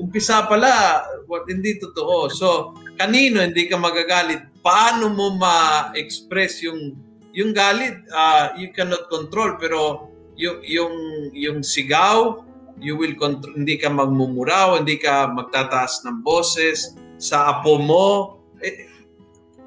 umpisa 0.00 0.48
pala, 0.48 1.04
what, 1.28 1.44
hindi 1.46 1.76
totoo. 1.76 2.32
So, 2.32 2.74
kanino 2.96 3.44
hindi 3.44 3.68
ka 3.68 3.76
magagalit? 3.76 4.48
Paano 4.64 5.12
mo 5.12 5.36
ma-express 5.36 6.64
yung 6.64 6.96
yung 7.34 7.54
galit? 7.54 7.98
Ah, 8.10 8.54
you 8.58 8.74
cannot 8.74 9.06
control, 9.10 9.58
pero 9.60 10.10
yung, 10.34 10.58
yung, 10.64 10.94
yung 11.34 11.58
sigaw, 11.62 12.42
you 12.80 12.96
will 12.96 13.14
control, 13.14 13.54
hindi 13.54 13.76
ka 13.76 13.92
magmumuraw, 13.92 14.80
hindi 14.80 14.96
ka 14.96 15.30
magtataas 15.30 16.02
ng 16.08 16.24
boses 16.24 16.96
sa 17.20 17.52
apo 17.56 17.76
mo. 17.76 18.08
Eh, 18.64 18.88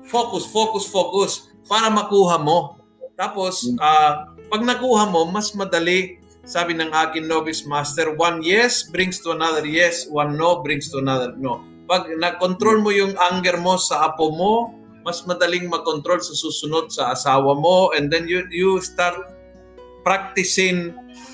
focus, 0.10 0.50
focus, 0.50 0.90
focus 0.90 1.32
para 1.70 1.88
makuha 1.88 2.42
mo. 2.42 2.82
Tapos, 3.14 3.70
ah, 3.80 4.34
pag 4.50 4.62
nakuha 4.66 5.10
mo, 5.10 5.30
mas 5.30 5.54
madali. 5.54 6.20
Sabi 6.44 6.76
ng 6.76 6.92
akin 6.92 7.24
novice 7.24 7.64
master, 7.64 8.20
one 8.20 8.44
yes 8.44 8.84
brings 8.92 9.24
to 9.24 9.32
another 9.32 9.64
yes, 9.64 10.12
one 10.12 10.36
no 10.36 10.60
brings 10.60 10.92
to 10.92 11.00
another 11.00 11.32
no. 11.40 11.64
Pag 11.88 12.12
na-control 12.20 12.84
mo 12.84 12.92
yung 12.92 13.16
anger 13.32 13.56
mo 13.64 13.80
sa 13.80 14.12
apo 14.12 14.28
mo, 14.36 14.76
mas 15.04 15.24
madaling 15.28 15.68
mag-control 15.68 16.20
sa 16.24 16.34
susunod 16.36 16.92
sa 16.92 17.14
asawa 17.14 17.54
mo 17.56 17.92
and 17.96 18.10
then 18.10 18.28
you 18.28 18.44
you 18.52 18.80
start 18.80 19.16
practicing 20.04 20.92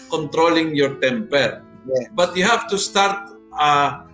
controlling 0.09 0.73
your 0.73 0.97
temper. 1.01 1.61
Yeah. 1.85 2.09
But 2.13 2.37
you 2.37 2.45
have 2.45 2.69
to 2.69 2.77
start 2.77 3.29
uh, 3.57 4.05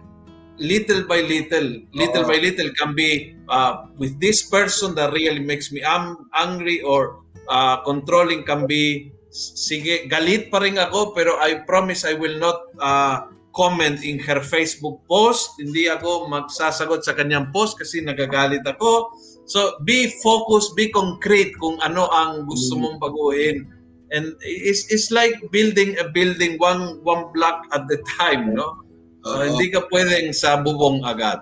little 0.59 1.03
by 1.07 1.23
little. 1.23 1.83
Little 1.91 2.23
Oo. 2.23 2.29
by 2.29 2.37
little 2.39 2.71
can 2.75 2.95
be 2.95 3.35
uh, 3.49 3.87
with 3.99 4.19
this 4.19 4.47
person 4.47 4.95
that 4.95 5.11
really 5.11 5.43
makes 5.43 5.71
me 5.71 5.83
am- 5.83 6.27
angry 6.35 6.83
or 6.83 7.23
uh, 7.49 7.83
controlling 7.83 8.43
can 8.43 8.67
be 8.67 9.11
sige 9.35 10.07
galit 10.07 10.47
pa 10.47 10.63
rin 10.63 10.79
ako 10.79 11.11
pero 11.11 11.35
I 11.43 11.67
promise 11.67 12.07
I 12.07 12.15
will 12.15 12.39
not 12.39 12.71
uh, 12.79 13.27
comment 13.51 13.99
in 14.03 14.19
her 14.23 14.39
Facebook 14.39 15.03
post 15.11 15.59
hindi 15.59 15.91
ako 15.91 16.31
magsasagot 16.31 17.03
sa 17.03 17.11
kanyang 17.11 17.51
post 17.51 17.75
kasi 17.75 17.99
nagagalit 17.99 18.63
ako 18.63 19.11
so 19.45 19.77
be 19.85 20.09
focused 20.25 20.73
be 20.73 20.89
concrete 20.89 21.53
kung 21.61 21.77
ano 21.85 22.09
ang 22.09 22.49
gusto 22.49 22.77
mong 22.77 22.97
baguhin 22.97 23.69
and 24.13 24.37
it's, 24.41 24.89
it's 24.93 25.09
like 25.09 25.33
building 25.49 25.97
a 26.01 26.09
building 26.13 26.57
one 26.61 27.01
one 27.05 27.29
block 27.33 27.65
at 27.73 27.85
the 27.89 27.97
time 28.17 28.53
no 28.53 28.85
So, 29.25 29.41
Oo. 29.41 29.45
hindi 29.49 29.73
ka 29.73 29.89
pwedeng 29.89 30.29
sa 30.37 30.61
bubong 30.61 31.01
agad 31.01 31.41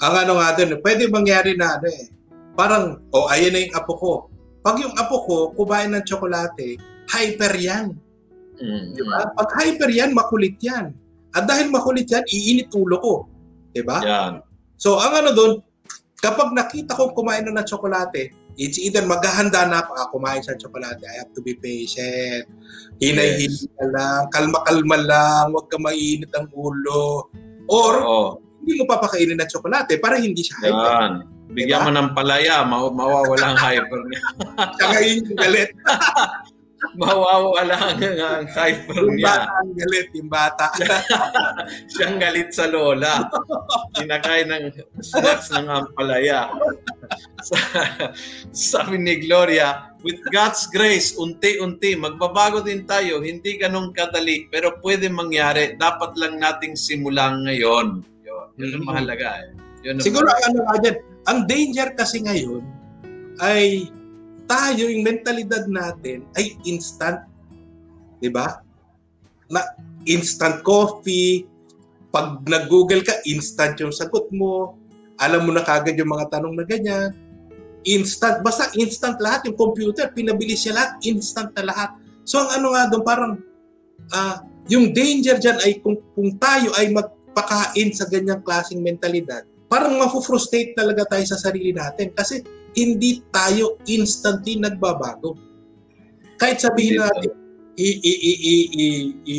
Ang 0.00 0.14
ano 0.16 0.40
nga 0.40 0.56
dun, 0.56 0.80
pwede 0.80 1.12
mangyari 1.12 1.52
na 1.58 1.76
ano 1.76 1.92
eh. 1.92 2.08
Parang, 2.56 3.04
oh, 3.12 3.28
ayan 3.28 3.52
na 3.52 3.60
yung 3.68 3.74
apo 3.76 3.92
ko. 4.00 4.12
Pag 4.64 4.80
yung 4.80 4.96
apo 4.96 5.28
ko 5.28 5.36
kumain 5.52 5.92
ng 5.92 6.00
tsokolate, 6.08 6.80
hyper 7.12 7.52
yan. 7.52 7.92
mm. 8.56 8.96
Di 8.96 9.02
ba? 9.04 9.28
Pag 9.36 9.50
hyper 9.60 9.92
yan, 9.92 10.16
makulit 10.16 10.56
yan. 10.64 10.96
At 11.36 11.44
dahil 11.44 11.68
makulit 11.68 12.08
yan, 12.08 12.24
iinit 12.32 12.72
ulo 12.72 12.96
ko. 12.96 13.14
Di 13.76 13.84
ba? 13.84 14.00
yan 14.00 14.40
So, 14.80 14.96
ang 14.96 15.20
ano 15.20 15.36
doon, 15.36 15.52
kapag 16.20 16.52
nakita 16.52 16.92
ko 16.94 17.12
kumain 17.16 17.44
na 17.48 17.60
ng 17.60 17.66
tsokolate, 17.66 18.32
it's 18.60 18.76
either 18.76 19.02
maghahanda 19.04 19.66
na 19.66 19.82
ako, 19.84 19.90
ah, 19.96 20.08
kumain 20.12 20.44
ng 20.44 20.60
tsokolate. 20.60 21.02
I 21.04 21.24
have 21.24 21.32
to 21.32 21.40
be 21.40 21.56
patient. 21.56 22.46
Hinay-hinay 23.00 23.68
ka 23.76 23.86
lang, 23.88 24.22
kalma-kalma 24.30 24.96
lang, 25.00 25.44
huwag 25.56 25.66
ka 25.72 25.80
mainit 25.80 26.30
ang 26.36 26.46
ulo. 26.52 27.28
Or, 27.68 27.94
oo 28.04 28.50
hindi 28.60 28.76
mo 28.76 28.84
papakainin 28.84 29.40
ng 29.40 29.48
tsokolate 29.48 29.96
para 29.96 30.20
hindi 30.20 30.44
siya 30.44 30.56
hyper. 30.60 30.92
yan 30.92 31.12
bigyan 31.50 31.82
mo 31.82 31.90
ng 31.90 32.10
palaya 32.14 32.62
ma- 32.62 32.92
mawawala 32.92 33.56
ang 33.56 33.58
hyper 33.64 34.00
niya 34.06 34.22
Tsaka 34.78 34.96
yun 35.02 35.26
yung 35.26 35.38
galit. 35.40 35.70
mawawala 36.94 37.76
ang, 37.76 38.00
ang 38.00 38.46
hyper 38.46 38.96
Yung 38.96 39.16
niya. 39.16 39.26
bata 39.26 39.50
ang 39.56 39.72
galit, 39.74 40.08
yung 40.12 40.30
bata. 40.30 40.66
siyang 41.92 42.16
galit 42.16 42.50
sa 42.50 42.66
lola. 42.66 43.26
Kinakain 43.94 44.48
ng 44.48 44.64
snacks 44.98 45.50
ng 45.50 45.66
ampalaya. 45.66 46.50
Sa- 47.42 48.10
sabi 48.50 48.96
ni 48.96 49.22
Gloria 49.22 49.90
with 50.00 50.18
God's 50.30 50.64
grace 50.68 51.14
unti-unti 51.14 51.94
magbabago 51.94 52.60
din 52.60 52.82
tayo. 52.84 53.20
Hindi 53.20 53.56
ganun 53.56 53.92
kadali 53.92 54.48
pero 54.48 54.80
pwede 54.80 55.06
mangyari. 55.06 55.76
Dapat 55.76 56.16
lang 56.16 56.38
nating 56.38 56.74
simulan 56.74 57.44
ngayon. 57.44 58.02
Yun, 58.24 58.46
yun 58.56 58.70
ang 58.72 58.82
Mhm. 58.82 58.88
mahalaga 58.88 59.28
eh. 59.40 59.48
yun 59.80 59.96
ang 59.96 60.04
Siguro 60.04 60.28
ano 60.28 60.58
ang 61.26 61.44
danger 61.44 61.92
kasi 61.94 62.20
ngayon 62.20 62.64
ay 63.40 63.88
tayo, 64.50 64.90
yung 64.90 65.06
mentalidad 65.06 65.70
natin 65.70 66.26
ay 66.34 66.58
instant. 66.66 67.22
Di 68.18 68.26
ba? 68.26 68.58
Na 69.46 69.62
instant 70.10 70.66
coffee, 70.66 71.46
pag 72.10 72.42
nag-google 72.42 73.06
ka, 73.06 73.22
instant 73.30 73.78
yung 73.78 73.94
sagot 73.94 74.26
mo, 74.34 74.74
alam 75.22 75.46
mo 75.46 75.54
na 75.54 75.62
kagad 75.62 75.94
yung 75.94 76.10
mga 76.10 76.34
tanong 76.34 76.58
na 76.58 76.66
ganyan. 76.66 77.14
Instant, 77.86 78.42
basta 78.42 78.66
instant 78.74 79.22
lahat. 79.22 79.46
Yung 79.46 79.54
computer, 79.54 80.10
pinabilis 80.10 80.66
siya 80.66 80.74
lahat, 80.74 80.90
instant 81.06 81.54
na 81.54 81.70
lahat. 81.70 81.90
So 82.26 82.42
ang 82.42 82.60
ano 82.60 82.74
nga 82.74 82.90
doon, 82.90 83.04
parang 83.06 83.32
ah, 84.10 84.42
yung 84.66 84.90
danger 84.90 85.38
dyan 85.38 85.58
ay 85.62 85.78
kung, 85.78 85.96
kung 86.18 86.34
tayo 86.42 86.74
ay 86.74 86.90
magpakain 86.90 87.94
sa 87.94 88.10
ganyang 88.10 88.42
klaseng 88.42 88.82
mentalidad, 88.82 89.46
parang 89.70 89.96
mafufrustrate 89.96 90.74
talaga 90.74 91.06
tayo 91.06 91.24
sa 91.30 91.38
sarili 91.38 91.70
natin 91.70 92.10
kasi 92.10 92.42
hindi 92.76 93.22
tayo 93.34 93.78
instantly 93.86 94.58
nagbabago. 94.58 95.34
Kahit 96.38 96.62
sabihin 96.62 97.02
natin, 97.02 97.30
i, 97.76 97.88
i, 98.00 98.12
i, 98.12 98.32
i, 98.32 98.56
i, 98.56 98.86
i, 99.24 99.36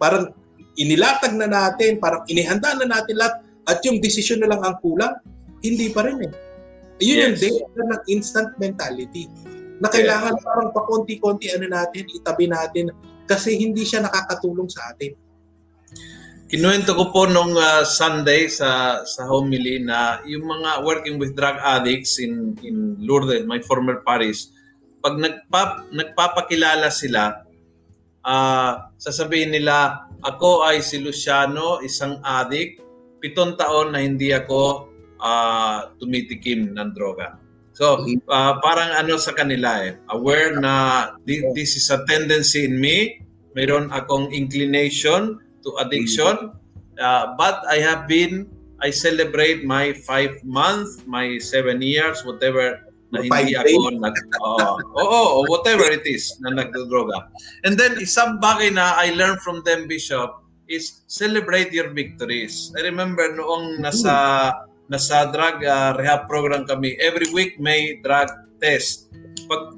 parang 0.00 0.32
inilatag 0.80 1.36
na 1.36 1.48
natin, 1.48 2.00
parang 2.00 2.24
inihanda 2.30 2.72
na 2.78 2.88
natin 2.88 3.18
lahat, 3.18 3.44
at 3.68 3.78
yung 3.86 4.02
desisyon 4.02 4.42
na 4.42 4.50
lang 4.50 4.62
ang 4.64 4.76
kulang, 4.82 5.14
hindi 5.62 5.92
pa 5.92 6.02
rin 6.02 6.18
eh. 6.26 6.32
Yun 7.02 7.16
yes. 7.16 7.22
yung 7.22 7.36
danger 7.38 7.84
ng 7.86 8.02
instant 8.10 8.50
mentality. 8.58 9.30
Na 9.82 9.90
kailangan 9.90 10.38
yes. 10.38 10.42
parang 10.42 10.68
pakonti-konti 10.74 11.46
ano 11.54 11.66
natin, 11.70 12.06
itabi 12.10 12.46
natin, 12.50 12.90
kasi 13.26 13.54
hindi 13.58 13.86
siya 13.86 14.02
nakakatulong 14.06 14.70
sa 14.70 14.94
atin. 14.94 15.14
Kinuwento 16.52 16.92
ko 16.92 17.08
po 17.08 17.24
nung 17.24 17.56
uh, 17.56 17.80
Sunday 17.80 18.44
sa 18.44 19.00
sa 19.08 19.24
homily 19.24 19.80
na 19.80 20.20
yung 20.28 20.44
mga 20.44 20.84
working 20.84 21.16
with 21.16 21.32
drug 21.32 21.56
addicts 21.56 22.20
in 22.20 22.52
in 22.60 23.00
Lourdes, 23.00 23.48
my 23.48 23.56
former 23.64 24.04
parish, 24.04 24.52
pag 25.00 25.16
nagpap, 25.16 25.88
nagpapakilala 25.96 26.92
sila, 26.92 27.48
uh, 28.20 28.84
sasabihin 29.00 29.56
nila, 29.56 30.04
ako 30.20 30.68
ay 30.68 30.84
si 30.84 31.00
Luciano, 31.00 31.80
isang 31.80 32.20
addict, 32.20 32.84
pitong 33.24 33.56
taon 33.56 33.96
na 33.96 34.04
hindi 34.04 34.36
ako 34.36 34.92
uh, 35.24 35.88
tumitikim 35.96 36.76
ng 36.76 36.90
droga. 36.92 37.32
So, 37.72 38.04
uh, 38.28 38.60
parang 38.60 38.92
ano 38.92 39.16
sa 39.16 39.32
kanila 39.32 39.88
eh, 39.88 39.96
aware 40.12 40.52
na 40.60 41.16
this 41.24 41.80
is 41.80 41.88
a 41.88 42.04
tendency 42.04 42.68
in 42.68 42.76
me, 42.76 43.24
mayroon 43.56 43.88
akong 43.88 44.36
inclination 44.36 45.40
to 45.62 45.70
addiction. 45.80 46.52
Uh, 47.00 47.34
but 47.38 47.62
I 47.70 47.78
have 47.80 48.06
been, 48.06 48.50
I 48.82 48.90
celebrate 48.90 49.64
my 49.64 49.92
five 50.04 50.42
month, 50.44 51.06
my 51.06 51.38
seven 51.38 51.80
years, 51.80 52.24
whatever 52.24 52.92
na 53.12 53.20
hindi 53.20 53.52
ako 53.52 53.92
nag 54.00 54.16
uh, 54.40 54.80
oo, 54.96 55.04
oh, 55.04 55.44
whatever 55.52 55.84
it 55.92 56.02
is 56.08 56.32
na 56.40 56.48
nagdodroga. 56.48 57.28
And 57.68 57.76
then 57.76 58.00
isang 58.00 58.40
bagay 58.40 58.72
na 58.72 58.96
I 58.96 59.12
learned 59.12 59.44
from 59.44 59.60
them 59.68 59.84
bishop 59.84 60.40
is 60.64 61.04
celebrate 61.12 61.76
your 61.76 61.92
victories. 61.92 62.72
I 62.72 62.88
remember 62.88 63.28
noong 63.36 63.84
nasa 63.84 64.16
nasa 64.88 65.28
drug 65.28 65.60
uh, 65.60 65.92
rehab 66.00 66.24
program 66.24 66.64
kami, 66.64 66.96
every 67.04 67.28
week 67.36 67.60
may 67.60 68.00
drug 68.00 68.32
test. 68.64 69.12
Pag 69.44 69.76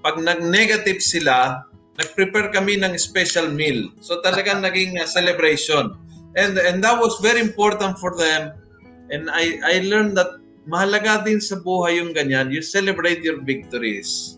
pag 0.00 0.22
nag-negative 0.22 1.02
sila, 1.02 1.66
nag-prepare 1.96 2.52
kami 2.52 2.76
ng 2.80 2.96
special 3.00 3.48
meal. 3.48 3.88
So 4.04 4.20
talagang 4.20 4.64
naging 4.64 5.00
uh, 5.00 5.08
celebration. 5.08 5.96
And 6.36 6.60
and 6.60 6.84
that 6.84 7.00
was 7.00 7.16
very 7.24 7.40
important 7.40 7.96
for 7.96 8.12
them. 8.16 8.52
And 9.08 9.32
I 9.32 9.56
I 9.64 9.74
learned 9.88 10.16
that 10.20 10.36
mahalaga 10.68 11.24
din 11.24 11.40
sa 11.40 11.56
buhay 11.56 12.02
yung 12.02 12.12
ganyan. 12.12 12.52
You 12.52 12.60
celebrate 12.60 13.24
your 13.24 13.40
victories. 13.40 14.36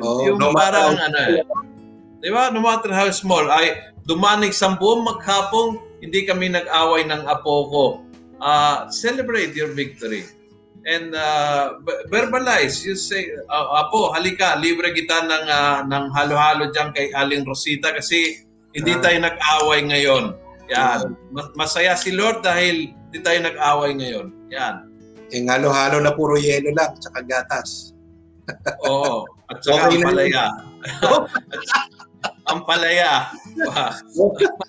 Yung, 0.00 0.04
oh, 0.06 0.24
yung 0.24 0.38
no 0.40 0.56
parang 0.56 0.96
ano 0.96 1.18
eh. 1.20 1.44
Di 2.24 2.32
ba? 2.32 2.48
No 2.48 2.64
matter 2.64 2.88
how 2.88 3.12
small. 3.12 3.44
Ay, 3.52 3.76
dumanig 4.08 4.56
sa 4.56 4.72
buong 4.72 5.04
maghapong, 5.04 5.76
hindi 6.00 6.24
kami 6.24 6.48
nag-away 6.48 7.04
ng 7.04 7.28
apo 7.28 7.68
ko. 7.68 7.84
Uh, 8.40 8.88
celebrate 8.88 9.52
your 9.52 9.76
victory 9.76 10.24
and 10.84 11.16
uh, 11.16 11.80
verbalize. 12.12 12.84
You 12.84 12.96
say, 12.96 13.32
uh, 13.48 13.84
Apo, 13.84 14.12
halika, 14.12 14.56
libre 14.60 14.92
kita 14.92 15.24
ng, 15.24 15.44
uh, 15.48 15.78
ng 15.88 16.04
halo-halo 16.12 16.70
dyan 16.70 16.92
kay 16.92 17.08
Aling 17.16 17.44
Rosita 17.44 17.92
kasi 17.92 18.44
hindi 18.76 18.92
uh, 18.92 19.00
tayo 19.00 19.18
nag-away 19.24 19.80
ngayon. 19.88 20.24
Yan. 20.72 21.16
Masaya 21.56 21.96
si 21.96 22.12
Lord 22.12 22.44
dahil 22.44 22.92
hindi 23.10 23.18
tayo 23.24 23.38
nag-away 23.44 23.90
ngayon. 23.96 24.26
Yan. 24.52 24.88
Yung 25.32 25.48
halo-halo 25.48 25.98
na 26.00 26.12
puro 26.12 26.36
yelo 26.36 26.72
lang, 26.76 26.96
tsaka 27.00 27.24
gatas. 27.24 27.96
Oo. 28.88 29.24
At 29.48 29.60
saka 29.60 29.88
okay 29.92 30.00
palaya. 30.00 30.44
ang 32.48 32.60
palaya. 32.64 33.28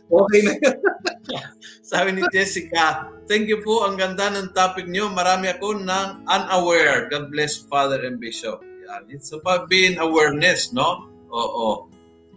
okay 0.08 0.40
na 0.44 0.52
yun. 0.60 0.76
Sabi 1.86 2.18
ni 2.18 2.26
Jessica, 2.34 3.14
thank 3.30 3.46
you 3.46 3.62
po. 3.62 3.86
Ang 3.86 4.02
ganda 4.02 4.34
ng 4.34 4.58
topic 4.58 4.90
niyo. 4.90 5.14
Marami 5.14 5.54
ako 5.54 5.86
ng 5.86 6.26
unaware. 6.26 7.06
God 7.14 7.30
bless 7.30 7.62
Father 7.62 8.02
and 8.10 8.18
Bishop. 8.18 8.66
Yan. 8.90 9.06
It's 9.14 9.30
about 9.30 9.70
being 9.70 10.02
awareness, 10.02 10.74
no? 10.74 11.06
Oo. 11.30 11.86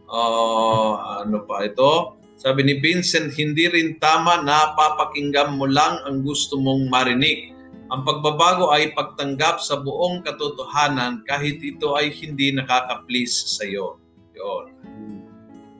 Uh, 0.05 1.25
ano 1.25 1.49
pa 1.49 1.65
ito? 1.65 2.21
Sabi 2.37 2.61
ni 2.61 2.77
Vincent, 2.77 3.33
hindi 3.41 3.73
rin 3.73 3.97
tama 3.97 4.45
na 4.45 4.77
papakinggan 4.77 5.57
mo 5.57 5.65
lang 5.65 5.97
ang 6.05 6.21
gusto 6.29 6.61
mong 6.61 6.93
marinig. 6.93 7.57
Ang 7.89 8.05
pagbabago 8.05 8.69
ay 8.69 8.93
pagtanggap 8.93 9.65
sa 9.65 9.81
buong 9.81 10.29
katotohanan 10.29 11.25
kahit 11.25 11.57
ito 11.65 11.97
ay 11.97 12.13
hindi 12.13 12.53
nakaka-please 12.53 13.57
sa 13.57 13.65
iyo. 13.65 13.97
Yun. 14.37 14.77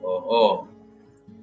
Oo. 0.01 0.65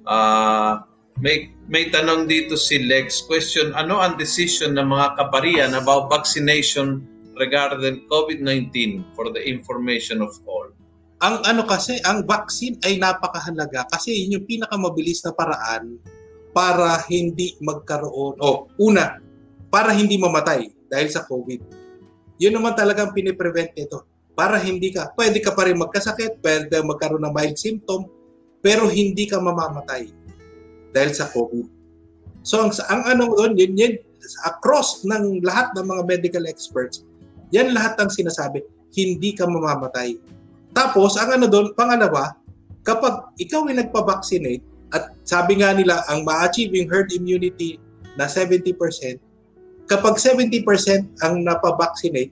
Uh, 0.03 0.83
may 1.17 1.49
may 1.67 1.89
tanong 1.89 2.29
dito 2.29 2.55
si 2.55 2.79
Lex. 2.79 3.25
Question, 3.27 3.73
ano 3.75 3.99
ang 3.99 4.15
decision 4.15 4.77
ng 4.77 4.87
mga 4.87 5.07
kaparian 5.19 5.73
about 5.75 6.07
vaccination 6.07 7.03
regarding 7.35 8.05
COVID-19 8.07 9.03
for 9.17 9.29
the 9.33 9.41
information 9.43 10.23
of 10.23 10.31
all? 10.47 10.69
Ang 11.17 11.41
ano 11.43 11.65
kasi, 11.65 11.97
ang 12.05 12.23
vaccine 12.23 12.77
ay 12.85 13.01
napakahalaga 13.01 13.89
kasi 13.89 14.13
yun 14.13 14.37
yung 14.39 14.45
pinakamabilis 14.45 15.25
na 15.25 15.33
paraan 15.33 15.97
para 16.53 17.01
hindi 17.09 17.57
magkaroon, 17.59 18.37
o 18.37 18.69
una, 18.77 19.17
para 19.73 19.93
hindi 19.97 20.15
mamatay 20.21 20.69
dahil 20.87 21.09
sa 21.09 21.25
COVID. 21.25 21.61
Yun 22.37 22.53
naman 22.53 22.77
talagang 22.77 23.17
piniprevent 23.17 23.73
nito. 23.73 24.05
Para 24.37 24.61
hindi 24.61 24.93
ka, 24.93 25.17
pwede 25.17 25.41
ka 25.41 25.57
pa 25.57 25.65
rin 25.65 25.81
magkasakit, 25.81 26.37
pwede 26.45 26.77
magkaroon 26.85 27.25
ng 27.25 27.33
mild 27.33 27.57
symptom, 27.57 28.05
pero 28.61 28.85
hindi 28.85 29.25
ka 29.25 29.41
mamamatay 29.41 30.27
dahil 30.97 31.13
sa 31.13 31.29
COVID. 31.29 31.69
So 32.41 32.65
ang, 32.65 32.73
ang 32.89 33.01
ano 33.05 33.29
doon, 33.37 33.53
yun, 33.53 33.77
yun, 33.77 33.93
across 34.49 35.05
ng 35.05 35.45
lahat 35.45 35.77
ng 35.77 35.85
mga 35.85 36.03
medical 36.09 36.43
experts, 36.49 37.05
yan 37.53 37.77
lahat 37.77 38.01
ang 38.01 38.09
sinasabi, 38.09 38.65
hindi 38.97 39.37
ka 39.37 39.45
mamamatay. 39.45 40.17
Tapos, 40.73 41.15
ang 41.21 41.37
ano 41.37 41.45
doon, 41.45 41.77
pangalawa, 41.77 42.33
kapag 42.81 43.29
ikaw 43.37 43.69
ay 43.69 43.77
nagpa-vaccinate, 43.77 44.65
at 44.95 45.11
sabi 45.27 45.59
nga 45.59 45.75
nila, 45.75 46.01
ang 46.07 46.23
ma-achieve 46.23 46.71
yung 46.71 46.89
herd 46.89 47.11
immunity 47.11 47.77
na 48.15 48.25
70%, 48.25 48.73
kapag 49.87 50.15
70% 50.19 50.63
ang 51.23 51.43
napabaksinate, 51.43 52.31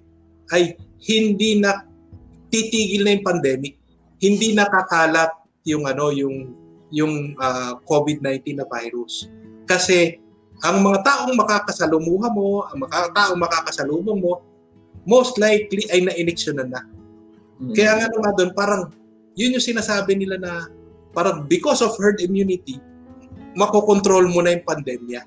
ay 0.52 0.80
hindi 1.04 1.60
na 1.60 1.84
titigil 2.52 3.04
na 3.04 3.14
yung 3.16 3.26
pandemic. 3.26 3.76
Hindi 4.20 4.56
nakakalat 4.56 5.32
yung 5.68 5.84
ano 5.90 6.14
yung 6.14 6.65
yung 6.94 7.34
uh, 7.38 7.78
COVID-19 7.86 8.62
na 8.62 8.66
virus. 8.70 9.30
Kasi 9.66 10.22
ang 10.62 10.86
mga 10.86 11.04
taong 11.04 11.34
makakasalumuha 11.36 12.28
mo, 12.32 12.64
ang 12.70 12.86
mga 12.86 13.12
taong 13.12 13.40
makakasalubong 13.40 14.20
mo, 14.22 14.42
most 15.06 15.38
likely 15.38 15.86
ay 15.92 16.06
na-electionan 16.06 16.70
na. 16.70 16.82
Mm-hmm. 17.62 17.74
Kaya 17.76 17.92
nga 18.00 18.08
nga 18.10 18.32
doon, 18.38 18.52
parang 18.56 18.82
yun 19.36 19.56
yung 19.56 19.64
sinasabi 19.64 20.16
nila 20.16 20.40
na 20.40 20.54
parang 21.12 21.44
because 21.48 21.84
of 21.84 21.96
herd 22.00 22.20
immunity, 22.24 22.80
makokontrol 23.56 24.28
mo 24.28 24.44
na 24.44 24.56
yung 24.56 24.66
pandemya. 24.68 25.24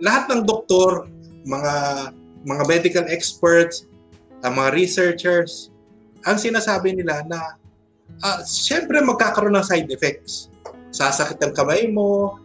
Lahat 0.00 0.28
ng 0.28 0.44
doktor, 0.44 1.08
mga 1.44 1.74
mga 2.46 2.62
medical 2.68 3.04
experts, 3.10 3.88
ang 4.44 4.60
mga 4.60 4.70
researchers, 4.76 5.72
ang 6.24 6.36
sinasabi 6.36 6.94
nila 6.94 7.24
na 7.26 7.58
uh, 8.22 8.40
syempre 8.44 9.00
magkakaroon 9.02 9.56
ng 9.56 9.66
side 9.66 9.88
effects 9.90 10.52
sasakit 10.96 11.36
ang 11.44 11.52
kamay 11.52 11.92
mo. 11.92 12.40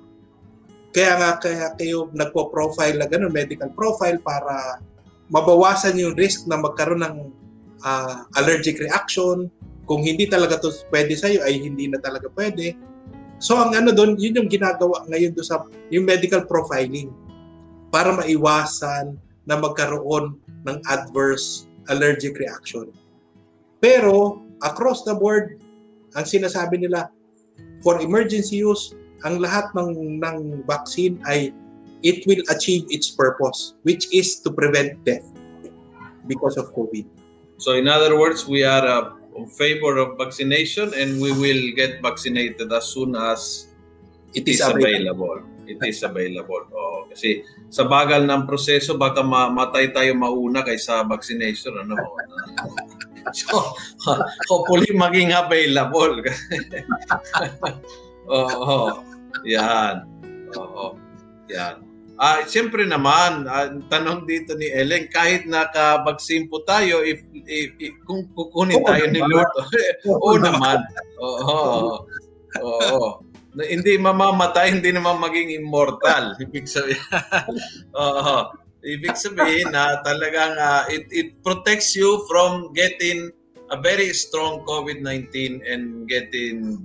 Kaya 0.91 1.15
nga 1.15 1.29
kaya 1.39 1.71
kayo 1.79 2.11
nagpo-profile 2.11 2.99
na 2.99 3.07
ganun, 3.07 3.31
medical 3.31 3.71
profile 3.71 4.19
para 4.19 4.83
mabawasan 5.31 5.95
yung 5.95 6.19
risk 6.19 6.43
na 6.51 6.59
magkaroon 6.59 6.99
ng 6.99 7.15
uh, 7.87 8.27
allergic 8.35 8.75
reaction. 8.83 9.47
Kung 9.87 10.03
hindi 10.03 10.27
talaga 10.27 10.59
to 10.59 10.75
pwede 10.91 11.15
sa 11.15 11.31
iyo 11.31 11.39
ay 11.47 11.63
hindi 11.63 11.87
na 11.87 12.03
talaga 12.03 12.27
pwede. 12.35 12.75
So 13.39 13.55
ang 13.55 13.71
ano 13.71 13.95
doon, 13.95 14.19
yun 14.19 14.43
yung 14.43 14.51
ginagawa 14.51 15.07
ngayon 15.07 15.31
do 15.31 15.41
sa 15.41 15.63
yung 15.87 16.03
medical 16.03 16.43
profiling 16.43 17.09
para 17.87 18.11
maiwasan 18.11 19.15
na 19.47 19.55
magkaroon 19.55 20.35
ng 20.67 20.77
adverse 20.91 21.71
allergic 21.87 22.35
reaction. 22.37 22.91
Pero 23.81 24.43
across 24.61 25.07
the 25.07 25.15
board, 25.15 25.57
ang 26.13 26.27
sinasabi 26.27 26.77
nila, 26.83 27.09
for 27.81 27.99
emergency 28.01 28.61
use, 28.61 28.93
ang 29.25 29.41
lahat 29.41 29.69
ng, 29.77 30.21
ng 30.21 30.37
vaccine 30.65 31.21
ay 31.29 31.53
it 32.01 32.25
will 32.25 32.41
achieve 32.49 32.85
its 32.89 33.09
purpose, 33.09 33.77
which 33.83 34.09
is 34.13 34.41
to 34.41 34.49
prevent 34.49 34.97
death 35.05 35.25
because 36.25 36.57
of 36.57 36.73
COVID. 36.73 37.05
So 37.61 37.77
in 37.77 37.87
other 37.87 38.17
words, 38.17 38.47
we 38.49 38.65
are 38.65 38.85
uh, 38.85 39.13
in 39.37 39.45
favor 39.45 39.97
of 39.97 40.17
vaccination 40.17 40.93
and 40.97 41.21
we 41.21 41.31
will 41.31 41.63
get 41.77 42.01
vaccinated 42.01 42.73
as 42.73 42.89
soon 42.89 43.13
as 43.15 43.69
it, 44.33 44.49
it 44.49 44.57
is, 44.57 44.61
is 44.61 44.67
available. 44.67 45.37
available. 45.37 45.69
It 45.69 45.79
is 45.85 46.01
available. 46.01 46.65
Oh, 46.73 47.05
Kasi 47.13 47.45
sa 47.69 47.85
bagal 47.85 48.25
ng 48.25 48.49
proseso, 48.49 48.97
baka 48.97 49.21
mamatay 49.21 49.93
tayo 49.93 50.17
mauna 50.17 50.65
kaysa 50.65 51.05
vaccination. 51.05 51.77
Ano? 51.77 51.95
so, 53.33 53.77
hopefully 54.49 54.89
maging 54.93 55.33
available. 55.33 56.21
Oo. 58.31 58.57
oh, 58.61 58.89
yan. 59.45 60.05
Oo. 60.57 60.97
Yan. 61.51 61.83
Ah, 62.21 62.45
siyempre 62.45 62.85
naman, 62.85 63.49
uh, 63.49 63.81
tanong 63.89 64.29
dito 64.29 64.53
ni 64.53 64.69
Ellen, 64.69 65.09
kahit 65.09 65.49
nakabagsin 65.49 66.45
po 66.53 66.61
tayo, 66.69 67.01
if, 67.01 67.25
if, 67.49 67.73
if 67.81 67.97
kung 68.05 68.29
kukunin 68.37 68.77
tayo 68.85 69.09
ni 69.09 69.25
Lord, 69.25 69.49
oo 70.05 70.37
naman. 70.37 70.85
Oo. 71.17 72.05
Oo. 72.61 73.25
Na, 73.57 73.65
hindi 73.65 73.97
mamamatay, 73.97 74.79
hindi 74.79 74.93
naman 74.93 75.17
maging 75.17 75.65
immortal. 75.65 76.37
Ibig 76.37 76.69
sabihin. 76.69 77.01
Oo. 77.97 78.53
Ibig 78.81 79.13
sabihin 79.13 79.69
na 79.69 80.01
talagang 80.01 80.57
uh, 80.57 80.83
it, 80.89 81.05
it 81.13 81.29
protects 81.45 81.93
you 81.93 82.25
from 82.25 82.73
getting 82.73 83.29
a 83.69 83.77
very 83.77 84.09
strong 84.09 84.65
COVID-19 84.65 85.61
and 85.69 86.09
getting 86.09 86.81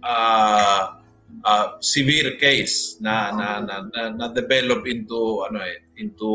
uh, 0.00 0.96
uh, 1.44 1.66
severe 1.84 2.40
case 2.40 2.96
na 2.98 3.28
na 3.30 3.60
na, 3.60 3.76
na, 3.92 4.02
na 4.16 4.26
develop 4.32 4.88
into 4.88 5.44
ano 5.44 5.60
eh 5.60 5.84
into 6.00 6.32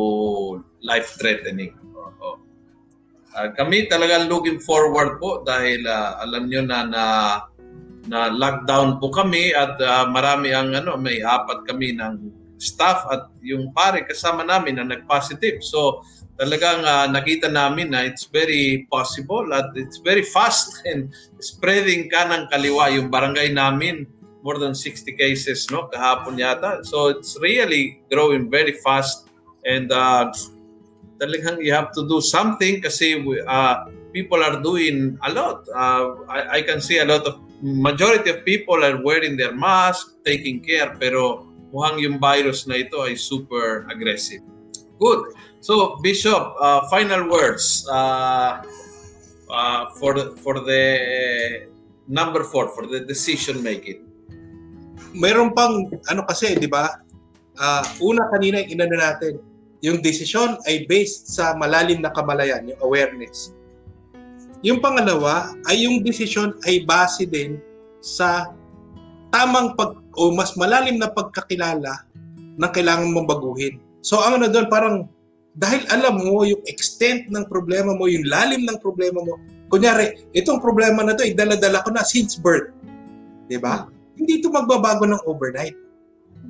life 0.86 1.18
threatening. 1.18 1.74
Oh, 2.22 2.38
Uh, 3.30 3.54
kami 3.54 3.86
talaga 3.86 4.26
looking 4.26 4.58
forward 4.58 5.22
po 5.22 5.46
dahil 5.46 5.86
uh, 5.86 6.18
alam 6.26 6.50
niyo 6.50 6.66
na 6.66 6.82
na 6.82 7.04
na 8.10 8.34
lockdown 8.34 8.98
po 8.98 9.14
kami 9.14 9.54
at 9.54 9.78
uh, 9.78 10.10
marami 10.10 10.50
ang 10.50 10.74
ano 10.74 10.98
may 10.98 11.22
apat 11.22 11.62
kami 11.70 11.94
ng 11.94 12.39
staff 12.60 13.08
at 13.10 13.32
yung 13.42 13.72
pare 13.72 14.04
kasama 14.06 14.44
namin 14.44 14.78
na 14.78 14.86
nag-positive. 14.86 15.64
So 15.64 16.04
talagang 16.40 16.84
uh, 16.84 17.08
nakita 17.12 17.52
namin 17.52 17.92
na 17.92 18.08
it's 18.08 18.28
very 18.28 18.88
possible 18.92 19.48
at 19.52 19.72
it's 19.76 20.00
very 20.00 20.24
fast 20.24 20.80
and 20.90 21.12
spreading 21.40 22.12
kanang 22.12 22.48
kaliwa 22.52 22.92
yung 22.92 23.08
barangay 23.10 23.52
namin 23.52 24.06
more 24.40 24.56
than 24.56 24.72
60 24.72 25.20
cases 25.20 25.68
no 25.68 25.92
kahapon 25.92 26.40
yata. 26.40 26.84
So 26.86 27.12
it's 27.12 27.36
really 27.44 28.00
growing 28.08 28.48
very 28.48 28.80
fast 28.80 29.28
and 29.68 29.92
uh, 29.92 30.32
talagang 31.20 31.60
you 31.60 31.76
have 31.76 31.92
to 31.96 32.08
do 32.08 32.24
something 32.24 32.80
kasi 32.80 33.20
uh, 33.44 33.76
people 34.16 34.40
are 34.40 34.64
doing 34.64 35.20
a 35.28 35.30
lot. 35.32 35.68
Uh, 35.68 36.24
I, 36.32 36.40
I 36.58 36.62
can 36.64 36.80
see 36.80 37.00
a 37.00 37.08
lot 37.08 37.28
of 37.28 37.40
majority 37.62 38.32
of 38.32 38.46
people 38.46 38.84
are 38.84 39.04
wearing 39.04 39.36
their 39.36 39.52
mask, 39.52 40.16
taking 40.24 40.64
care, 40.64 40.96
pero 40.96 41.49
mukhang 41.70 41.98
yung 42.02 42.18
virus 42.18 42.66
na 42.66 42.78
ito 42.82 43.02
ay 43.02 43.16
super 43.16 43.86
aggressive. 43.90 44.42
Good. 45.00 45.34
So, 45.64 45.98
Bishop, 46.04 46.56
uh, 46.60 46.88
final 46.92 47.32
words 47.32 47.88
uh, 47.88 48.64
uh, 49.48 49.82
for 49.96 50.16
the, 50.16 50.36
for 50.40 50.60
the 50.60 50.84
number 52.08 52.44
four, 52.44 52.70
for 52.76 52.88
the 52.88 53.06
decision 53.08 53.64
making 53.64 54.10
meron 55.14 55.54
pang 55.56 55.90
ano 56.10 56.22
kasi, 56.26 56.58
'di 56.58 56.70
ba? 56.70 57.02
Uh, 57.60 57.84
una 58.06 58.30
kanina 58.32 58.64
yung 58.64 58.80
inano 58.80 58.96
natin, 58.96 59.34
yung 59.84 60.00
desisyon 60.00 60.60
ay 60.68 60.88
based 60.88 61.34
sa 61.34 61.56
malalim 61.58 62.00
na 62.00 62.14
kamalayan, 62.14 62.68
yung 62.72 62.80
awareness. 62.84 63.52
Yung 64.64 64.84
pangalawa 64.84 65.56
ay 65.72 65.88
yung 65.88 66.04
desisyon 66.04 66.56
ay 66.68 66.84
base 66.84 67.24
din 67.28 67.60
sa 68.00 68.52
tamang 69.30 69.78
pag 69.78 69.98
o 70.18 70.34
mas 70.34 70.54
malalim 70.58 70.98
na 70.98 71.10
pagkakilala 71.10 72.06
na 72.60 72.68
kailangan 72.70 73.14
mong 73.14 73.30
baguhin. 73.30 73.80
So 74.02 74.20
ang 74.20 74.42
ano 74.42 74.52
doon 74.52 74.68
parang 74.68 74.96
dahil 75.58 75.84
alam 75.92 76.22
mo 76.24 76.46
yung 76.48 76.62
extent 76.70 77.28
ng 77.30 77.46
problema 77.50 77.92
mo, 77.92 78.08
yung 78.08 78.24
lalim 78.28 78.64
ng 78.64 78.80
problema 78.80 79.20
mo. 79.22 79.36
Kunyari, 79.70 80.32
itong 80.34 80.64
problema 80.64 81.04
na 81.04 81.14
to, 81.14 81.26
ay 81.26 81.36
dala-dala 81.36 81.84
ko 81.84 81.94
na 81.94 82.02
since 82.02 82.40
birth. 82.40 82.72
'Di 83.50 83.60
ba? 83.60 83.86
hindi 84.20 84.44
ito 84.44 84.52
magbabago 84.52 85.08
ng 85.08 85.24
overnight. 85.24 85.74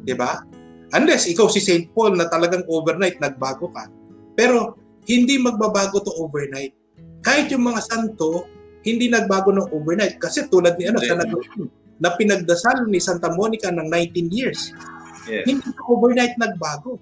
Di 0.02 0.18
ba? 0.18 0.42
Unless 0.90 1.30
ikaw 1.30 1.46
si 1.46 1.62
St. 1.62 1.94
Paul 1.94 2.18
na 2.18 2.26
talagang 2.26 2.66
overnight 2.66 3.22
nagbago 3.22 3.70
ka. 3.70 3.86
Pero 4.34 4.74
hindi 5.06 5.38
magbabago 5.38 6.02
to 6.02 6.12
overnight. 6.18 6.74
Kahit 7.22 7.54
yung 7.54 7.70
mga 7.70 7.86
santo, 7.86 8.50
hindi 8.82 9.06
nagbago 9.06 9.54
ng 9.54 9.70
overnight. 9.70 10.18
Kasi 10.18 10.50
tulad 10.50 10.82
ni 10.82 10.90
ano, 10.90 10.98
sa 10.98 11.14
nag 11.14 11.30
na 12.00 12.16
pinagdasal 12.16 12.88
ni 12.88 12.98
Santa 12.98 13.32
Monica 13.36 13.70
ng 13.70 13.88
19 13.92 14.32
years. 14.32 14.72
Yeah. 15.28 15.46
Hindi 15.46 15.70
overnight 15.86 16.40
nagbago. 16.40 16.98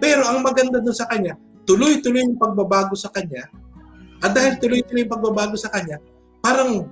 Pero 0.00 0.24
ang 0.26 0.42
maganda 0.42 0.80
doon 0.80 0.96
sa 0.96 1.06
kanya, 1.06 1.36
tuloy-tuloy 1.68 2.24
yung 2.26 2.40
pagbabago 2.40 2.96
sa 2.96 3.12
kanya. 3.12 3.46
At 4.24 4.34
dahil 4.34 4.58
tuloy-tuloy 4.58 5.06
yung 5.06 5.12
pagbabago 5.12 5.54
sa 5.54 5.70
kanya, 5.70 6.00
parang 6.42 6.90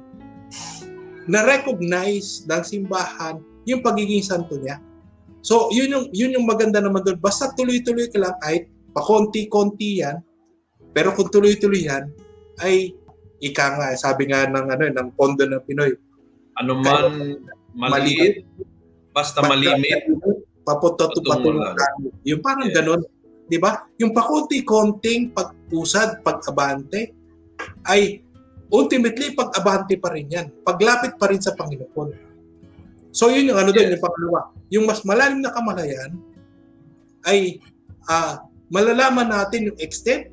na-recognize 1.26 2.47
ng 2.47 2.62
simbahan 2.62 3.43
yung 3.66 3.80
pagiging 3.82 4.22
santo 4.22 4.61
niya. 4.61 4.78
So, 5.41 5.72
yun 5.72 5.88
yung, 5.88 6.07
yun 6.12 6.34
yung 6.36 6.47
maganda 6.47 6.78
naman 6.84 7.01
doon. 7.01 7.16
Basta 7.16 7.51
tuloy-tuloy 7.57 8.12
ka 8.12 8.20
lang 8.20 8.36
kahit 8.45 8.68
pakonti-konti 8.93 10.05
yan, 10.05 10.20
pero 10.93 11.14
kung 11.16 11.32
tuloy-tuloy 11.32 11.88
yan, 11.88 12.12
ay 12.61 12.93
ika 13.41 13.78
nga, 13.78 13.88
sabi 13.97 14.28
nga 14.28 14.45
ng, 14.45 14.66
ano, 14.68 14.84
ng 14.91 15.09
pondo 15.16 15.49
ng 15.49 15.64
Pinoy. 15.64 15.97
Ano 16.59 16.83
man 16.83 17.39
maliit, 17.75 18.43
basta 19.15 19.43
malimit, 19.47 20.07
paputot 20.67 21.15
patulong 21.15 21.75
Yung 22.27 22.43
parang 22.43 22.69
yeah. 22.69 22.77
ganun. 22.83 23.03
Di 23.51 23.59
ba? 23.59 23.83
Yung 23.99 24.15
pakonti-konting 24.15 25.35
pag-usad, 25.35 26.23
pag-abante, 26.23 27.11
ay 27.91 28.23
ultimately, 28.71 29.35
pag-abante 29.35 29.99
pa 29.99 30.15
rin 30.15 30.31
yan. 30.31 30.47
Paglapit 30.63 31.19
pa 31.19 31.27
rin 31.27 31.43
sa 31.43 31.59
Panginoon. 31.59 32.31
So 33.11 33.27
yun 33.27 33.51
yung 33.51 33.59
ano 33.59 33.75
doon, 33.75 33.91
yung 33.91 34.03
pangalawa. 34.03 34.41
Yung 34.71 34.85
mas 34.87 35.03
malalim 35.03 35.43
na 35.43 35.51
kamalayan 35.51 36.15
ay 37.27 37.59
uh, 38.07 38.39
malalaman 38.71 39.27
natin 39.27 39.75
yung 39.75 39.79
extent 39.83 40.31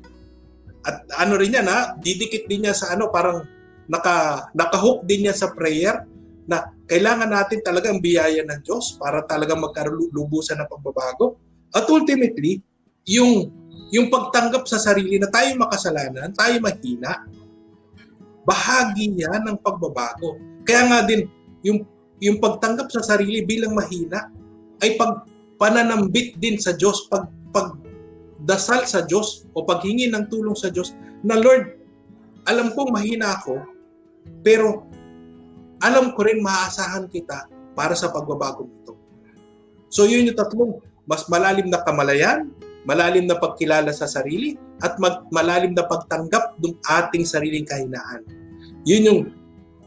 at 0.86 1.02
ano 1.18 1.34
rin 1.36 1.58
yan 1.58 1.66
ha, 1.66 1.98
didikit 1.98 2.46
din 2.46 2.64
niya 2.64 2.74
sa 2.78 2.94
ano, 2.94 3.10
parang 3.10 3.42
naka, 3.88 4.48
nakahook 4.52 5.02
din 5.08 5.26
niya 5.26 5.34
sa 5.34 5.50
prayer 5.52 6.04
na 6.48 6.72
kailangan 6.88 7.28
natin 7.28 7.60
talaga 7.60 7.92
ang 7.92 8.00
biyaya 8.00 8.40
ng 8.44 8.60
Diyos 8.64 8.96
para 8.96 9.24
talaga 9.24 9.52
magkarulubusan 9.56 10.56
ng 10.60 10.68
pagbabago. 10.68 11.36
At 11.72 11.84
ultimately, 11.92 12.64
yung 13.04 13.52
yung 13.88 14.12
pagtanggap 14.12 14.68
sa 14.68 14.76
sarili 14.76 15.16
na 15.16 15.32
tayo 15.32 15.48
makasalanan, 15.56 16.32
tayo 16.36 16.60
mahina, 16.60 17.24
bahagi 18.44 19.16
yan 19.16 19.48
ng 19.48 19.58
pagbabago. 19.64 20.36
Kaya 20.64 20.88
nga 20.88 21.00
din, 21.08 21.28
yung, 21.64 21.84
yung 22.20 22.36
pagtanggap 22.40 22.92
sa 22.92 23.00
sarili 23.00 23.44
bilang 23.44 23.72
mahina 23.72 24.28
ay 24.84 24.96
pag 25.00 25.24
pananambit 25.56 26.36
din 26.36 26.60
sa 26.60 26.76
Diyos, 26.76 27.08
pag, 27.08 27.32
pag 27.52 27.80
dasal 28.44 28.84
sa 28.84 29.04
Diyos 29.04 29.48
o 29.56 29.64
paghingi 29.64 30.12
ng 30.12 30.28
tulong 30.28 30.56
sa 30.56 30.68
Diyos 30.68 30.92
na 31.24 31.40
Lord, 31.40 31.80
alam 32.44 32.72
kong 32.76 32.92
mahina 32.92 33.40
ako, 33.40 33.60
pero 34.42 34.88
alam 35.78 36.14
ko 36.14 36.26
rin 36.26 36.42
maaasahan 36.42 37.06
kita 37.06 37.46
para 37.78 37.94
sa 37.94 38.10
pagbabago 38.10 38.66
nito. 38.66 38.98
So 39.88 40.04
yun 40.04 40.28
yung 40.28 40.38
tatlong 40.38 40.82
mas 41.08 41.24
malalim 41.32 41.72
na 41.72 41.80
kamalayan, 41.80 42.52
malalim 42.84 43.24
na 43.24 43.40
pagkilala 43.40 43.88
sa 43.96 44.04
sarili, 44.04 44.60
at 44.84 45.00
mag, 45.00 45.24
malalim 45.32 45.72
na 45.72 45.88
pagtanggap 45.88 46.60
ng 46.60 46.76
ating 46.84 47.24
sariling 47.24 47.64
kahinaan. 47.64 48.22
Yun 48.84 49.02
yung 49.08 49.20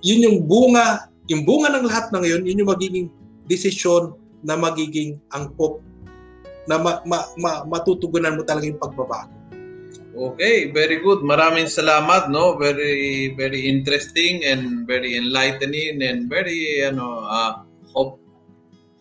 yun 0.01 0.25
yung 0.25 0.37
bunga, 0.49 1.07
yung 1.29 1.45
bunga 1.45 1.69
ng 1.77 1.85
lahat 1.85 2.09
ng 2.09 2.21
ngayon, 2.25 2.41
yun 2.49 2.61
yung 2.65 2.71
magiging 2.73 3.07
desisyon 3.45 4.17
na 4.41 4.57
magiging 4.57 5.21
angkop 5.29 5.77
na 6.65 6.81
ma, 6.81 7.01
ma, 7.05 7.29
ma, 7.37 7.51
matutugunan 7.69 8.33
mo 8.33 8.41
talaga 8.41 8.65
yung 8.65 8.81
pagbabago. 8.81 9.40
Okay, 10.21 10.69
very 10.69 11.01
good. 11.01 11.25
Maraming 11.25 11.65
salamat, 11.65 12.29
no? 12.29 12.53
Very 12.53 13.33
very 13.33 13.65
interesting 13.65 14.45
and 14.45 14.85
very 14.85 15.17
enlightening 15.17 15.97
and 16.05 16.29
very 16.29 16.85
ano 16.85 17.25
uh, 17.25 17.65
hope 17.89 18.21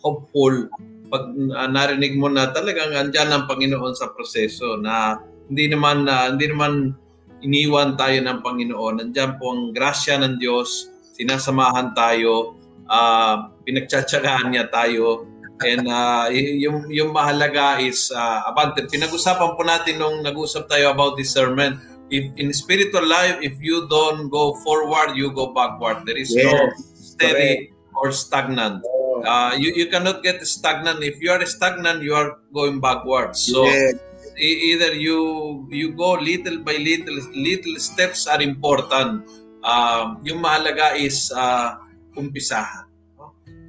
hopeful 0.00 0.72
pag 1.12 1.28
uh, 1.36 1.68
narinig 1.68 2.16
mo 2.16 2.32
na 2.32 2.48
talagang 2.56 2.96
andiyan 2.96 3.36
ang 3.36 3.44
Panginoon 3.44 3.92
sa 3.92 4.08
proseso 4.16 4.80
na 4.80 5.20
hindi 5.52 5.68
naman 5.68 6.08
uh, 6.08 6.32
hindi 6.32 6.48
naman 6.48 6.96
iniwan 7.44 8.00
tayo 8.00 8.16
ng 8.24 8.40
Panginoon. 8.40 9.04
Nandiyan 9.04 9.36
po 9.36 9.52
ang 9.52 9.76
grasya 9.76 10.24
ng 10.24 10.40
Diyos, 10.40 10.88
sinasamahan 11.20 11.92
tayo, 11.92 12.56
uh, 12.88 13.52
pinagtsatsagaan 13.68 14.56
niya 14.56 14.72
tayo, 14.72 15.28
and 15.64 15.88
uh, 15.88 16.28
yung, 16.32 16.88
yung 16.88 17.12
mahalaga 17.12 17.80
is, 17.80 18.11
uh, 18.12 18.48
abante, 18.48 18.84
pinag-usapan 18.88 19.56
po 19.56 19.62
natin 19.64 20.00
nung 20.00 20.24
nag-usap 20.24 20.68
tayo 20.68 20.90
about 20.90 21.16
discernment. 21.16 21.78
If, 22.11 22.26
in 22.42 22.50
spiritual 22.50 23.06
life, 23.06 23.38
if 23.38 23.54
you 23.62 23.86
don't 23.86 24.28
go 24.34 24.58
forward, 24.66 25.14
you 25.14 25.30
go 25.30 25.54
backward. 25.54 26.02
There 26.02 26.18
is 26.18 26.34
yes, 26.34 26.42
no 26.42 26.58
steady 26.98 27.70
correct. 27.70 27.94
or 27.94 28.11
stagnant. 28.11 28.82
Oh. 28.82 29.22
Uh, 29.22 29.54
you, 29.54 29.70
you 29.78 29.86
cannot 29.86 30.26
get 30.26 30.42
stagnant. 30.42 31.04
If 31.06 31.22
you 31.22 31.30
are 31.30 31.38
stagnant, 31.46 32.02
you 32.02 32.18
are 32.18 32.42
going 32.50 32.82
backwards. 32.82 33.46
So 33.46 33.62
Yes. 33.62 33.94
e- 34.34 34.74
either 34.74 34.90
you 34.90 35.68
you 35.70 35.94
go 35.94 36.18
little 36.18 36.58
by 36.66 36.82
little, 36.82 37.14
little 37.30 37.78
steps 37.78 38.26
are 38.26 38.42
important. 38.42 39.30
Um, 39.62 40.18
yung 40.26 40.42
mahalaga 40.42 40.98
is 40.98 41.30
uh, 41.30 41.78
umpisahan. 42.18 42.89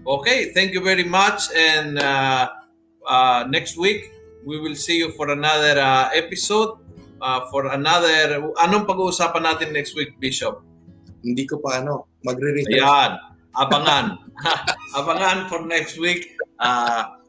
Okay, 0.07 0.51
thank 0.53 0.73
you 0.73 0.81
very 0.81 1.03
much. 1.05 1.53
And 1.53 1.99
uh, 1.99 2.49
uh, 3.05 3.45
next 3.49 3.77
week, 3.77 4.09
we 4.45 4.59
will 4.59 4.75
see 4.75 4.97
you 4.97 5.11
for 5.13 5.29
another 5.29 5.79
uh, 5.79 6.09
episode. 6.13 6.77
Uh, 7.21 7.45
for 7.53 7.69
another, 7.69 8.41
anong 8.65 8.89
pag-uusapan 8.89 9.45
natin 9.45 9.77
next 9.77 9.93
week, 9.93 10.17
Bishop? 10.17 10.65
Hindi 11.21 11.45
ko 11.45 11.61
pa 11.61 11.77
ano, 11.77 12.09
magre-research. 12.25 12.81
Ayan, 12.81 13.11
abangan. 13.53 14.17
abangan 14.97 15.45
for 15.45 15.61
next 15.61 16.01
week. 16.01 16.33
Uh, 16.57 17.21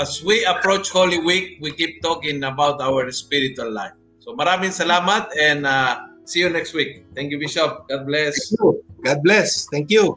as 0.00 0.24
we 0.24 0.40
approach 0.48 0.88
Holy 0.88 1.20
Week, 1.20 1.60
we 1.60 1.76
keep 1.76 2.00
talking 2.00 2.48
about 2.48 2.80
our 2.80 3.12
spiritual 3.12 3.68
life. 3.68 3.92
So 4.24 4.32
maraming 4.32 4.72
salamat 4.72 5.28
and 5.36 5.68
uh, 5.68 6.08
see 6.24 6.40
you 6.40 6.48
next 6.48 6.72
week. 6.72 7.04
Thank 7.12 7.28
you, 7.28 7.36
Bishop. 7.36 7.84
God 7.92 8.08
bless. 8.08 8.56
God 9.04 9.20
bless. 9.20 9.68
Thank 9.68 9.92
you. 9.92 10.16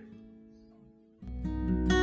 Bye. 1.43 2.00